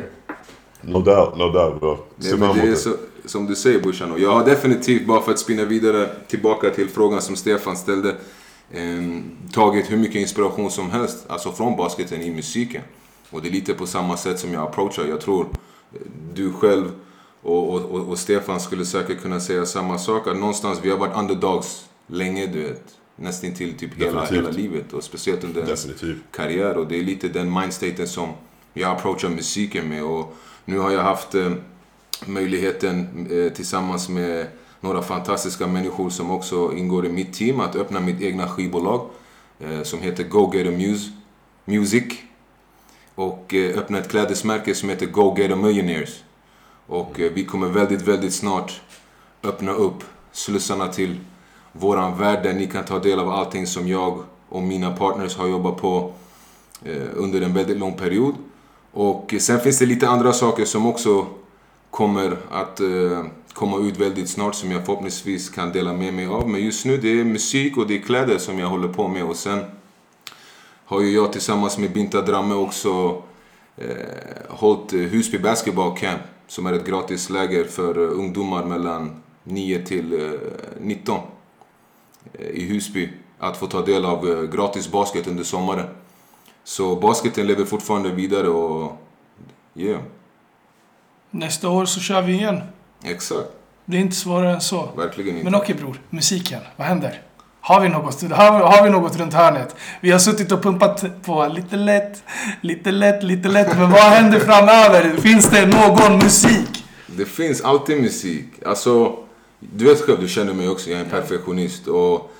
No 0.82 1.02
doubt, 1.02 1.38
no 1.38 1.52
doubt 1.52 1.80
bro. 1.80 1.98
Nej, 2.16 2.30
Se 2.32 2.38
men 2.38 2.54
fram 2.54 2.66
det 2.66 2.72
är 2.72 2.76
så, 2.76 2.94
som 3.26 3.46
du 3.46 3.56
säger 3.56 3.80
brorsan. 3.80 4.12
Och 4.12 4.20
jag 4.20 4.32
har 4.32 4.46
definitivt, 4.46 5.08
bara 5.08 5.22
för 5.22 5.32
att 5.32 5.40
spinna 5.40 5.66
vidare 5.66 6.10
tillbaka 6.28 6.70
till 6.70 6.90
frågan 6.90 7.22
som 7.22 7.36
Stefan 7.36 7.78
ställde. 7.78 8.16
ehm, 8.74 9.24
tagit 9.54 9.92
hur 9.92 9.98
mycket 9.98 10.16
inspiration 10.16 10.72
som 10.72 10.92
helst, 10.92 11.26
alltså 11.28 11.52
från 11.52 11.78
basketen 11.78 12.22
i 12.22 12.32
musiken. 12.32 12.82
Och 13.30 13.42
det 13.42 13.48
är 13.48 13.52
lite 13.52 13.74
på 13.74 13.86
samma 13.88 14.18
sätt 14.18 14.40
som 14.40 14.54
jag 14.54 14.64
approachar. 14.64 15.06
Jag 15.06 15.22
tror 15.22 15.46
eh, 15.94 16.00
du 16.34 16.54
själv 16.54 16.92
och, 17.42 17.70
och, 17.74 17.82
och, 17.82 18.08
och 18.10 18.18
Stefan 18.20 18.60
skulle 18.60 18.86
säkert 18.86 19.22
kunna 19.22 19.40
säga 19.40 19.66
samma 19.66 19.98
sak. 19.98 20.28
Att 20.28 20.38
någonstans, 20.38 20.80
vi 20.82 20.90
har 20.90 20.98
varit 20.98 21.16
underdogs 21.18 21.86
länge 22.08 22.48
du 22.48 22.64
vet. 22.64 22.84
Nästan 23.16 23.54
till 23.54 23.78
typ 23.78 23.94
hela, 23.96 24.22
Definitivt. 24.22 24.38
hela 24.38 24.50
livet. 24.58 24.94
Och 24.94 25.04
speciellt 25.04 25.44
under 25.44 25.62
ens 25.64 25.84
Definitivt. 25.86 26.24
karriär 26.32 26.78
och 26.78 26.88
det 26.88 27.00
är 27.00 27.04
lite 27.04 27.28
den 27.28 27.54
mindstaten 27.54 28.08
som 28.08 28.30
jag 28.74 28.92
approachar 28.92 29.30
musiken 29.30 29.90
med 29.90 30.04
och 30.04 30.36
nu 30.70 30.80
har 30.80 30.92
jag 30.92 31.04
haft 31.04 31.36
eh, 31.36 31.52
möjligheten 32.26 33.28
eh, 33.32 33.54
tillsammans 33.54 34.10
med 34.10 34.48
några 34.82 35.02
fantastiska 35.02 35.68
människor 35.68 36.10
som 36.10 36.32
också 36.32 36.74
ingår 36.74 37.06
i 37.06 37.10
mitt 37.10 37.34
team 37.34 37.60
att 37.60 37.76
öppna 37.76 38.00
mitt 38.00 38.22
egna 38.22 38.48
skivbolag 38.48 39.10
eh, 39.60 39.82
som 39.84 40.02
heter 40.02 40.24
Go 40.24 40.52
Getter 40.54 40.72
A 40.72 41.00
Music 41.66 42.04
och 43.16 43.54
öppna 43.54 43.98
ett 43.98 44.10
klädesmärke 44.10 44.76
som 44.76 44.90
heter 44.90 45.06
Go 45.06 45.36
Getter 45.38 45.54
A 45.54 45.56
Millionaires 45.56 46.24
och 46.88 47.20
vi 47.20 47.46
kommer 47.46 47.68
väldigt, 47.68 48.02
väldigt 48.02 48.34
snart 48.34 48.82
öppna 49.44 49.72
upp 49.72 50.04
slussarna 50.32 50.88
till 50.88 51.20
våran 51.72 52.18
värld 52.18 52.44
där 52.44 52.54
ni 52.54 52.68
kan 52.68 52.86
ta 52.86 53.00
del 53.00 53.20
av 53.20 53.30
allting 53.30 53.68
som 53.68 53.88
jag 53.88 54.24
och 54.50 54.64
mina 54.64 54.92
partners 54.92 55.38
har 55.38 55.48
jobbat 55.48 55.78
på 55.78 56.14
under 57.14 57.42
en 57.42 57.54
väldigt 57.54 57.78
lång 57.78 57.94
period. 57.94 58.36
Och 58.92 59.34
sen 59.40 59.60
finns 59.60 59.80
det 59.80 59.86
lite 59.86 60.10
andra 60.10 60.34
saker 60.34 60.66
som 60.66 60.86
också 60.86 61.28
kommer 61.90 62.38
att 62.52 62.80
eh, 62.80 63.26
komma 63.54 63.78
ut 63.78 63.98
väldigt 63.98 64.30
snart 64.30 64.56
som 64.56 64.72
jag 64.72 64.86
förhoppningsvis 64.86 65.50
kan 65.50 65.72
dela 65.72 65.94
med 65.94 66.14
mig 66.14 66.28
av. 66.28 66.50
Men 66.50 66.62
just 66.62 66.86
nu 66.86 66.98
det 66.98 67.20
är 67.20 67.24
musik 67.24 67.78
och 67.78 67.88
det 67.88 67.96
är 67.96 68.02
kläder 68.02 68.38
som 68.38 68.60
jag 68.60 68.68
håller 68.68 68.88
på 68.88 69.08
med 69.08 69.24
och 69.24 69.36
sen 69.36 69.60
har 70.86 71.02
ju 71.02 71.12
jag 71.12 71.32
tillsammans 71.32 71.78
med 71.78 71.94
Binta 71.94 72.22
Dramme 72.22 72.56
också 72.56 73.24
eh, 73.78 73.88
hållit 74.50 74.94
eh, 74.94 75.00
Husby 75.00 75.40
Basketball 75.40 75.98
Camp 75.98 76.22
som 76.48 76.66
är 76.66 76.74
ett 76.74 76.86
gratis 76.86 77.30
läger 77.30 77.64
för 77.64 77.98
eh, 77.98 78.20
ungdomar 78.20 78.66
mellan 78.66 79.22
9 79.44 79.86
till 79.86 80.14
eh, 80.14 80.40
19 80.82 81.20
i 82.40 82.66
Husby 82.66 83.10
att 83.40 83.58
få 83.58 83.68
ta 83.68 83.82
del 83.82 84.06
av 84.06 84.48
gratis 84.48 84.92
basket 84.92 85.28
under 85.28 85.44
sommaren. 85.44 85.88
Så 86.64 86.96
basketen 86.96 87.48
lever 87.48 87.66
fortfarande 87.66 88.10
vidare 88.10 88.48
och 88.48 88.98
yeah, 89.76 90.02
Nästa 91.32 91.70
år 91.70 91.86
så 91.86 92.00
kör 92.00 92.22
vi 92.22 92.34
igen. 92.34 92.62
exakt. 93.04 93.50
Det 93.86 93.98
är 93.98 94.02
inte 94.02 94.16
svårare 94.16 94.54
än 94.54 94.62
så. 94.62 94.90
Verkligen 94.98 95.36
inte. 95.36 95.44
Men 95.44 95.56
okej 95.56 95.76
bror, 95.76 96.02
musiken. 96.10 96.60
Vad 96.76 96.88
händer? 96.88 97.22
Har 97.62 97.82
vi 97.82 97.90
något, 97.90 98.22
har, 98.22 98.60
har 98.60 98.84
vi 98.84 98.90
något 98.90 99.18
runt 99.18 99.34
hörnet? 99.34 99.76
Vi 100.02 100.12
har 100.12 100.20
suttit 100.20 100.52
och 100.52 100.62
pumpat 100.64 101.24
på 101.26 101.48
lite 101.48 101.76
lätt, 101.76 102.24
lite 102.62 102.92
lätt, 102.92 103.24
lite 103.24 103.50
lätt. 103.50 103.78
Men 103.78 103.92
vad 103.92 104.02
händer 104.02 104.40
framöver? 104.40 105.18
Finns 105.18 105.50
det 105.50 105.66
någon 105.66 106.18
musik? 106.18 106.86
Det 107.08 107.26
finns 107.26 107.62
alltid 107.62 108.02
musik. 108.02 108.48
Alltså, 108.66 109.18
du 109.60 109.86
vet 109.86 110.02
själv, 110.02 110.20
du 110.22 110.28
känner 110.28 110.54
mig 110.54 110.70
också, 110.70 110.90
jag 110.90 111.00
är 111.00 111.04
en 111.04 111.10
perfektionist. 111.10 111.88
Och 111.88 112.32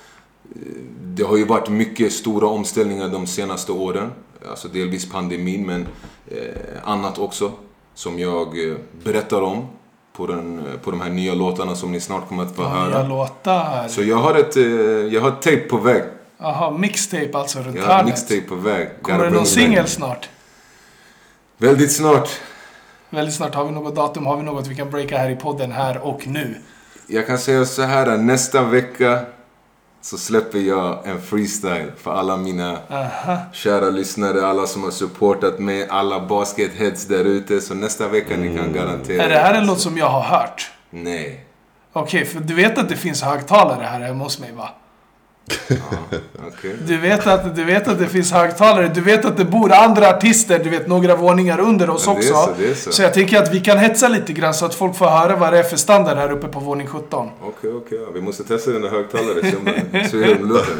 eh, 0.56 0.60
det 1.20 1.26
har 1.26 1.36
ju 1.36 1.44
varit 1.44 1.68
mycket 1.68 2.12
stora 2.12 2.46
omställningar 2.46 3.08
de 3.08 3.26
senaste 3.26 3.72
åren. 3.72 4.12
Alltså 4.50 4.68
delvis 4.68 5.10
pandemin, 5.12 5.66
men 5.66 5.86
eh, 6.30 6.38
annat 6.84 7.18
också. 7.18 7.52
Som 7.94 8.18
jag 8.18 8.68
eh, 8.70 8.76
berättar 9.04 9.42
om 9.42 9.66
på, 10.16 10.26
den, 10.26 10.58
eh, 10.58 10.64
på 10.84 10.90
de 10.90 11.00
här 11.00 11.10
nya 11.10 11.34
låtarna 11.34 11.74
som 11.74 11.92
ni 11.92 12.00
snart 12.00 12.28
kommer 12.28 12.42
att 12.42 12.56
få 12.56 12.62
Nya 12.62 12.70
höra. 12.70 13.02
låtar. 13.08 13.88
Så 13.88 14.02
jag 14.02 14.16
har 14.16 14.34
ett, 14.34 14.56
jag 15.12 15.20
har 15.20 15.28
ett 15.28 15.42
tape 15.42 15.56
på 15.70 15.76
väg. 15.76 16.02
Jaha, 16.38 16.70
mixtape 16.70 17.30
alltså 17.38 17.58
runt 17.58 17.76
Jag 17.76 17.82
har 17.82 17.92
hörnet. 17.92 18.06
mixtape 18.06 18.40
på 18.40 18.54
väg. 18.54 18.88
Kommer 19.02 19.24
det 19.24 19.30
någon 19.30 19.46
singel 19.46 19.86
snart? 19.86 20.28
Väldigt 21.58 21.92
snart. 21.92 22.28
Väldigt 23.10 23.34
snart. 23.34 23.54
Har 23.54 23.64
vi 23.64 23.70
något 23.70 23.96
datum? 23.96 24.26
Har 24.26 24.36
vi 24.36 24.42
något 24.42 24.66
vi 24.66 24.74
kan 24.76 24.90
breaka 24.90 25.18
här 25.18 25.30
i 25.30 25.36
podden 25.36 25.72
här 25.72 25.98
och 26.06 26.26
nu? 26.26 26.54
Jag 27.06 27.26
kan 27.26 27.38
säga 27.38 27.64
så 27.64 27.82
här, 27.82 28.16
nästa 28.18 28.62
vecka 28.62 29.20
så 30.02 30.18
släpper 30.18 30.58
jag 30.58 31.08
en 31.08 31.20
freestyle 31.22 31.92
för 31.96 32.10
alla 32.14 32.36
mina 32.36 32.78
Aha. 32.90 33.38
kära 33.52 33.90
lyssnare, 33.90 34.46
alla 34.46 34.66
som 34.66 34.84
har 34.84 34.90
supportat 34.90 35.58
mig, 35.58 35.88
alla 35.88 36.20
basketheads 36.20 37.06
där 37.06 37.24
ute. 37.24 37.60
Så 37.60 37.74
nästa 37.74 38.08
vecka 38.08 38.36
ni 38.36 38.56
kan 38.56 38.72
garantera... 38.72 39.22
Är 39.22 39.28
det 39.28 39.38
här 39.38 39.54
en 39.54 39.66
låt 39.66 39.80
som 39.80 39.98
jag 39.98 40.08
har 40.08 40.22
hört? 40.22 40.70
Nej. 40.90 41.44
Okej, 41.92 42.24
för 42.24 42.40
du 42.40 42.54
vet 42.54 42.78
att 42.78 42.88
det 42.88 42.96
finns 42.96 43.22
högtalare 43.22 43.84
här 43.84 44.00
hemma 44.00 44.24
hos 44.24 44.38
mig 44.38 44.52
va? 44.52 44.70
Du 46.86 46.96
vet, 46.96 47.26
att, 47.26 47.56
du 47.56 47.64
vet 47.64 47.88
att 47.88 47.98
det 47.98 48.06
finns 48.06 48.32
högtalare, 48.32 48.90
du 48.94 49.00
vet 49.00 49.24
att 49.24 49.36
det 49.36 49.44
bor 49.44 49.72
andra 49.72 50.08
artister, 50.10 50.58
du 50.64 50.70
vet 50.70 50.88
några 50.88 51.16
våningar 51.16 51.60
under 51.60 51.90
oss 51.90 52.04
Ja, 52.06 52.12
det 52.20 52.26
är 52.28 52.32
också. 52.32 52.44
så, 52.54 52.60
det 52.62 52.70
är 52.70 52.92
så. 52.92 53.02
jag 53.02 53.14
tänker 53.14 53.42
att 53.42 53.54
vi 53.54 53.60
kan 53.60 53.78
hetsa 53.78 54.08
lite 54.08 54.32
grann 54.32 54.54
så 54.54 54.66
att 54.66 54.74
folk 54.74 54.96
får 54.96 55.06
höra 55.06 55.36
vad 55.36 55.52
det 55.52 55.58
är 55.58 55.62
för 55.62 55.76
standard 55.76 56.16
här 56.18 56.32
uppe 56.32 56.46
på 56.48 56.60
våning 56.60 56.86
17. 56.86 57.28
Okej, 57.42 57.70
okej. 57.72 57.98
ja. 58.04 58.10
Vi 58.14 58.20
måste 58.20 58.44
testa 58.44 58.70
den 58.70 58.82
där 58.82 58.88
högtalaren. 58.90 59.50
se 59.50 59.56
om 59.56 59.64
den- 59.64 60.08
se 60.10 60.16
hur 60.16 60.34
den 60.34 60.48
låter. 60.48 60.74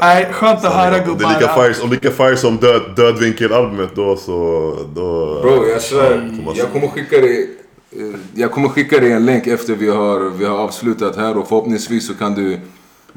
Nej, 0.00 0.28
skönt 0.32 0.64
att 0.64 0.72
höra 0.74 1.02
Om 1.02 1.18
det 1.18 1.24
är 1.24 1.28
lika 1.28 1.40
gubbar. 1.40 1.72
fire, 1.72 1.84
om 1.84 1.90
lika 1.90 2.10
fire 2.10 2.36
som 2.36 2.56
död, 2.56 2.82
Dödvinkel-albumet 2.96 3.90
då 3.94 4.16
så... 4.16 4.32
Då, 4.94 5.40
Bro, 5.42 5.66
jag 5.68 5.82
svär. 5.82 6.30
Jag 6.54 6.72
kommer 6.72 6.88
skicka 6.88 7.16
dig... 7.16 7.50
eh, 7.92 7.98
Jag 8.34 8.50
kommer 8.52 8.68
skicka 8.68 8.98
dig 8.98 9.12
en 9.12 9.26
länk 9.26 9.46
efter 9.46 9.74
vi 9.74 9.88
har, 9.90 10.20
vi 10.38 10.44
har 10.44 10.58
avslutat 10.58 11.16
här 11.16 11.36
och 11.36 11.48
förhoppningsvis 11.48 12.06
så 12.06 12.14
kan 12.14 12.34
du 12.34 12.60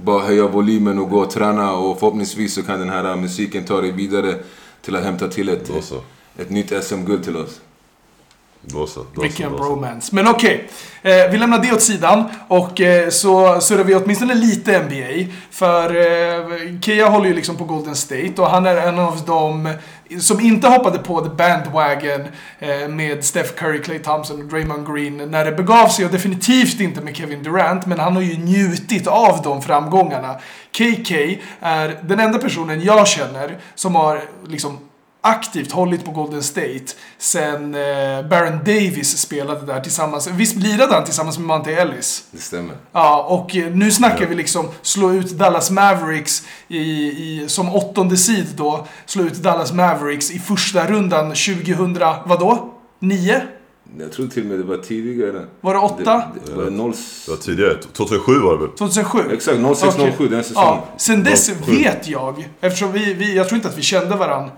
bara 0.04 0.20
höja 0.20 0.48
volymen 0.48 1.00
och 1.00 1.10
gå 1.10 1.20
och 1.20 1.30
träna 1.30 1.74
och 1.74 2.00
förhoppningsvis 2.00 2.54
så 2.54 2.64
kan 2.64 2.80
den 2.80 2.90
här 2.90 3.16
musiken 3.16 3.66
ta 3.66 3.82
dig 3.82 3.92
vidare 3.92 4.36
till 4.82 4.96
att 4.96 5.04
hämta 5.04 5.28
till 5.28 5.50
ett, 5.50 5.72
ett 6.38 6.50
nytt 6.50 6.84
SM-guld 6.84 7.24
till 7.24 7.38
oss. 7.38 7.62
Då 8.62 8.88
så. 8.88 9.06
Då 9.14 9.22
Vilken 9.22 9.50
så, 9.50 9.58
bromance. 9.58 10.16
Men 10.16 10.28
okej, 10.28 10.70
eh, 11.02 11.32
vi 11.32 11.38
lämnar 11.38 11.60
det 11.60 11.72
åt 11.72 11.82
sidan 11.82 12.24
och 12.48 12.82
eh, 12.82 13.10
så 13.10 13.62
surrar 13.62 13.84
vi 13.84 13.96
åtminstone 13.96 14.34
lite 14.34 14.80
NBA. 14.84 15.34
För 15.52 15.96
eh, 15.96 16.80
Kia 16.82 17.10
håller 17.10 17.28
ju 17.28 17.34
liksom 17.34 17.58
på 17.58 17.64
Golden 17.64 17.96
State 17.96 18.34
och 18.38 18.50
han 18.50 18.66
är 18.66 18.76
en 18.76 19.00
av 19.00 19.26
dem 19.26 19.74
som 20.20 20.40
inte 20.40 20.68
hoppade 20.68 21.00
på 21.00 21.22
the 21.22 21.30
bandwagon 21.30 22.28
eh, 22.60 22.88
med 22.88 23.26
Steph 23.26 23.54
Curry, 23.54 23.82
Klay 23.82 24.00
Thompson 24.00 24.42
och 24.42 24.48
Draymond 24.48 24.94
Green 24.94 25.32
när 25.32 25.46
det 25.46 25.52
begav 25.52 25.88
sig 25.88 26.06
och 26.06 26.12
definitivt 26.12 26.80
inte 26.80 27.02
med 27.02 27.16
Kevin 27.16 27.44
Durant 27.44 27.86
men 27.86 28.00
han 28.00 28.16
har 28.16 28.24
ju 28.24 28.38
njutit 28.38 29.08
av 29.08 29.42
de 29.44 29.62
framgångarna. 29.62 30.36
KK 30.72 31.40
är 31.60 32.00
den 32.04 32.20
enda 32.20 32.40
personen 32.40 32.82
jag 32.82 33.08
känner 33.08 33.58
som 33.76 33.96
har 33.96 34.22
liksom 34.48 34.78
aktivt 35.22 35.72
hållit 35.72 36.06
på 36.06 36.12
Golden 36.12 36.44
State 36.44 36.86
sen 37.18 37.76
eh, 37.76 38.28
Baron 38.30 38.58
Davis 38.58 39.18
spelade 39.18 39.66
där 39.66 39.80
tillsammans. 39.80 40.28
Visst 40.28 40.56
lirade 40.56 40.94
han 40.94 41.04
tillsammans 41.04 41.38
med 41.38 41.48
Monte 41.48 41.72
Ellis? 41.72 42.24
Det 42.32 42.42
stämmer. 42.42 42.76
Ja, 42.92 43.24
och 43.30 43.56
eh, 43.56 43.72
nu 43.72 43.92
snackar 43.92 44.26
vi 44.26 44.36
liksom 44.36 44.68
slå 44.82 45.14
ut 45.14 45.32
Dallas 45.32 45.72
Mavericks 45.72 46.44
i, 46.68 46.80
i, 46.80 47.46
som 47.48 47.76
åttonde 47.76 48.18
seed 48.18 48.48
då. 48.58 48.88
Slå 49.06 49.24
ut 49.24 49.34
Dallas 49.34 49.74
Mavericks 49.74 50.32
i 50.32 50.40
första 50.40 50.88
rundan 50.88 51.28
2000, 51.28 51.94
vadå? 52.26 52.74
9? 53.00 53.42
Jag 54.00 54.12
tror 54.12 54.28
till 54.28 54.44
och 54.44 54.50
med 54.50 54.60
det 54.60 54.64
var 54.64 54.78
tidigare. 54.78 55.46
Var 55.62 55.74
det 55.74 55.80
åtta? 55.80 56.24
Det, 56.46 56.52
det 56.52 56.58
var 56.64 56.70
0... 56.70 56.94
Det 57.26 57.32
var 57.32 57.38
tidigare, 57.38 57.78
2007 57.94 58.40
var 58.40 58.54
det 58.54 58.60
väl? 58.60 58.70
2007? 58.78 59.20
Exakt, 59.32 59.58
06-07 59.58 60.12
Okej. 60.16 60.30
den 60.30 60.44
säsongen. 60.44 60.68
Ja, 60.68 60.86
sen 60.98 61.24
dess 61.24 61.50
Sju. 61.50 61.72
vet 61.72 62.08
jag, 62.08 62.50
eftersom 62.62 62.92
vi, 62.92 63.14
vi, 63.14 63.36
jag 63.36 63.48
tror 63.48 63.56
inte 63.56 63.70
att 63.70 63.78
vi 63.78 63.82
kände 63.82 64.16
varandra. 64.16 64.52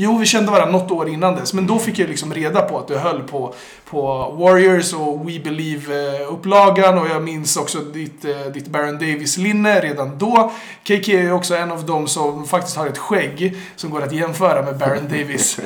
Jo, 0.00 0.18
vi 0.18 0.26
kände 0.26 0.52
varandra 0.52 0.78
något 0.78 0.90
år 0.90 1.08
innan 1.08 1.36
dess, 1.36 1.52
men 1.52 1.66
då 1.66 1.78
fick 1.78 1.98
jag 1.98 2.08
liksom 2.08 2.34
reda 2.34 2.62
på 2.62 2.78
att 2.78 2.88
du 2.88 2.96
höll 2.96 3.22
på, 3.22 3.54
på 3.90 4.30
Warriors 4.38 4.92
och 4.92 5.28
We 5.28 5.32
Believe-upplagan 5.38 6.98
och 6.98 7.08
jag 7.08 7.22
minns 7.22 7.56
också 7.56 7.78
ditt, 7.78 8.24
eh, 8.24 8.52
ditt 8.54 8.66
Baron 8.66 8.98
Davis-linne 8.98 9.80
redan 9.80 10.18
då. 10.18 10.52
KK 10.84 11.12
är 11.12 11.22
ju 11.22 11.32
också 11.32 11.54
en 11.56 11.72
av 11.72 11.86
dem 11.86 12.08
som 12.08 12.46
faktiskt 12.46 12.76
har 12.76 12.86
ett 12.86 12.98
skägg 12.98 13.56
som 13.76 13.90
går 13.90 14.02
att 14.02 14.12
jämföra 14.12 14.62
med 14.62 14.78
Baron 14.78 15.08
Davis. 15.10 15.60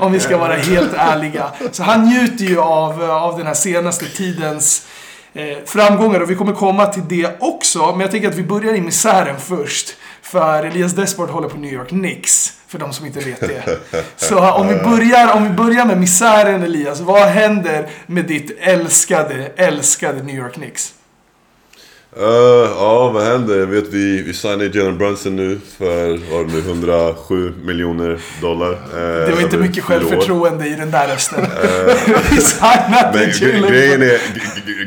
om 0.00 0.12
vi 0.12 0.20
ska 0.20 0.38
vara 0.38 0.54
helt 0.54 0.94
ärliga. 0.94 1.50
Så 1.72 1.82
han 1.82 2.04
njuter 2.04 2.44
ju 2.44 2.60
av, 2.60 3.02
eh, 3.02 3.22
av 3.22 3.38
den 3.38 3.46
här 3.46 3.54
senaste 3.54 4.04
tidens 4.04 4.86
eh, 5.34 5.58
framgångar 5.66 6.20
och 6.20 6.30
vi 6.30 6.34
kommer 6.34 6.52
komma 6.52 6.86
till 6.86 7.02
det 7.08 7.36
också. 7.40 7.86
Men 7.86 8.00
jag 8.00 8.10
tänker 8.10 8.28
att 8.28 8.36
vi 8.36 8.42
börjar 8.42 8.74
i 8.74 8.80
misären 8.80 9.36
först. 9.40 9.96
För 10.32 10.64
Elias 10.64 10.92
Desport 10.92 11.30
håller 11.30 11.48
på 11.48 11.56
New 11.56 11.72
York 11.72 11.88
Knicks. 11.88 12.52
För 12.66 12.78
de 12.78 12.92
som 12.92 13.06
inte 13.06 13.20
vet 13.20 13.40
det. 13.40 13.78
Så 14.16 14.50
om 14.50 14.68
vi 14.68 14.74
börjar, 14.74 15.36
om 15.36 15.44
vi 15.44 15.50
börjar 15.50 15.86
med 15.86 16.00
misären 16.00 16.62
Elias. 16.62 17.00
Vad 17.00 17.28
händer 17.28 17.88
med 18.06 18.24
ditt 18.24 18.58
älskade, 18.60 19.52
älskade 19.56 20.22
New 20.22 20.36
York 20.36 20.54
Knicks? 20.54 20.94
Uh, 22.20 22.24
ja, 22.78 23.10
vad 23.14 23.22
händer? 23.22 23.58
Jag 23.58 23.66
vet 23.66 23.88
vi, 23.88 24.22
vi 24.22 24.32
signade 24.32 24.66
Jalen 24.78 24.98
Brunson 24.98 25.36
nu 25.36 25.58
för, 25.78 26.08
var 26.32 26.44
det 26.44 26.52
nu, 26.52 26.58
107 26.58 27.52
miljoner 27.64 28.20
dollar. 28.40 28.72
Eh, 28.72 29.26
Det 29.26 29.32
var 29.34 29.40
inte 29.42 29.56
mycket 29.56 29.84
självförtroende 29.84 30.66
i 30.66 30.74
den 30.74 30.90
där 30.90 31.08
rösten. 31.08 31.40
vi 32.30 32.40
signade 32.40 33.32
Jalen 33.40 33.70
grejen 33.70 34.02
är, 34.02 34.18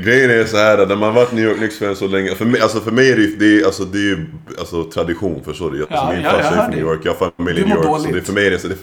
grejen 0.04 0.30
är 0.32 0.46
så 0.46 0.58
här 0.58 0.86
när 0.86 0.96
man 0.96 1.14
varit 1.14 1.32
New 1.32 1.46
York 1.46 1.58
Knicks-fan 1.58 1.96
så 1.96 2.08
länge, 2.08 2.36
för 2.36 2.46
mig, 2.46 2.62
alltså 2.62 2.80
för 2.80 2.92
mig 2.92 3.12
är 3.12 3.16
det, 3.18 3.28
det 3.40 3.62
är, 3.62 3.66
alltså, 3.66 3.84
det 3.84 3.98
är 3.98 4.02
ju 4.02 4.26
alltså, 4.60 4.84
tradition, 4.84 5.42
förstår 5.46 5.72
du? 5.72 5.80
Alltså, 5.82 5.96
Ja, 5.96 6.12
min 6.14 6.22
ja, 6.24 6.30
farsa 6.32 6.48
är 6.50 6.62
från. 6.62 6.72
New 6.72 6.80
York, 6.80 7.00
jag 7.04 7.14
har 7.14 7.32
familj 7.38 7.60
i 7.62 7.64
New 7.64 7.76
York. 7.76 7.86
Så 7.86 7.92
dåligt. 7.92 8.14
det, 8.14 8.22
för 8.22 8.34
mig 8.34 8.48
är 8.48 8.52
det 8.52 8.60
så, 8.60 8.68
det, 8.68 8.76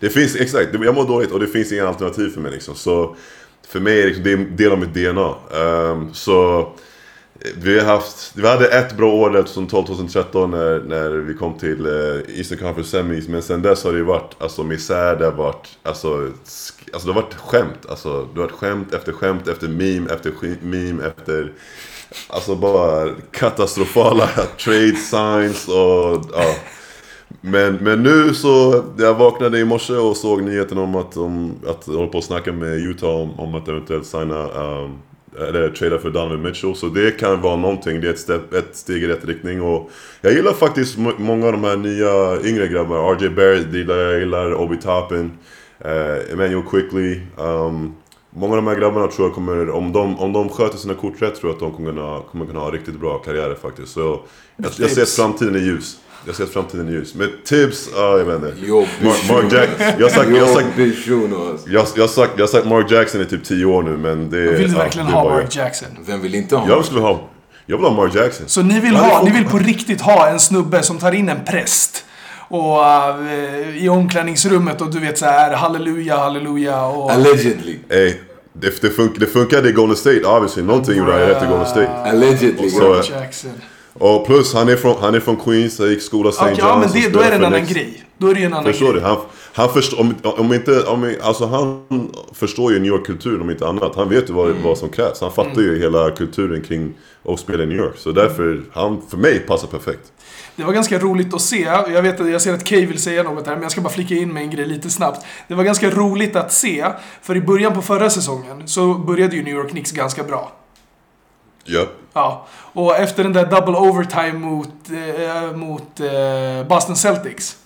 det 0.00 0.08
finns, 0.10 0.36
exakt, 0.36 0.68
jag 0.82 0.94
mår 0.94 1.04
dåligt 1.06 1.30
och 1.30 1.40
det 1.40 1.46
finns 1.46 1.72
inga 1.72 1.88
alternativ 1.88 2.30
för 2.34 2.40
mig 2.40 2.52
liksom. 2.52 2.74
Så 2.74 3.16
för 3.68 3.80
mig 3.80 3.98
är 3.98 4.02
det, 4.02 4.06
liksom, 4.06 4.24
det 4.24 4.32
är 4.32 4.36
en 4.36 4.56
del 4.56 4.72
av 4.72 4.78
mitt 4.78 4.94
DNA. 4.94 5.34
Ehm, 5.60 6.14
så 6.14 6.68
vi 7.56 7.78
har 7.78 7.86
haft, 7.86 8.32
vi 8.36 8.48
hade 8.48 8.66
ett 8.66 8.96
bra 8.96 9.12
år 9.12 9.30
där 9.30 9.42
2012-2013 9.42 10.46
när, 10.46 10.80
när 10.80 11.10
vi 11.10 11.34
kom 11.34 11.58
till 11.58 11.86
eh, 11.86 12.38
Eastern 12.38 12.58
Conference 12.58 12.90
Semis 12.90 13.28
Men 13.28 13.42
sen 13.42 13.62
dess 13.62 13.84
har 13.84 13.92
det 13.92 13.98
ju 13.98 14.04
varit 14.04 14.36
alltså, 14.38 14.62
misär, 14.62 15.16
det 15.16 15.24
har 15.24 15.32
varit 15.32 15.78
alltså, 15.82 16.30
alltså 16.92 17.08
det 17.08 17.14
har 17.14 17.22
varit 17.22 17.34
skämt 17.34 17.86
alltså, 17.88 18.28
Det 18.34 18.40
har 18.40 18.46
varit 18.46 18.58
skämt 18.58 18.94
efter 18.94 19.12
skämt 19.12 19.48
efter 19.48 19.68
meme 19.68 20.10
efter 20.10 20.32
meme 20.64 21.06
efter 21.06 21.52
Alltså 22.28 22.54
bara 22.54 23.08
katastrofala 23.30 24.26
trade 24.64 24.96
signs 24.96 25.68
och 25.68 26.24
ja. 26.32 26.54
Men, 27.40 27.74
men 27.74 28.02
nu 28.02 28.34
så, 28.34 28.84
jag 28.98 29.14
vaknade 29.14 29.58
i 29.58 29.64
morse 29.64 29.92
och 29.92 30.16
såg 30.16 30.42
nyheten 30.42 30.78
om 30.78 30.96
att 30.96 31.12
de, 31.12 31.54
att 31.66 31.86
de 31.86 31.96
håller 31.96 32.08
på 32.08 32.18
att 32.18 32.24
snacka 32.24 32.52
med 32.52 32.72
Utah 32.72 33.10
om, 33.10 33.40
om 33.40 33.54
att 33.54 33.68
eventuellt 33.68 34.06
signa, 34.06 34.48
um, 34.48 34.98
eller 35.48 35.70
trada 35.70 35.98
för 35.98 36.10
Donovan 36.10 36.42
Mitchell. 36.42 36.76
Så 36.76 36.86
det 36.86 37.10
kan 37.10 37.40
vara 37.40 37.56
någonting, 37.56 38.00
det 38.00 38.06
är 38.06 38.12
ett, 38.12 38.18
steg, 38.18 38.40
ett 38.52 38.76
steg 38.76 39.02
i 39.02 39.06
rätt 39.06 39.24
riktning. 39.24 39.62
Och 39.62 39.90
jag 40.20 40.32
gillar 40.32 40.52
faktiskt 40.52 40.98
må- 40.98 41.18
många 41.18 41.46
av 41.46 41.52
de 41.52 41.64
här 41.64 41.76
nya 41.76 42.42
yngre 42.48 42.68
grabbarna. 42.68 43.02
RJ 43.02 43.28
Barrett 43.28 43.74
gillar 43.74 43.96
jag, 43.96 44.20
gillar 44.20 44.54
Obi 44.54 44.76
Toppin, 44.76 45.30
uh, 45.84 46.32
Emmanuel 46.32 46.62
Quickly. 46.70 47.20
Um, 47.36 47.94
många 48.30 48.56
av 48.56 48.56
de 48.56 48.66
här 48.66 48.76
grabbarna 48.76 49.06
tror 49.06 49.28
jag 49.28 49.34
kommer, 49.34 49.70
om 49.70 49.92
de, 49.92 50.18
om 50.18 50.32
de 50.32 50.48
sköter 50.48 50.78
sina 50.78 50.94
kort 50.94 51.22
rätt, 51.22 51.34
tror 51.34 51.50
jag 51.50 51.54
att 51.54 51.60
de 51.60 51.72
kommer 51.72 51.90
kunna, 51.92 52.20
kommer 52.30 52.46
kunna 52.46 52.60
ha 52.60 52.70
riktigt 52.70 53.00
bra 53.00 53.18
karriärer 53.18 53.54
faktiskt. 53.54 53.92
Så 53.92 54.20
jag, 54.56 54.72
jag 54.78 54.90
ser 54.90 55.04
framtiden 55.04 55.54
är 55.54 55.58
ljus. 55.60 55.96
Jag 56.26 56.34
ser 56.34 56.44
att 56.44 56.50
framtiden 56.50 56.88
är 56.88 56.92
ljus. 56.92 57.14
Med 57.14 57.44
Tibbs, 57.44 57.88
ja 57.94 58.18
jag 58.18 58.24
vet 58.24 58.34
inte. 58.34 58.72
Mark, 59.04 59.30
Mark 59.30 59.52
Jack, 59.52 59.68
jag 59.98 60.06
har 60.06 60.10
sagt, 60.10 60.30
jag 60.30 60.46
har 60.46 60.54
sagt, 60.54 60.66
Jobbig 60.78 60.96
shuno 61.04 61.58
jag, 61.66 61.86
jag, 61.94 62.02
har 62.02 62.08
sagt, 62.08 62.32
jag 62.36 62.42
har 62.42 62.48
sagt 62.48 62.66
Mark 62.66 62.90
Jackson 62.90 63.20
i 63.20 63.24
typ 63.24 63.44
10 63.44 63.64
år 63.64 63.82
nu 63.82 63.96
men 63.96 64.30
det... 64.30 64.36
Vill 64.36 64.70
du 64.70 64.76
verkligen 64.76 65.08
är 65.08 65.12
ha 65.12 65.24
Mark 65.24 65.56
Jackson? 65.56 65.88
Vem 66.06 66.20
vill 66.20 66.34
inte 66.34 66.56
ha 66.56 66.68
Jag 66.68 66.84
skulle 66.84 67.00
ha... 67.00 67.28
Jag 67.66 67.76
vill 67.76 67.86
ha 67.86 67.94
Mark 67.94 68.14
Jackson. 68.14 68.48
Så 68.48 68.62
ni 68.62 68.80
vill, 68.80 68.96
ha, 68.96 69.22
ni 69.24 69.30
vill 69.30 69.44
på 69.44 69.58
riktigt 69.58 70.00
ha 70.00 70.28
en 70.28 70.40
snubbe 70.40 70.82
som 70.82 70.98
tar 70.98 71.12
in 71.12 71.28
en 71.28 71.44
präst 71.44 72.04
och 72.48 72.86
eh, 72.86 73.84
i 73.84 73.88
omklädningsrummet 73.88 74.80
och 74.80 74.90
du 74.90 75.00
vet 75.00 75.18
så 75.18 75.24
här 75.26 75.54
halleluja, 75.54 76.16
halleluja 76.16 76.84
och... 76.84 77.12
Allegedly. 77.12 77.78
Ey, 77.88 78.14
det, 78.52 78.82
det, 78.82 78.90
fun, 78.90 79.14
det 79.18 79.26
funkade 79.26 79.68
i 79.68 79.72
Golden 79.72 79.96
State 79.96 80.24
obviously. 80.24 80.62
Någonting 80.62 80.98
gjorde 80.98 81.12
han 81.12 81.20
rätt 81.20 81.42
i 81.42 81.46
Golden 81.46 81.66
State. 81.66 81.90
Allegedly. 81.90 82.70
Så- 82.70 83.02
Jackson. 83.10 83.50
Och 83.92 84.26
plus, 84.26 84.54
han 84.54 84.68
är 84.68 84.76
från, 84.76 84.96
han 85.00 85.14
är 85.14 85.20
från 85.20 85.36
Queens, 85.36 85.78
han 85.78 85.88
gick 85.88 86.02
skola 86.02 86.30
St. 86.30 86.42
Okej, 86.44 86.54
John's. 86.54 86.58
ja 86.60 86.78
men 86.78 86.88
det, 86.92 87.08
då 87.12 87.20
är 87.20 87.30
det 87.30 87.36
en 87.36 87.44
annan 87.44 87.66
grej. 87.66 88.04
Då 88.18 88.28
är 88.28 88.34
det 88.34 88.40
ju 88.40 88.46
en 88.46 88.52
annan 88.52 88.64
Förstår 88.64 88.86
grej. 88.92 89.00
du? 89.00 89.06
Han, 89.08 89.16
han 89.52 89.68
förstår, 89.72 90.00
om, 90.00 90.14
om 90.22 90.52
inte, 90.52 90.82
om, 90.82 91.14
alltså 91.22 91.46
han 91.46 91.82
förstår 92.32 92.72
ju 92.72 92.78
New 92.78 92.88
York-kulturen 92.92 93.40
om 93.40 93.50
inte 93.50 93.66
annat. 93.68 93.96
Han 93.96 94.08
vet 94.08 94.30
ju 94.30 94.34
vad, 94.34 94.50
Mm. 94.50 94.62
vad 94.62 94.78
som 94.78 94.88
krävs. 94.88 95.20
Han 95.20 95.32
fattar 95.32 95.60
ju 95.62 95.78
hela 95.78 96.10
kulturen 96.10 96.62
kring 96.62 96.92
att 97.24 97.40
spela 97.40 97.62
i 97.62 97.66
New 97.66 97.78
York. 97.78 97.94
Så 97.96 98.12
därför, 98.12 98.62
han, 98.72 99.02
för 99.10 99.16
mig, 99.16 99.38
passar 99.40 99.66
perfekt. 99.68 100.12
Det 100.56 100.64
var 100.64 100.72
ganska 100.72 100.98
roligt 100.98 101.34
att 101.34 101.40
se. 101.40 101.60
Jag 101.88 102.02
vet 102.02 102.20
att 102.20 102.30
jag 102.30 102.42
ser 102.42 102.54
att 102.54 102.64
Kay 102.64 102.86
vill 102.86 102.98
säga 102.98 103.22
något 103.22 103.46
här, 103.46 103.54
men 103.54 103.62
jag 103.62 103.72
ska 103.72 103.80
bara 103.80 103.92
flika 103.92 104.14
in 104.14 104.32
med 104.32 104.42
en 104.42 104.50
grej 104.50 104.66
lite 104.66 104.90
snabbt. 104.90 105.26
Det 105.48 105.54
var 105.54 105.64
ganska 105.64 105.90
roligt 105.90 106.36
att 106.36 106.52
se, 106.52 106.86
för 107.22 107.36
i 107.36 107.40
början 107.40 107.74
på 107.74 107.82
förra 107.82 108.10
säsongen 108.10 108.68
så 108.68 108.94
började 108.94 109.36
ju 109.36 109.42
New 109.42 109.54
York 109.54 109.70
Knicks 109.70 109.92
ganska 109.92 110.22
bra. 110.24 110.52
Ja. 111.64 111.86
Ja, 112.12 112.46
och 112.72 112.96
efter 112.96 113.22
den 113.22 113.32
där 113.32 113.46
double 113.46 113.74
overtime 113.76 114.32
mot, 114.32 114.68
eh, 114.90 115.56
mot 115.56 116.00
eh, 116.00 116.68
Boston 116.68 116.96
Celtics. 116.96 117.56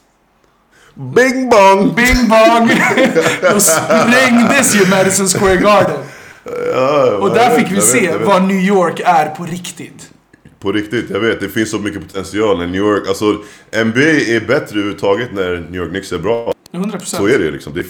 Bing 0.94 1.50
bong! 1.50 1.94
Bing 1.94 2.28
bong! 2.28 2.70
Då 3.52 3.60
sprängdes 3.60 4.74
ju 4.76 4.90
Madison 4.90 5.28
Square 5.28 5.56
Garden. 5.56 5.96
Ja, 6.74 7.16
Och 7.20 7.30
där 7.30 7.50
vet, 7.50 7.58
fick 7.58 7.70
vi 7.70 7.74
vet, 7.74 7.84
se 7.84 8.04
jag 8.04 8.18
vet. 8.18 8.26
vad 8.28 8.42
New 8.42 8.60
York 8.60 9.00
är 9.04 9.28
på 9.28 9.44
riktigt. 9.44 10.10
På 10.60 10.72
riktigt, 10.72 11.10
jag 11.10 11.20
vet. 11.20 11.40
Det 11.40 11.48
finns 11.48 11.70
så 11.70 11.78
mycket 11.78 12.06
potential 12.08 12.62
i 12.62 12.66
New 12.66 12.80
York. 12.80 13.08
Alltså, 13.08 13.24
NBA 13.84 14.00
är 14.00 14.40
bättre 14.40 14.78
överhuvudtaget 14.78 15.28
när 15.32 15.56
New 15.70 15.74
York 15.82 15.90
Knicks 15.90 16.12
är 16.12 16.18
bra. 16.18 16.52
100%. 16.72 16.98
Så 17.04 17.26
är 17.28 17.38
det 17.38 17.50
liksom. 17.50 17.72
Det, 17.74 17.84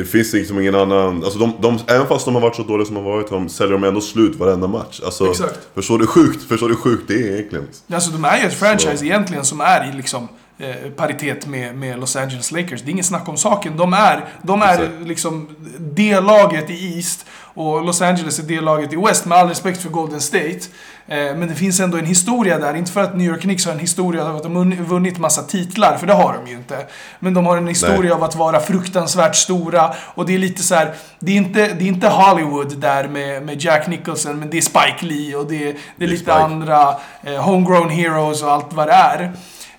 det 0.00 0.06
finns 0.06 0.32
liksom 0.32 0.60
ingen 0.60 0.74
annan... 0.74 1.24
Alltså 1.24 1.38
de, 1.38 1.52
de, 1.60 1.78
även 1.86 2.06
fast 2.06 2.24
de 2.24 2.34
har 2.34 2.42
varit 2.42 2.56
så 2.56 2.62
dåliga 2.62 2.86
som 2.86 2.94
de 2.94 3.04
har 3.04 3.12
varit, 3.12 3.30
de 3.30 3.48
säljer 3.48 3.72
de 3.72 3.84
ändå 3.84 4.00
slut 4.00 4.36
varenda 4.36 4.66
match. 4.66 5.00
Alltså, 5.04 5.30
Exakt. 5.30 5.68
Förstår 5.74 5.98
du 5.98 6.04
hur 6.04 6.08
sjukt, 6.08 6.42
förstår 6.48 6.68
du 6.68 6.74
hur 6.74 6.80
sjukt 6.80 7.08
det 7.08 7.14
är 7.14 7.32
egentligen? 7.32 7.66
Alltså 7.92 8.10
de 8.10 8.24
är 8.24 8.38
ju 8.38 8.46
ett 8.46 8.54
franchise 8.54 9.04
egentligen 9.04 9.44
som 9.44 9.60
är 9.60 9.90
i 9.90 9.96
liksom 9.96 10.28
eh, 10.60 10.90
paritet 10.96 11.46
med, 11.46 11.74
med 11.74 11.98
Los 11.98 12.16
Angeles 12.16 12.52
Lakers. 12.52 12.82
Det 12.82 12.88
är 12.88 12.92
ingen 12.92 13.04
snack 13.04 13.28
om 13.28 13.36
saken. 13.36 13.76
De 13.76 13.92
är, 13.92 14.24
de 14.42 14.62
är 14.62 15.04
liksom 15.04 15.48
D-laget 15.78 16.70
i 16.70 16.96
East 16.96 17.26
och 17.54 17.84
Los 17.84 18.02
Angeles 18.02 18.38
är 18.38 18.42
D-laget 18.42 18.92
i 18.92 18.96
West. 18.96 19.26
Med 19.26 19.38
all 19.38 19.48
respekt 19.48 19.82
för 19.82 19.88
Golden 19.88 20.20
State. 20.20 20.60
Eh, 21.06 21.36
men 21.36 21.48
det 21.48 21.54
finns 21.54 21.80
ändå 21.80 21.98
en 21.98 22.06
historia 22.06 22.58
där. 22.58 22.74
Inte 22.74 22.92
för 22.92 23.00
att 23.00 23.16
New 23.16 23.26
York 23.26 23.40
Knicks 23.40 23.66
har 23.66 23.72
en 23.72 23.78
historia 23.78 24.24
av 24.24 24.36
att 24.36 24.42
de 24.42 24.84
vunnit 24.84 25.18
massa 25.18 25.42
titlar, 25.42 25.96
för 25.96 26.06
det 26.06 26.12
har 26.12 26.34
de 26.34 26.50
ju 26.50 26.56
inte. 26.56 26.86
Men 27.18 27.34
de 27.34 27.46
har 27.46 27.56
en 27.56 27.68
historia 27.68 28.00
Nej. 28.00 28.10
av 28.10 28.24
att 28.24 28.36
vara 28.36 28.60
fruktansvärt 28.60 29.36
stora. 29.36 29.94
Och 30.14 30.26
det 30.26 30.34
är 30.34 30.38
lite 30.38 30.62
så 30.62 30.74
här, 30.74 30.94
det 31.18 31.32
är 31.32 31.36
inte, 31.36 31.66
det 31.66 31.84
är 31.84 31.88
inte 31.88 32.08
Hollywood 32.08 32.78
där 32.78 33.08
med, 33.08 33.42
med 33.42 33.62
Jack 33.62 33.86
Nicholson, 33.86 34.38
men 34.38 34.50
det 34.50 34.56
är 34.56 34.62
Spike 34.62 35.06
Lee 35.06 35.36
och 35.36 35.46
det, 35.46 35.76
det 35.96 36.04
är 36.04 36.08
lite 36.08 36.22
Spike. 36.22 36.32
andra 36.32 36.96
eh, 37.22 37.34
homegrown 37.34 37.90
heroes 37.90 38.42
och 38.42 38.50
allt 38.50 38.72
vad 38.72 38.88
det 38.88 38.92
är. 38.92 39.32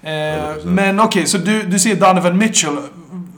Eh, 0.03 0.65
men 0.65 0.99
okej, 0.99 1.25
så 1.25 1.37
du, 1.37 1.63
du 1.63 1.79
ser 1.79 1.95
Donovan 1.95 2.37
Mitchell. 2.37 2.77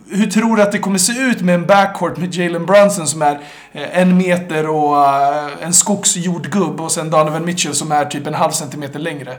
Hur 0.09 0.25
tror 0.25 0.55
du 0.55 0.61
att 0.61 0.71
det 0.71 0.79
kommer 0.79 0.97
se 0.97 1.13
ut 1.21 1.41
med 1.41 1.55
en 1.55 1.65
backcourt 1.65 2.17
med 2.17 2.35
Jalen 2.35 2.65
Brunson 2.65 3.07
som 3.07 3.21
är 3.21 3.39
eh, 3.71 3.99
en 3.99 4.17
meter 4.17 4.69
och 4.69 5.05
eh, 5.05 5.47
en 5.61 5.73
skogsjordgubb 5.73 6.81
och 6.81 6.91
sen 6.91 7.09
Donovan 7.09 7.45
Mitchell 7.45 7.73
som 7.73 7.91
är 7.91 8.05
typ 8.05 8.27
en 8.27 8.33
halv 8.33 8.51
centimeter 8.51 8.99
längre? 8.99 9.31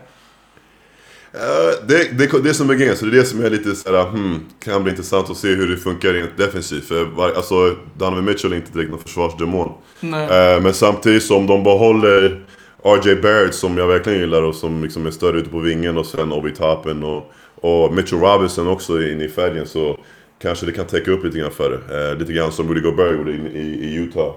Eh, 1.34 1.86
det, 1.88 2.18
det, 2.18 2.42
det 2.42 2.54
som 2.54 2.70
är 2.70 2.74
grejen, 2.74 2.96
så 2.96 3.04
det 3.04 3.16
är 3.16 3.20
det 3.20 3.26
som 3.26 3.44
är 3.44 3.50
lite 3.50 3.74
såhär, 3.74 4.04
hmm, 4.04 4.40
kan 4.64 4.82
bli 4.82 4.90
intressant 4.90 5.30
att 5.30 5.36
se 5.36 5.48
hur 5.48 5.68
det 5.68 5.76
funkar 5.76 6.12
rent 6.12 6.36
defensivt. 6.36 6.88
För 6.88 7.04
var, 7.04 7.28
alltså, 7.28 7.76
Donovan 7.98 8.24
Mitchell 8.24 8.52
är 8.52 8.56
inte 8.56 8.72
direkt 8.72 8.90
någon 8.90 9.00
försvarsdemon. 9.00 9.72
Eh, 10.02 10.60
men 10.62 10.74
samtidigt 10.74 11.22
som 11.22 11.46
de 11.46 11.64
behåller 11.64 12.44
RJ 12.84 13.14
Barrett 13.14 13.54
som 13.54 13.78
jag 13.78 13.86
verkligen 13.86 14.18
gillar 14.20 14.42
och 14.42 14.54
som 14.54 14.82
liksom 14.82 15.06
är 15.06 15.10
större 15.10 15.38
ute 15.38 15.50
på 15.50 15.58
vingen 15.58 15.98
och 15.98 16.06
sen 16.06 16.32
Obi 16.32 16.50
Toppin 16.50 17.02
och, 17.02 17.32
och 17.54 17.94
Mitchell 17.94 18.18
Robinson 18.18 18.68
också 18.68 19.02
inne 19.02 19.24
i 19.24 19.28
färgen 19.28 19.66
så 19.66 19.98
kanske 20.38 20.66
det 20.66 20.72
kan 20.72 20.86
täcka 20.86 21.10
upp 21.10 21.24
lite 21.24 21.38
grann 21.38 21.50
för 21.50 21.70
det. 21.70 22.10
Eh, 22.10 22.18
lite 22.18 22.32
grann 22.32 22.52
som 22.52 22.68
Rudy 22.68 22.80
Gobert 22.80 23.12
gjorde 23.12 23.32
i, 23.32 23.58
i, 23.80 23.94
Utah. 23.94 24.32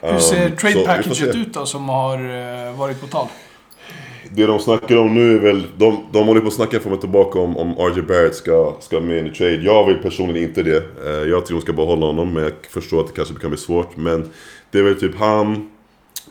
Hur 0.00 0.18
ser 0.18 0.46
Um, 0.46 0.56
trade 0.56 0.86
packaget 0.86 1.34
ut 1.34 1.54
då 1.54 1.66
som 1.66 1.88
har 1.88 2.18
eh, 2.18 2.78
varit 2.78 3.00
på 3.00 3.06
tal? 3.06 3.26
Det 4.30 4.46
de 4.46 4.58
snackar 4.58 4.96
om 4.96 5.14
nu 5.14 5.36
är 5.36 5.40
väl, 5.40 5.62
de, 5.76 6.06
de 6.12 6.26
håller 6.26 6.40
på 6.40 6.46
att 6.46 6.52
snacka 6.52 6.80
fram 6.80 6.92
och 6.92 7.00
tillbaka 7.00 7.38
om, 7.38 7.56
om 7.56 7.74
RJ 7.78 8.02
Barrett 8.02 8.34
ska, 8.34 8.76
ska 8.80 9.00
med 9.00 9.18
in 9.18 9.26
i 9.26 9.30
trade. 9.30 9.54
Jag 9.54 9.86
vill 9.86 9.96
personligen 9.96 10.48
inte 10.48 10.62
det. 10.62 10.84
Eh, 11.06 11.28
jag 11.28 11.46
tror 11.46 11.58
de 11.58 11.62
ska 11.62 11.72
behålla 11.72 12.06
honom, 12.06 12.32
men 12.32 12.42
jag 12.42 12.52
förstår 12.70 13.00
att 13.00 13.06
det 13.06 13.12
kanske 13.12 13.34
kan 13.34 13.50
bli 13.50 13.58
svårt. 13.58 13.96
Men 13.96 14.30
det 14.70 14.78
är 14.78 14.82
väl 14.82 15.00
typ 15.00 15.14
han, 15.18 15.70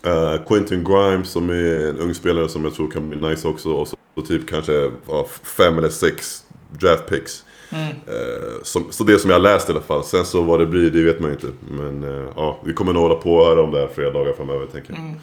eh, 0.06 0.45
Quentin 0.47 0.84
Grimes 0.84 1.30
som 1.30 1.49
är 1.49 1.89
en 1.89 1.99
ung 1.99 2.14
spelare 2.14 2.49
som 2.49 2.64
jag 2.64 2.74
tror 2.74 2.91
kan 2.91 3.10
bli 3.10 3.30
nice 3.30 3.47
också. 3.47 3.70
Och 3.70 3.88
så, 3.88 3.97
så 4.16 4.22
typ 4.22 4.49
kanske 4.49 4.91
ja, 5.08 5.26
fem 5.58 5.78
eller 5.78 5.89
sex 5.89 6.43
draft 6.70 7.10
picks. 7.10 7.43
Eh, 8.08 8.64
som, 8.64 8.91
så 8.91 9.04
det 9.04 9.20
som 9.20 9.30
jag 9.30 9.41
läst 9.41 9.70
i 9.70 9.72
alla 9.72 9.82
fall. 9.82 10.04
Sen 10.04 10.26
så 10.26 10.41
vad 10.41 10.60
det 10.60 10.66
blir, 10.66 10.91
det 10.91 11.04
vet 11.04 11.20
man 11.20 11.32
inte. 11.32 11.47
Men 11.70 12.04
eh, 12.04 12.30
ja, 12.36 12.60
vi 12.66 12.74
kommer 12.74 12.93
nog 12.93 13.04
hålla 13.04 13.16
på 13.16 13.36
och 13.36 13.45
höra 13.45 13.64
om 13.64 13.72
det 13.72 13.80
här 13.80 13.89
flera 13.95 14.12
dagar 14.12 14.34
framöver 14.34 14.66
tänker 14.66 14.93
jag. 14.93 15.16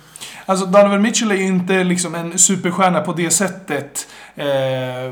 Alltså 0.47 0.67
Donovan 0.67 1.03
Mitchell 1.03 1.31
är 1.31 1.35
ju 1.35 1.47
inte 1.47 1.85
liksom 1.85 2.15
en 2.15 2.39
superstjärna 2.39 3.01
på 3.01 3.13
det 3.13 3.31
sättet. 3.31 4.09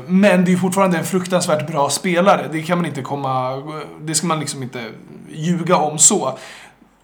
Men 0.07 0.45
det 0.45 0.53
är 0.53 0.57
fortfarande 0.57 0.97
en 0.97 1.05
fruktansvärt 1.05 1.67
bra 1.67 1.89
spelare. 1.89 2.49
Det 2.51 2.61
kan 2.61 2.77
man 2.77 2.85
inte 2.85 3.01
komma... 3.01 3.63
Det 4.01 4.15
ska 4.15 4.27
man 4.27 4.39
liksom 4.39 4.63
inte 4.63 4.85
ljuga 5.31 5.75
om 5.75 5.97
så. 5.97 6.37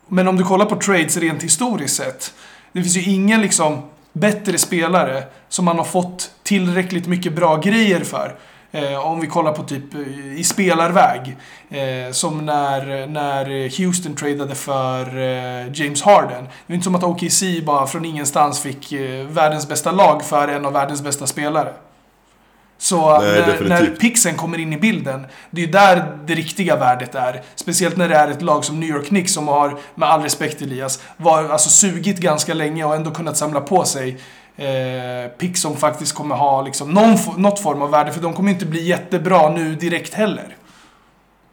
Men 0.07 0.27
om 0.27 0.37
du 0.37 0.43
kollar 0.43 0.65
på 0.65 0.75
trades 0.75 1.17
rent 1.17 1.43
historiskt 1.43 1.95
sett. 1.95 2.33
Det 2.75 2.81
finns 2.81 2.97
ju 2.97 3.11
ingen 3.13 3.41
liksom 3.41 3.81
bättre 4.13 4.57
spelare 4.57 5.23
som 5.49 5.65
man 5.65 5.77
har 5.77 5.85
fått 5.85 6.31
tillräckligt 6.43 7.07
mycket 7.07 7.35
bra 7.35 7.57
grejer 7.57 8.03
för. 8.03 8.35
Eh, 8.71 9.07
om 9.07 9.19
vi 9.19 9.27
kollar 9.27 9.51
på 9.51 9.63
typ 9.63 9.93
eh, 9.93 10.39
i 10.39 10.43
spelarväg. 10.43 11.37
Eh, 11.69 12.11
som 12.11 12.45
när, 12.45 13.07
när 13.07 13.45
Houston 13.77 14.15
tradade 14.15 14.55
för 14.55 15.17
eh, 15.17 15.71
James 15.73 16.01
Harden. 16.01 16.43
Det 16.67 16.73
är 16.73 16.75
inte 16.75 16.83
som 16.83 16.95
att 16.95 17.03
OKC 17.03 17.43
bara 17.65 17.87
från 17.87 18.05
ingenstans 18.05 18.59
fick 18.59 18.91
eh, 18.91 19.25
världens 19.25 19.67
bästa 19.67 19.91
lag 19.91 20.25
för 20.25 20.47
en 20.47 20.65
av 20.65 20.73
världens 20.73 21.01
bästa 21.01 21.27
spelare. 21.27 21.73
Så 22.85 23.19
Nej, 23.19 23.31
när, 23.31 23.47
definitivt. 23.47 23.69
när 23.69 23.95
pixen 23.95 24.35
kommer 24.35 24.57
in 24.57 24.73
i 24.73 24.77
bilden, 24.77 25.25
det 25.51 25.61
är 25.61 25.65
ju 25.65 25.71
där 25.71 26.17
det 26.25 26.35
riktiga 26.35 26.75
värdet 26.75 27.15
är. 27.15 27.41
Speciellt 27.55 27.97
när 27.97 28.09
det 28.09 28.15
är 28.15 28.31
ett 28.31 28.41
lag 28.41 28.65
som 28.65 28.79
New 28.79 28.89
York 28.89 29.07
Knicks 29.07 29.33
som 29.33 29.47
har, 29.47 29.77
med 29.95 30.09
all 30.09 30.21
respekt 30.21 30.61
Elias, 30.61 31.03
var, 31.17 31.43
alltså 31.43 31.69
sugit 31.69 32.19
ganska 32.19 32.53
länge 32.53 32.83
och 32.83 32.95
ändå 32.95 33.11
kunnat 33.11 33.37
samla 33.37 33.61
på 33.61 33.83
sig 33.85 34.17
eh, 34.55 35.31
pick 35.37 35.57
som 35.57 35.77
faktiskt 35.77 36.15
kommer 36.15 36.35
ha 36.35 36.61
liksom 36.61 36.91
någon, 36.91 37.17
något 37.37 37.59
form 37.59 37.81
av 37.81 37.91
värde. 37.91 38.11
För 38.11 38.21
de 38.21 38.33
kommer 38.33 38.51
inte 38.51 38.65
bli 38.65 38.83
jättebra 38.83 39.49
nu 39.49 39.75
direkt 39.75 40.13
heller. 40.13 40.55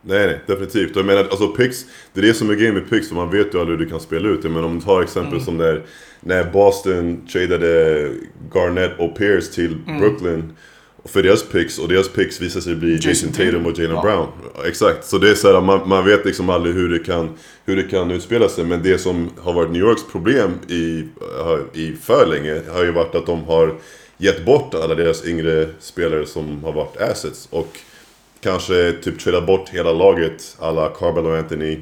Nej, 0.03 0.27
nej, 0.27 0.41
definitivt. 0.47 0.97
Jag 0.97 1.07
menar, 1.07 1.21
alltså 1.21 1.49
picks, 1.49 1.77
det 2.13 2.21
är 2.21 2.25
det 2.25 2.35
som 2.35 2.51
är 2.51 2.55
grejen 2.55 2.75
med 2.75 2.91
picks, 2.91 3.09
för 3.09 3.15
man 3.15 3.31
vet 3.31 3.55
ju 3.55 3.61
aldrig 3.61 3.79
hur 3.79 3.85
du 3.85 3.91
kan 3.91 4.01
spela 4.01 4.29
ut 4.29 4.43
det. 4.43 4.49
Men 4.49 4.65
om 4.65 4.79
du 4.79 4.85
tar 4.85 5.03
exempel 5.03 5.41
som 5.41 5.57
när, 5.57 5.83
när 6.21 6.45
Boston 6.45 7.27
tradade 7.27 8.11
Garnett 8.55 8.99
och 8.99 9.19
Pierce 9.19 9.55
till 9.55 9.77
Brooklyn. 9.99 10.57
För 11.05 11.23
deras 11.23 11.43
picks, 11.43 11.79
och 11.79 11.89
deras 11.89 12.09
picks 12.09 12.41
visar 12.41 12.61
sig 12.61 12.75
bli 12.75 12.93
Jason, 12.95 13.09
Jason 13.11 13.33
Tatum 13.33 13.67
och 13.67 13.79
Jalen 13.79 13.97
Ja. 13.97 14.03
Brown. 14.03 14.29
Exakt, 14.67 15.05
så 15.07 15.19
det 15.19 15.31
är 15.31 15.35
så 15.35 15.53
här, 15.53 15.61
man, 15.61 15.89
man 15.89 16.05
vet 16.05 16.25
liksom 16.25 16.51
aldrig 16.51 16.75
hur 16.75 16.89
det, 16.89 16.99
kan, 16.99 17.31
hur 17.65 17.77
det 17.77 17.83
kan 17.83 18.11
utspela 18.11 18.49
sig. 18.49 18.65
Men 18.65 18.83
det 18.83 18.99
som 18.99 19.31
har 19.39 19.53
varit 19.53 19.71
New 19.71 19.83
Yorks 19.83 20.03
problem 20.13 20.53
i, 20.69 21.05
har- 21.39 21.65
i 21.73 21.93
för 22.03 22.27
länge 22.27 22.63
har 22.71 22.85
ju 22.85 22.91
varit 22.93 23.15
att 23.15 23.27
de 23.27 23.45
har 23.45 23.75
gett 24.19 24.45
bort 24.45 24.75
alla 24.75 24.95
deras 24.95 25.25
yngre 25.27 25.69
spelare 25.81 26.27
som 26.27 26.65
har 26.65 26.73
varit 26.73 26.97
assets. 26.97 27.49
Och 27.51 27.79
kanske 28.41 28.93
typ 28.93 29.19
trada 29.21 29.41
bort 29.41 29.69
hela 29.69 29.93
laget, 29.93 30.57
alla 30.61 30.89
Carmelo 30.89 31.37
Anthony 31.37 31.79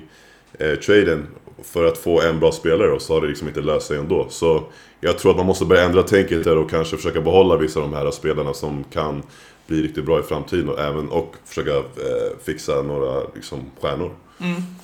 eh, 0.59 0.75
traden 0.75 1.27
för 1.65 1.85
att 1.85 1.99
få 1.99 2.23
en 2.23 2.41
bra 2.41 2.53
spelare 2.53 2.93
och 2.93 3.03
så 3.03 3.15
har 3.15 3.21
det 3.21 3.29
liksom 3.29 3.49
inte 3.49 3.61
löst 3.61 3.87
sig 3.87 3.99
ändå. 3.99 4.27
Så 4.31 4.63
jag 5.01 5.19
tror 5.19 5.31
att 5.31 5.37
man 5.37 5.47
måste 5.47 5.65
börja 5.65 5.83
ändra 5.83 6.03
tänket 6.03 6.45
där 6.45 6.57
och 6.57 6.71
kanske 6.71 6.97
försöka 6.97 7.21
behålla 7.21 7.57
vissa 7.57 7.81
av 7.81 7.91
de 7.91 7.97
här 7.97 8.11
spelarna 8.11 8.55
som 8.55 8.85
kan 8.93 9.23
bli 9.67 9.83
riktigt 9.83 10.05
bra 10.05 10.21
i 10.21 10.23
framtiden 10.23 10.69
och 10.69 10.81
även 10.81 11.09
och 11.09 11.35
försöka 11.45 11.77
eh, 11.77 11.83
fixa 12.45 12.83
några 12.83 13.21
liksom, 13.35 13.59
stjärnor. 13.81 14.11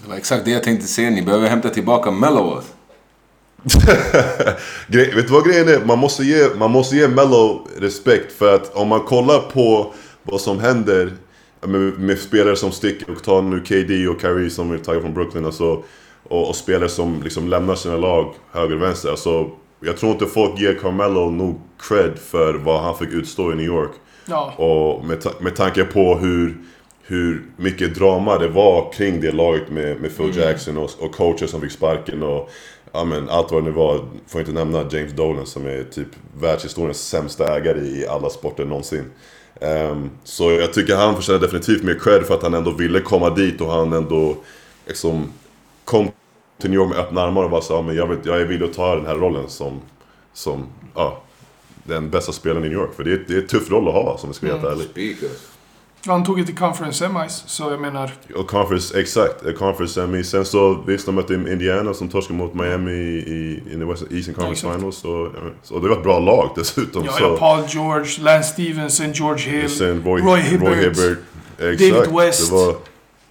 Det 0.03 0.09
var 0.09 0.17
exakt 0.17 0.45
det 0.45 0.51
jag 0.51 0.63
tänkte 0.63 0.87
säga. 0.87 1.11
Ni 1.11 1.23
behöver 1.23 1.49
hämta 1.49 1.69
tillbaka 1.71 2.11
Mellow. 2.11 2.63
Gre- 4.89 5.15
vet 5.15 5.27
du 5.27 5.33
vad 5.33 5.45
grejen 5.45 5.69
är? 5.69 5.85
Man 5.85 5.99
måste, 5.99 6.25
ge, 6.25 6.49
man 6.59 6.71
måste 6.71 6.97
ge 6.97 7.09
Mello 7.09 7.69
respekt 7.79 8.33
för 8.33 8.55
att 8.55 8.75
om 8.77 8.89
man 8.89 9.01
kollar 9.01 9.39
på 9.39 9.95
vad 10.23 10.41
som 10.41 10.59
händer 10.59 11.13
med, 11.61 11.99
med 11.99 12.19
spelare 12.19 12.57
som 12.57 12.73
sticker 12.73 13.11
och 13.11 13.23
tar 13.23 13.43
nu 13.43 13.61
KD 13.61 14.09
och 14.09 14.21
Kyrie 14.21 14.51
som 14.51 14.73
är 14.73 14.79
tagit 14.79 15.03
från 15.03 15.15
Brooklyn 15.15 15.45
alltså, 15.45 15.83
och, 16.29 16.49
och 16.49 16.57
spelare 16.57 16.89
som 16.89 17.23
liksom 17.23 17.49
lämnar 17.49 17.75
sina 17.75 17.97
lag 17.97 18.35
höger 18.53 18.77
och 18.77 18.83
vänster. 18.83 19.11
Alltså, 19.11 19.51
jag 19.81 19.97
tror 19.97 20.13
inte 20.13 20.27
folk 20.27 20.61
ger 20.61 20.75
Carmelo 20.75 21.31
nog 21.31 21.61
cred 21.79 22.19
för 22.19 22.55
vad 22.55 22.81
han 22.81 22.99
fick 22.99 23.09
utstå 23.09 23.53
i 23.53 23.55
New 23.55 23.67
York. 23.67 23.91
Ja. 24.27 24.53
Och 24.57 25.05
med, 25.05 25.21
ta- 25.21 25.35
med 25.41 25.57
tanke 25.57 25.85
på 25.85 26.19
hur, 26.19 26.57
hur 27.03 27.43
mycket 27.57 27.95
drama 27.95 28.39
det 28.39 28.49
var 28.49 28.93
kring 28.93 29.21
det 29.21 29.33
laget 29.33 29.71
med, 29.71 30.01
med 30.01 30.17
Phil 30.17 30.37
Jackson 30.37 30.79
och, 30.79 30.91
och 30.99 31.13
coacher 31.13 31.47
som 31.47 31.61
fick 31.61 31.73
sparken 31.73 32.23
och 32.23 32.51
ja, 32.93 33.05
men, 33.05 33.29
allt 33.29 33.53
vad 33.53 33.63
det 33.63 33.67
nu 33.71 33.77
var. 33.77 34.01
Får 34.27 34.41
inte 34.41 34.53
nämna 34.53 34.79
James 34.91 35.13
Dolan 35.13 35.47
som 35.47 35.67
är 35.67 35.85
typ 35.85 36.09
världshistoriens 36.41 37.09
sämsta 37.09 37.57
ägare 37.57 37.81
i 37.81 38.07
alla 38.07 38.31
sporter 38.31 38.65
någonsin. 38.65 39.05
Ehm, 39.61 40.11
så 40.25 40.51
jag 40.51 40.73
tycker 40.73 40.97
han 40.97 41.15
förtjänar 41.15 41.39
definitivt 41.39 41.83
mer 41.83 41.99
cred 41.99 42.23
för 42.23 42.35
att 42.35 42.43
han 42.43 42.55
ändå 42.55 42.71
ville 42.71 43.01
komma 43.01 43.31
dit 43.31 43.61
och 43.61 43.73
han 43.73 43.93
ändå 43.93 44.37
liksom 44.87 45.33
kom 45.87 46.09
till 46.61 46.71
New 46.71 46.81
York 46.81 46.89
med 46.89 46.99
öppna 46.99 47.23
armar 47.23 47.45
och 47.45 47.51
bara 47.51 47.61
sa 47.61 47.75
ja, 47.75 47.83
men 47.83 47.97
jag, 47.97 48.07
vet, 48.07 48.27
jag 48.27 48.41
är 48.41 48.45
villig 48.45 48.67
att 48.67 48.75
ta 48.75 48.95
den 48.97 49.07
här 49.07 49.15
rollen 49.15 49.49
som, 49.49 49.81
som 50.33 50.67
ja, 50.95 51.23
den 51.85 52.11
bästa 52.11 52.33
spelaren 52.33 52.65
i 52.65 52.69
New 52.69 52.79
York. 52.79 52.95
För 52.97 53.05
det 53.05 53.13
är, 53.13 53.25
det 53.29 53.35
är 53.35 53.41
en 53.41 53.47
tuff 53.47 53.71
roll 53.71 53.89
att 53.89 53.95
ha 53.95 54.19
som 54.19 54.31
vi 54.31 54.35
ska 54.35 54.47
vara 54.47 54.59
helt 54.59 54.73
ärlig. 54.73 54.89
Speakers. 54.91 55.39
Han 56.07 56.25
tog 56.25 56.39
det 56.39 56.45
till 56.45 56.57
conference 56.57 56.99
semis, 56.99 57.45
så 57.47 57.71
jag 57.71 57.81
menar... 57.81 58.11
Och 58.35 58.47
conference, 58.47 59.01
exakt. 59.01 59.47
eh, 59.47 59.53
Conference 59.53 59.95
semi. 59.95 60.25
Sen 60.25 60.45
så 60.45 60.83
visst, 60.87 61.07
de 61.07 61.15
mötte 61.15 61.35
Indiana 61.35 61.95
som 61.95 62.09
torskade 62.09 62.39
mot 62.39 62.55
Miami 62.55 62.93
i, 62.93 63.63
i, 63.67 63.79
the 63.79 63.85
West, 63.85 64.03
Eastern 64.11 64.35
Conference 64.35 64.67
exakt. 64.67 64.77
Finals. 64.77 64.97
Så, 64.97 65.31
så, 65.63 65.75
och 65.75 65.83
det 65.83 65.89
var 65.89 65.97
ett 65.97 66.03
bra 66.03 66.19
lag 66.19 66.51
dessutom. 66.57 67.05
Ja, 67.05 67.13
så, 67.13 67.23
ja, 67.23 67.37
Paul 67.39 67.65
George, 67.69 68.23
Lance 68.23 68.53
Stevenson, 68.53 69.13
George 69.13 69.51
Hill, 69.51 69.71
sen 69.71 70.03
Roy, 70.05 70.21
Roy 70.23 70.41
Hibbert, 70.41 71.19
Exakt. 71.59 71.95
David 71.95 72.11
West. 72.17 72.51
Det 72.51 72.57
var, 72.57 72.75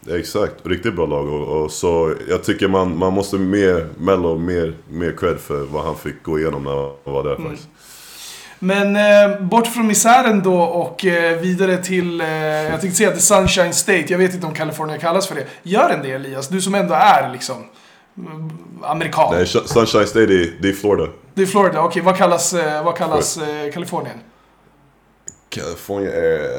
exakt, 0.09 0.53
riktigt 0.63 0.95
bra 0.95 1.05
lag. 1.05 1.27
Och, 1.29 1.63
och 1.63 1.71
så 1.71 2.13
jag 2.29 2.43
tycker 2.43 2.67
man, 2.67 2.97
man 2.97 3.13
måste 3.13 3.35
mer, 3.37 3.87
Mello, 3.97 4.37
mer, 4.37 4.73
mer 4.89 5.11
cred 5.17 5.39
för 5.39 5.63
vad 5.63 5.83
han 5.85 5.95
fick 5.95 6.23
gå 6.23 6.39
igenom 6.39 6.63
när 6.63 6.71
han 7.05 7.13
var 7.13 7.23
där 7.23 7.35
Mm. 7.35 7.47
faktiskt. 7.49 7.69
Men 8.59 8.95
eh, 8.95 9.39
bort 9.41 9.67
från 9.67 9.87
misären 9.87 10.43
då 10.43 10.61
och 10.61 11.05
eh, 11.05 11.37
vidare 11.39 11.77
till, 11.77 12.21
eh, 12.21 12.27
jag 12.27 12.81
tänkte 12.81 12.97
säga 12.97 13.11
till 13.11 13.21
Sunshine 13.21 13.73
State. 13.73 14.05
Jag 14.07 14.17
vet 14.17 14.33
inte 14.33 14.47
om 14.47 14.53
California 14.53 14.97
kallas 14.97 15.27
för 15.27 15.35
det. 15.35 15.45
Gör 15.63 15.89
den 15.89 16.01
det 16.03 16.11
Elias? 16.11 16.47
Du 16.47 16.61
som 16.61 16.75
ändå 16.75 16.93
är 16.93 17.31
liksom 17.33 17.55
mm, 18.17 18.49
amerikan. 18.83 19.33
Nej, 19.33 19.43
Sh- 19.45 19.65
Sunshine 19.65 20.07
State, 20.07 20.25
det 20.25 20.33
är, 20.41 20.53
det 20.61 20.69
är 20.69 20.73
Florida. 20.73 21.11
Det 21.33 21.41
är 21.41 21.45
Florida. 21.45 21.81
Okej, 21.81 22.01
vad 22.01 22.17
kallas, 22.17 22.53
eh, 22.53 22.83
vad 22.85 22.97
kallas 22.97 23.37
eh, 23.37 23.71
Kalifornien? 23.73 24.17
California 25.55 26.11
är... 26.11 26.49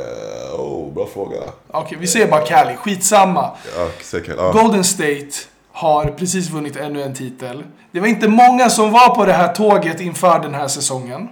Oh, 0.57 0.93
bra 0.93 1.07
fråga. 1.07 1.37
Okej, 1.71 1.99
vi 2.01 2.07
säger 2.07 2.31
bara 2.31 2.41
Cali. 2.41 2.77
Skitsamma. 2.77 3.51
Ja, 3.77 3.89
säkert. 4.03 4.35
Ja. 4.39 4.53
Golden 4.53 4.85
State 4.85 5.31
har 5.73 6.05
precis 6.05 6.51
vunnit 6.51 6.77
ännu 6.77 7.03
en 7.03 7.15
titel. 7.15 7.65
Det 7.93 8.01
var 8.01 8.07
inte 8.07 8.29
många 8.29 8.71
som 8.71 8.93
var 8.93 9.15
på 9.15 9.25
det 9.25 9.33
här 9.33 9.55
tåget 9.55 10.01
inför 10.01 10.39
den 10.39 10.55
här 10.55 10.69
säsongen. 10.69 11.29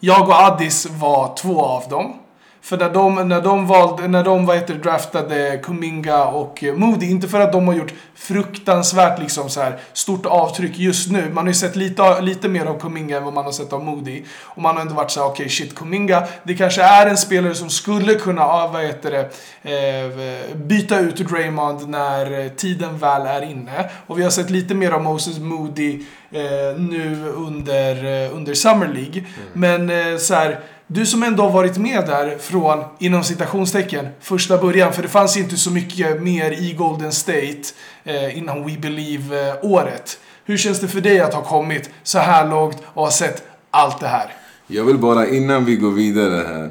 Jag 0.00 0.28
och 0.28 0.34
Addis 0.34 0.86
var 0.90 1.34
två 1.36 1.64
av 1.64 1.88
dem. 1.88 2.14
För 2.62 2.76
när 2.76 2.90
de, 2.90 3.28
när 3.28 3.40
de, 3.40 3.66
valde, 3.66 4.08
när 4.08 4.24
de 4.24 4.46
vad 4.46 4.56
heter, 4.56 4.74
draftade 4.74 5.60
Kuminga 5.62 6.24
och 6.24 6.64
Moody, 6.76 7.10
inte 7.10 7.28
för 7.28 7.40
att 7.40 7.52
de 7.52 7.66
har 7.66 7.74
gjort 7.74 7.92
fruktansvärt 8.14 9.18
liksom 9.18 9.50
så 9.50 9.60
här, 9.60 9.78
stort 9.92 10.26
avtryck 10.26 10.78
just 10.78 11.10
nu. 11.10 11.30
Man 11.32 11.44
har 11.44 11.48
ju 11.48 11.54
sett 11.54 11.76
lite, 11.76 12.20
lite 12.20 12.48
mer 12.48 12.66
av 12.66 12.80
Kuminga 12.80 13.16
än 13.16 13.24
vad 13.24 13.32
man 13.32 13.44
har 13.44 13.52
sett 13.52 13.72
av 13.72 13.84
Moody. 13.84 14.22
Och 14.42 14.62
man 14.62 14.74
har 14.74 14.82
ändå 14.82 14.94
varit 14.94 15.10
så 15.10 15.20
här: 15.20 15.28
okej 15.28 15.48
shit 15.48 15.74
Kuminga, 15.74 16.22
det 16.42 16.54
kanske 16.54 16.82
är 16.82 17.06
en 17.06 17.16
spelare 17.16 17.54
som 17.54 17.70
skulle 17.70 18.14
kunna, 18.14 18.42
ah, 18.42 18.70
vad 18.72 18.82
heter 18.82 19.10
det, 19.10 19.20
eh, 19.62 20.56
byta 20.56 20.98
ut 20.98 21.16
Draymond 21.16 21.88
när 21.88 22.40
eh, 22.40 22.48
tiden 22.48 22.98
väl 22.98 23.26
är 23.26 23.42
inne. 23.42 23.90
Och 24.06 24.18
vi 24.18 24.22
har 24.22 24.30
sett 24.30 24.50
lite 24.50 24.74
mer 24.74 24.90
av 24.90 25.02
Moses 25.02 25.38
Moody 25.38 26.00
eh, 26.30 26.78
nu 26.78 27.32
under, 27.36 28.04
under 28.30 28.54
Summer 28.54 28.88
League. 28.88 29.24
Men 29.52 29.90
eh, 29.90 30.18
så 30.18 30.34
här, 30.34 30.60
du 30.94 31.06
som 31.06 31.22
ändå 31.22 31.42
har 31.42 31.50
varit 31.50 31.78
med 31.78 32.06
där 32.06 32.38
från, 32.38 32.84
inom 32.98 33.24
citationstecken, 33.24 34.08
första 34.20 34.58
början. 34.58 34.92
För 34.92 35.02
det 35.02 35.08
fanns 35.08 35.36
inte 35.36 35.56
så 35.56 35.70
mycket 35.70 36.22
mer 36.22 36.50
i 36.50 36.72
Golden 36.72 37.12
State 37.12 37.62
eh, 38.04 38.38
innan 38.38 38.66
We 38.66 38.76
Believe-året. 38.78 40.18
Hur 40.44 40.56
känns 40.56 40.80
det 40.80 40.88
för 40.88 41.00
dig 41.00 41.20
att 41.20 41.34
ha 41.34 41.42
kommit 41.42 41.90
så 42.02 42.18
här 42.18 42.48
långt 42.48 42.76
och 42.84 43.02
ha 43.02 43.10
sett 43.10 43.42
allt 43.70 44.00
det 44.00 44.06
här? 44.06 44.34
Jag 44.66 44.84
vill 44.84 44.98
bara 44.98 45.26
innan 45.26 45.64
vi 45.64 45.76
går 45.76 45.90
vidare 45.90 46.46
här 46.48 46.64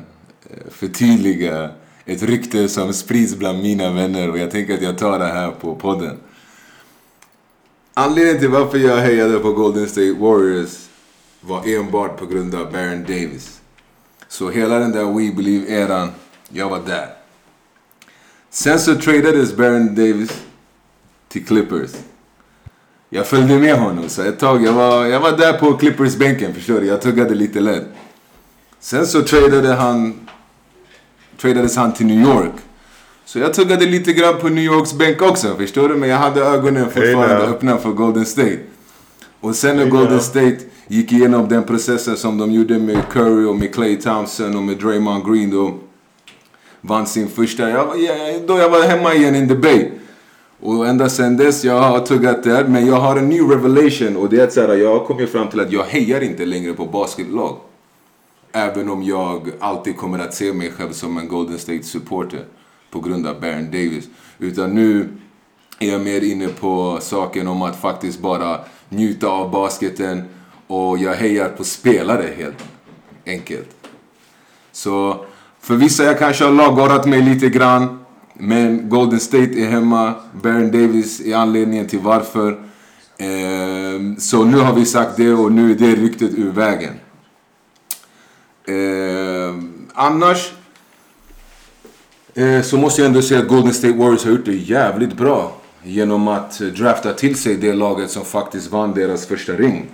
eh, 0.49 0.71
förtydliga 0.71 1.69
ett 2.05 2.23
rykte 2.23 2.69
som 2.69 2.93
sprids 2.93 3.35
bland 3.35 3.63
mina 3.63 3.91
vänner 3.91 4.29
och 4.29 4.37
jag 4.37 4.51
tänker 4.51 4.73
att 4.73 4.81
jag 4.81 4.97
tar 4.97 5.19
det 5.19 5.25
här 5.25 5.51
på 5.51 5.75
podden. 5.75 6.17
Anledningen 7.93 8.39
till 8.39 8.49
varför 8.49 8.77
jag 8.77 8.97
hejade 8.97 9.39
på 9.39 9.53
Golden 9.53 9.89
State 9.89 10.13
Warriors 10.13 10.87
var 11.41 11.77
enbart 11.77 12.17
på 12.17 12.25
grund 12.25 12.55
av 12.55 12.71
Baron 12.71 13.03
Davis. 13.03 13.60
Så 14.31 14.49
hela 14.49 14.79
den 14.79 14.91
där 14.91 15.03
We 15.03 15.31
Believe-eran, 15.31 16.07
jag 16.49 16.69
var 16.69 16.79
där. 16.85 17.07
Sen 18.49 18.79
så 18.79 18.95
tradades 18.95 19.55
Baron 19.55 19.95
Davis 19.95 20.41
till 21.29 21.45
Clippers. 21.45 21.91
Jag 23.09 23.27
följde 23.27 23.59
med 23.59 23.75
honom, 23.75 24.09
så 24.09 24.21
ett 24.21 24.39
tag, 24.39 24.63
jag 24.65 24.73
var, 24.73 25.05
jag 25.05 25.19
var 25.19 25.31
där 25.31 25.53
på 25.53 25.77
Clippers-bänken, 25.77 26.53
förstår 26.53 26.79
du? 26.79 26.85
Jag 26.85 27.01
tuggade 27.01 27.35
lite 27.35 27.59
lätt. 27.59 27.87
Sen 28.79 29.07
så 29.07 29.21
tradade 29.21 29.73
han, 29.73 30.27
tradades 31.37 31.75
han 31.75 31.93
till 31.93 32.05
New 32.05 32.21
York. 32.21 32.53
Så 33.25 33.39
jag 33.39 33.53
tuggade 33.53 33.85
lite 33.85 34.13
grann 34.13 34.37
på 34.39 34.49
New 34.49 34.63
Yorks 34.63 34.93
bänk 34.93 35.21
också, 35.21 35.55
förstår 35.55 35.89
du? 35.89 35.95
Men 35.95 36.09
jag 36.09 36.17
hade 36.17 36.41
ögonen 36.41 36.85
fortfarande 36.85 37.37
now. 37.37 37.53
öppna 37.53 37.77
för 37.77 37.89
Golden 37.89 38.25
State. 38.25 38.59
Och 39.41 39.55
sen 39.55 39.77
när 39.77 39.85
Golden. 39.85 40.21
State 40.21 40.57
gick 40.87 41.11
igenom 41.11 41.47
den 41.47 41.63
processen 41.63 42.17
som 42.17 42.37
de 42.37 42.51
gjorde 42.51 42.79
med 42.79 43.09
Curry 43.09 43.45
och 43.45 43.55
med 43.55 43.73
Clay 43.73 43.95
Thompson 43.95 44.55
och 44.55 44.63
med 44.63 44.77
Draymond 44.77 45.25
Green 45.25 45.51
då 45.51 45.73
vann 46.81 47.07
sin 47.07 47.27
första, 47.27 47.69
jag, 47.69 48.01
jag, 48.01 48.47
då 48.47 48.57
jag 48.57 48.69
var 48.69 48.83
hemma 48.83 49.13
igen 49.13 49.35
in 49.35 49.47
the 49.47 49.55
Bay. 49.55 49.91
Och 50.59 50.87
ända 50.87 51.09
sen 51.09 51.37
dess, 51.37 51.63
jag 51.63 51.81
har 51.81 51.99
tuggat 51.99 52.43
där. 52.43 52.63
Men 52.63 52.85
jag 52.85 52.95
har 52.95 53.17
en 53.17 53.29
ny 53.29 53.41
revelation 53.41 54.17
och 54.17 54.29
det 54.29 54.39
är 54.39 54.43
att 54.43 54.53
så 54.53 54.61
här, 54.61 54.75
jag 54.75 54.99
har 54.99 55.05
kommit 55.05 55.29
fram 55.29 55.47
till 55.47 55.59
att 55.59 55.71
jag 55.71 55.83
hejar 55.83 56.21
inte 56.21 56.45
längre 56.45 56.73
på 56.73 56.85
basketlag. 56.85 57.57
Även 58.51 58.89
om 58.89 59.03
jag 59.03 59.51
alltid 59.59 59.97
kommer 59.97 60.19
att 60.19 60.33
se 60.33 60.53
mig 60.53 60.71
själv 60.71 60.91
som 60.91 61.17
en 61.17 61.27
Golden 61.27 61.59
State 61.59 61.83
supporter 61.83 62.45
på 62.91 62.99
grund 62.99 63.27
av 63.27 63.41
Baron 63.41 63.65
Davis. 63.65 64.07
Utan 64.39 64.75
nu 64.75 65.07
är 65.79 65.91
jag 65.91 66.01
mer 66.01 66.21
inne 66.21 66.47
på 66.47 66.97
saken 67.01 67.47
om 67.47 67.61
att 67.61 67.81
faktiskt 67.81 68.19
bara 68.19 68.59
njuta 68.91 69.27
av 69.27 69.51
basketen 69.51 70.23
och 70.67 70.97
jag 70.97 71.13
hejar 71.13 71.49
på 71.49 71.63
spelare 71.63 72.29
helt 72.37 72.63
enkelt. 73.25 73.69
Så 74.71 75.25
för 75.59 75.75
vissa 75.75 76.03
jag 76.03 76.19
kanske 76.19 76.43
har 76.43 76.51
laggarat 76.51 77.05
mig 77.05 77.21
lite 77.21 77.49
grann. 77.49 77.97
Men 78.33 78.89
Golden 78.89 79.19
State 79.19 79.61
är 79.61 79.69
hemma. 79.69 80.13
Baron 80.33 80.71
Davis 80.71 81.21
är 81.21 81.35
anledningen 81.35 81.87
till 81.87 81.99
varför. 81.99 82.63
Ehm, 83.17 84.19
så 84.19 84.43
nu 84.43 84.57
har 84.57 84.73
vi 84.73 84.85
sagt 84.85 85.17
det 85.17 85.33
och 85.33 85.51
nu 85.51 85.71
är 85.71 85.75
det 85.75 85.95
ryktet 85.95 86.31
ur 86.37 86.51
vägen. 86.51 86.93
Ehm, 88.67 89.87
annars 89.93 90.51
eh, 92.33 92.61
så 92.61 92.77
måste 92.77 93.01
jag 93.01 93.07
ändå 93.07 93.21
säga 93.21 93.39
att 93.39 93.47
Golden 93.47 93.73
State 93.73 93.93
Warriors 93.93 94.23
har 94.23 94.31
gjort 94.31 94.45
det 94.45 94.55
jävligt 94.55 95.13
bra. 95.17 95.60
Genom 95.83 96.27
att 96.27 96.59
drafta 96.59 97.13
till 97.13 97.35
sig 97.35 97.55
det 97.55 97.73
laget 97.73 98.11
som 98.11 98.25
faktiskt 98.25 98.71
vann 98.71 98.93
deras 98.93 99.25
första 99.25 99.53
ring. 99.53 99.89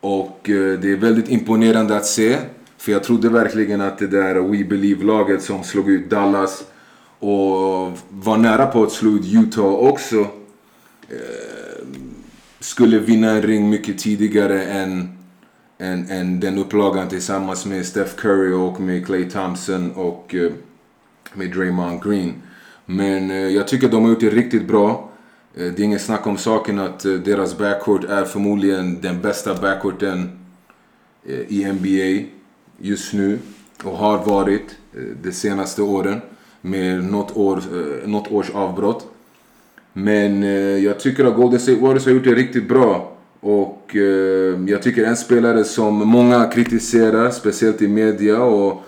Och 0.00 0.50
eh, 0.50 0.78
det 0.78 0.92
är 0.92 0.96
väldigt 0.96 1.28
imponerande 1.28 1.96
att 1.96 2.06
se. 2.06 2.38
För 2.78 2.92
jag 2.92 3.04
trodde 3.04 3.28
verkligen 3.28 3.80
att 3.80 3.98
det 3.98 4.06
där 4.06 4.34
We 4.34 4.64
Believe-laget 4.64 5.42
som 5.42 5.64
slog 5.64 5.90
ut 5.90 6.10
Dallas 6.10 6.64
och 7.18 7.98
var 8.08 8.36
nära 8.36 8.66
på 8.66 8.82
att 8.82 8.92
slå 8.92 9.10
ut 9.10 9.34
Utah 9.34 9.64
också 9.64 10.20
eh, 11.08 11.86
skulle 12.60 12.98
vinna 12.98 13.30
en 13.30 13.42
ring 13.42 13.70
mycket 13.70 13.98
tidigare 13.98 14.64
än, 14.64 15.18
än, 15.78 16.10
än 16.10 16.40
den 16.40 16.58
upplagan 16.58 17.08
tillsammans 17.08 17.66
med 17.66 17.86
Steph 17.86 18.14
Curry 18.14 18.52
och 18.52 18.80
med 18.80 19.06
Clay 19.06 19.30
Thompson 19.30 19.92
och 19.92 20.34
eh, 20.34 20.52
med 21.34 21.50
Draymond 21.50 22.04
Green. 22.04 22.34
Men 22.90 23.30
eh, 23.30 23.36
jag 23.36 23.68
tycker 23.68 23.88
de 23.88 24.02
har 24.02 24.10
gjort 24.10 24.20
det 24.20 24.30
riktigt 24.30 24.68
bra. 24.68 25.10
Eh, 25.54 25.66
det 25.66 25.82
är 25.82 25.84
inget 25.84 26.02
snack 26.02 26.26
om 26.26 26.38
saken 26.38 26.78
att 26.78 27.04
eh, 27.04 27.12
deras 27.12 27.58
backcourt 27.58 28.04
är 28.04 28.24
förmodligen 28.24 29.00
den 29.00 29.20
bästa 29.20 29.54
backcourten 29.54 30.30
eh, 31.26 31.40
i 31.48 31.72
NBA 31.72 32.28
just 32.78 33.12
nu 33.12 33.38
och 33.84 33.96
har 33.96 34.24
varit 34.24 34.76
eh, 34.94 35.02
de 35.22 35.32
senaste 35.32 35.82
åren 35.82 36.20
med 36.60 37.04
något, 37.04 37.36
år, 37.36 37.62
eh, 37.72 38.08
något 38.08 38.32
års 38.32 38.50
avbrott. 38.50 39.06
Men 39.92 40.42
eh, 40.42 40.50
jag 40.84 41.00
tycker 41.00 41.24
att 41.24 41.36
Golden 41.36 41.60
State 41.60 41.80
Warriors 41.80 42.04
har 42.04 42.12
gjort 42.12 42.24
det 42.24 42.34
riktigt 42.34 42.68
bra. 42.68 43.12
Och 43.40 43.96
eh, 43.96 44.60
jag 44.66 44.82
tycker 44.82 45.04
en 45.04 45.16
spelare 45.16 45.64
som 45.64 45.94
många 45.94 46.44
kritiserar, 46.44 47.30
speciellt 47.30 47.82
i 47.82 47.88
media 47.88 48.42
och 48.42 48.82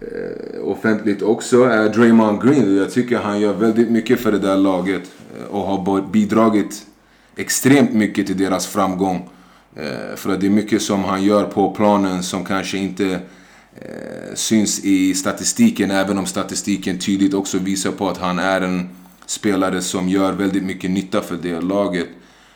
Eh, 0.00 0.68
offentligt 0.68 1.22
också, 1.22 1.62
är 1.62 1.88
Draymond 1.88 2.42
Green. 2.42 2.76
Jag 2.76 2.92
tycker 2.92 3.18
han 3.18 3.40
gör 3.40 3.54
väldigt 3.54 3.90
mycket 3.90 4.20
för 4.20 4.32
det 4.32 4.38
där 4.38 4.56
laget 4.56 5.02
eh, 5.38 5.44
och 5.44 5.60
har 5.60 6.02
bidragit 6.10 6.86
extremt 7.36 7.92
mycket 7.92 8.26
till 8.26 8.36
deras 8.36 8.66
framgång. 8.66 9.28
Eh, 9.76 10.16
för 10.16 10.32
att 10.32 10.40
det 10.40 10.46
är 10.46 10.50
mycket 10.50 10.82
som 10.82 11.04
han 11.04 11.22
gör 11.22 11.44
på 11.44 11.70
planen 11.70 12.22
som 12.22 12.44
kanske 12.44 12.78
inte 12.78 13.20
syns 14.34 14.84
i 14.84 15.14
statistiken, 15.14 15.90
även 15.90 16.18
om 16.18 16.26
statistiken 16.26 16.98
tydligt 16.98 17.34
också 17.34 17.58
visar 17.58 17.90
på 17.90 18.08
att 18.08 18.18
han 18.18 18.38
är 18.38 18.60
en 18.60 18.88
spelare 19.26 19.82
som 19.82 20.08
gör 20.08 20.32
väldigt 20.32 20.62
mycket 20.62 20.90
nytta 20.90 21.20
för 21.20 21.36
det 21.42 21.60
laget. 21.60 22.08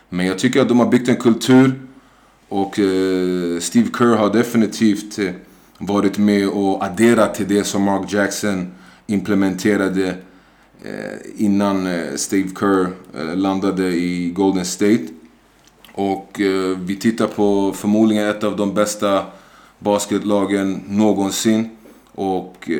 Men 0.08 0.26
jag 0.26 0.38
tycker 0.38 0.62
att 0.62 0.68
de 0.68 0.80
har 0.80 0.86
byggt 0.86 1.08
en 1.08 1.16
kultur 1.16 1.80
och 2.48 2.74
Steve 3.60 3.88
Kerr 3.98 4.16
har 4.16 4.32
definitivt 4.32 5.18
varit 5.78 6.18
med 6.18 6.48
och 6.48 6.84
adderat 6.84 7.34
till 7.34 7.48
det 7.48 7.64
som 7.64 7.82
Mark 7.82 8.12
Jackson 8.12 8.72
implementerade 9.06 10.08
eh, 10.82 11.18
innan 11.36 11.86
eh, 11.86 12.14
Steve 12.16 12.48
Kerr 12.60 12.88
eh, 13.18 13.36
landade 13.36 13.86
i 13.86 14.30
Golden 14.30 14.64
State. 14.64 15.06
Och 15.92 16.40
vi 16.78 16.96
tittar 17.00 17.26
på 17.26 17.72
förmodligen 17.72 18.28
ett 18.28 18.44
av 18.44 18.56
de 18.56 18.74
bästa 18.74 19.24
basketlagen 19.78 20.82
någonsin. 20.88 21.70
Och 22.14 22.70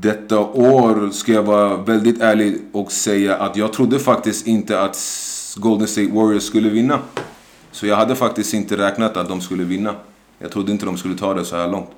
detta 0.00 0.38
år 0.40 1.10
ska 1.10 1.32
jag 1.32 1.42
vara 1.42 1.76
väldigt 1.76 2.20
ärlig 2.20 2.58
och 2.72 2.92
säga 2.92 3.36
att 3.36 3.56
jag 3.56 3.72
trodde 3.72 3.98
faktiskt 3.98 4.46
inte 4.46 4.80
att 4.80 4.98
Golden 5.56 5.88
State 5.88 6.12
Warriors 6.12 6.42
skulle 6.42 6.68
vinna. 6.68 6.98
Så 7.72 7.86
jag 7.86 7.96
hade 7.96 8.16
faktiskt 8.16 8.54
inte 8.54 8.76
räknat 8.76 9.16
att 9.16 9.28
de 9.28 9.40
skulle 9.40 9.64
vinna. 9.64 9.94
Jag 10.38 10.50
trodde 10.52 10.72
inte 10.72 10.86
de 10.86 10.96
skulle 10.96 11.16
ta 11.16 11.34
det 11.34 11.44
så 11.44 11.56
här 11.56 11.68
långt. 11.68 11.90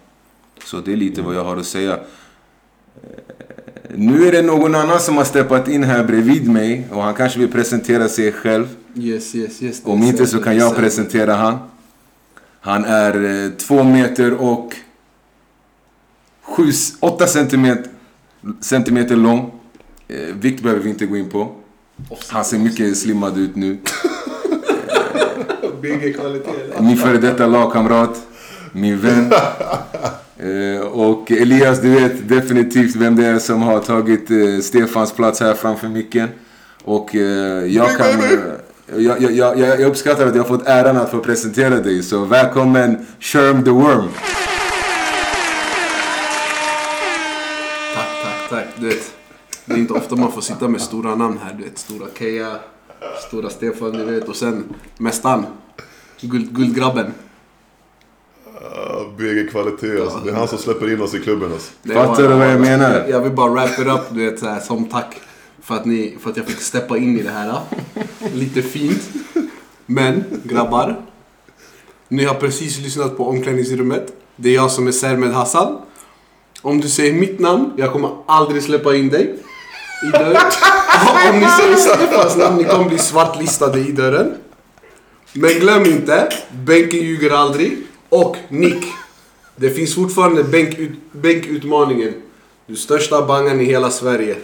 Så 0.65 0.81
det 0.81 0.93
är 0.93 0.97
lite 0.97 1.23
vad 1.23 1.35
jag 1.35 1.45
har 1.45 1.57
att 1.57 1.67
säga. 1.67 1.93
Eh, 1.95 2.01
Nu 3.95 4.27
är 4.29 4.33
det 4.33 4.43
någon 4.43 4.75
annan 4.75 5.01
som 5.01 5.17
har 5.17 5.25
steppat 5.25 5.69
in 5.69 5.85
här 5.85 6.05
bredvid 6.05 6.51
mig 6.51 6.89
och 6.93 7.03
han 7.03 7.15
kanske 7.15 7.39
vill 7.39 7.53
presentera 7.53 8.09
sig 8.09 8.33
själv. 8.33 8.77
Yes, 8.95 9.35
yes, 9.35 9.63
yes. 9.63 9.81
Om 9.85 10.03
inte 10.03 10.27
så 10.27 10.43
kan 10.43 10.57
jag 10.57 10.77
presentera 10.77 11.35
han. 11.35 11.59
Han 12.61 12.85
är 12.85 13.45
eh, 13.45 13.51
två 13.53 13.83
meter 13.83 14.35
och 14.35 14.75
sju, 16.43 16.73
åtta 17.01 17.27
centimeter, 17.27 17.91
centimeter 18.61 19.17
lång. 19.17 19.53
Eh, 20.09 20.19
vikt 20.35 20.63
behöver 20.63 20.83
vi 20.83 20.91
inte 20.91 21.07
gå 21.07 21.17
in 21.17 21.31
på. 21.31 21.53
Han 22.29 22.45
ser 22.45 22.59
mycket 22.59 22.97
slimmad 22.99 23.39
ut 23.39 23.57
nu. 23.57 23.79
BG-kvalitet. 25.87 26.81
Min 26.81 26.97
före 26.97 27.19
detta 27.19 27.47
lagkamrat. 27.47 28.23
Min 28.73 28.99
vän. 28.99 29.33
Eh, 30.39 30.81
och 30.81 31.31
Elias, 31.31 31.81
du 31.81 31.91
vet 31.91 32.29
definitivt 32.29 32.97
vem 32.97 33.17
det 33.17 33.27
är 33.27 33.39
som 33.39 33.63
har 33.63 33.81
tagit 33.81 34.31
eh, 34.31 34.61
Stefans 34.63 35.13
plats 35.13 35.41
här 35.41 35.55
framför 35.55 35.89
micken. 35.89 36.29
Och 36.85 37.15
eh, 37.15 37.67
jag 37.67 37.97
kan... 37.97 38.07
Jag, 38.97 39.23
jag, 39.23 39.33
jag, 39.33 39.59
jag 39.59 39.81
uppskattar 39.81 40.27
att 40.27 40.35
jag 40.35 40.43
har 40.43 40.49
fått 40.49 40.67
äran 40.67 40.97
att 40.97 41.11
få 41.11 41.19
presentera 41.19 41.81
dig. 41.81 42.03
Så 42.03 42.25
välkommen 42.25 43.07
Sherm 43.21 43.65
the 43.65 43.71
Worm. 43.71 44.09
Tack, 47.95 48.09
tack, 48.23 48.51
tack. 48.51 48.67
Du 48.77 48.89
vet, 48.89 49.13
det 49.65 49.75
är 49.75 49.79
inte 49.79 49.93
ofta 49.93 50.17
man 50.17 50.33
får 50.33 50.41
sitta 50.41 50.69
med 50.69 50.81
stora 50.81 51.15
namn 51.15 51.39
här. 51.45 51.55
Du 51.59 51.65
vet, 51.65 51.79
stora 51.79 52.07
Keja, 52.19 52.57
stora 53.29 53.51
Stefan, 53.51 53.93
du 53.93 54.05
vet. 54.05 54.29
Och 54.29 54.37
sen 54.37 54.65
Mästan. 54.99 55.47
Guld, 56.21 56.57
guldgrabben. 56.57 57.07
Uh, 58.47 59.17
BG 59.17 59.51
kvalitet 59.51 60.01
alltså. 60.01 60.19
Det 60.25 60.31
är 60.31 60.35
han 60.35 60.49
som 60.49 60.59
släpper 60.59 60.93
in 60.93 61.01
oss 61.01 61.15
i 61.15 61.21
klubben 61.21 61.53
alltså. 61.53 61.73
Fattar 61.95 62.23
du 62.23 62.29
vad 62.29 62.51
jag 62.51 62.61
menar? 62.61 62.91
Jag, 62.91 63.11
jag 63.11 63.21
vill 63.21 63.33
bara 63.33 63.51
wrap 63.51 63.79
it 63.79 63.87
up, 63.87 64.01
du 64.11 64.31
vet, 64.31 64.39
så 64.39 64.47
här, 64.47 64.61
som 64.61 64.85
tack. 64.85 65.21
För 65.63 65.75
att, 65.75 65.85
ni, 65.85 66.19
för 66.21 66.31
att 66.31 66.37
jag 66.37 66.47
fick 66.47 66.61
steppa 66.61 66.97
in 66.97 67.19
i 67.19 67.23
det 67.23 67.31
här. 67.31 67.61
Lite 68.35 68.63
fint. 68.63 69.03
Men, 69.87 70.25
grabbar. 70.45 71.01
Ni 72.09 72.25
har 72.25 72.35
precis 72.35 72.79
lyssnat 72.79 73.17
på 73.17 73.29
omklädningsrummet. 73.29 74.13
Det 74.37 74.49
är 74.49 74.55
jag 74.55 74.71
som 74.71 74.87
är 74.87 74.93
Sermed 74.93 75.33
Hassan. 75.33 75.79
Om 76.63 76.81
du 76.81 76.89
säger 76.89 77.13
mitt 77.13 77.39
namn, 77.39 77.73
jag 77.77 77.93
kommer 77.93 78.11
aldrig 78.27 78.63
släppa 78.63 78.95
in 78.95 79.09
dig 79.09 79.39
i 80.03 80.07
dörren. 80.07 80.37
Om 81.31 81.41
ni 81.41 81.47
säger 81.47 81.77
Stefans 81.77 82.37
namn, 82.37 82.57
ni 82.57 82.65
kommer 82.65 82.85
bli 82.85 82.99
svartlistade 82.99 83.79
i 83.79 83.93
dörren. 83.93 84.35
Men 85.33 85.51
glöm 85.51 85.85
inte, 85.87 86.29
bänken 86.53 87.01
ljuger 87.01 87.31
aldrig. 87.31 87.79
Och 88.09 88.37
Nick, 88.49 88.85
Det 89.57 89.71
finns 89.71 89.95
fortfarande 89.95 90.45
bänkut, 90.45 90.93
bänkutmaningen. 91.13 92.15
Du 92.67 92.77
största 92.77 93.23
bangan 93.23 93.61
i 93.61 93.65
hela 93.65 93.91
Sverige. 93.91 94.37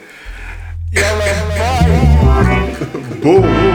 Boom! 3.22 3.71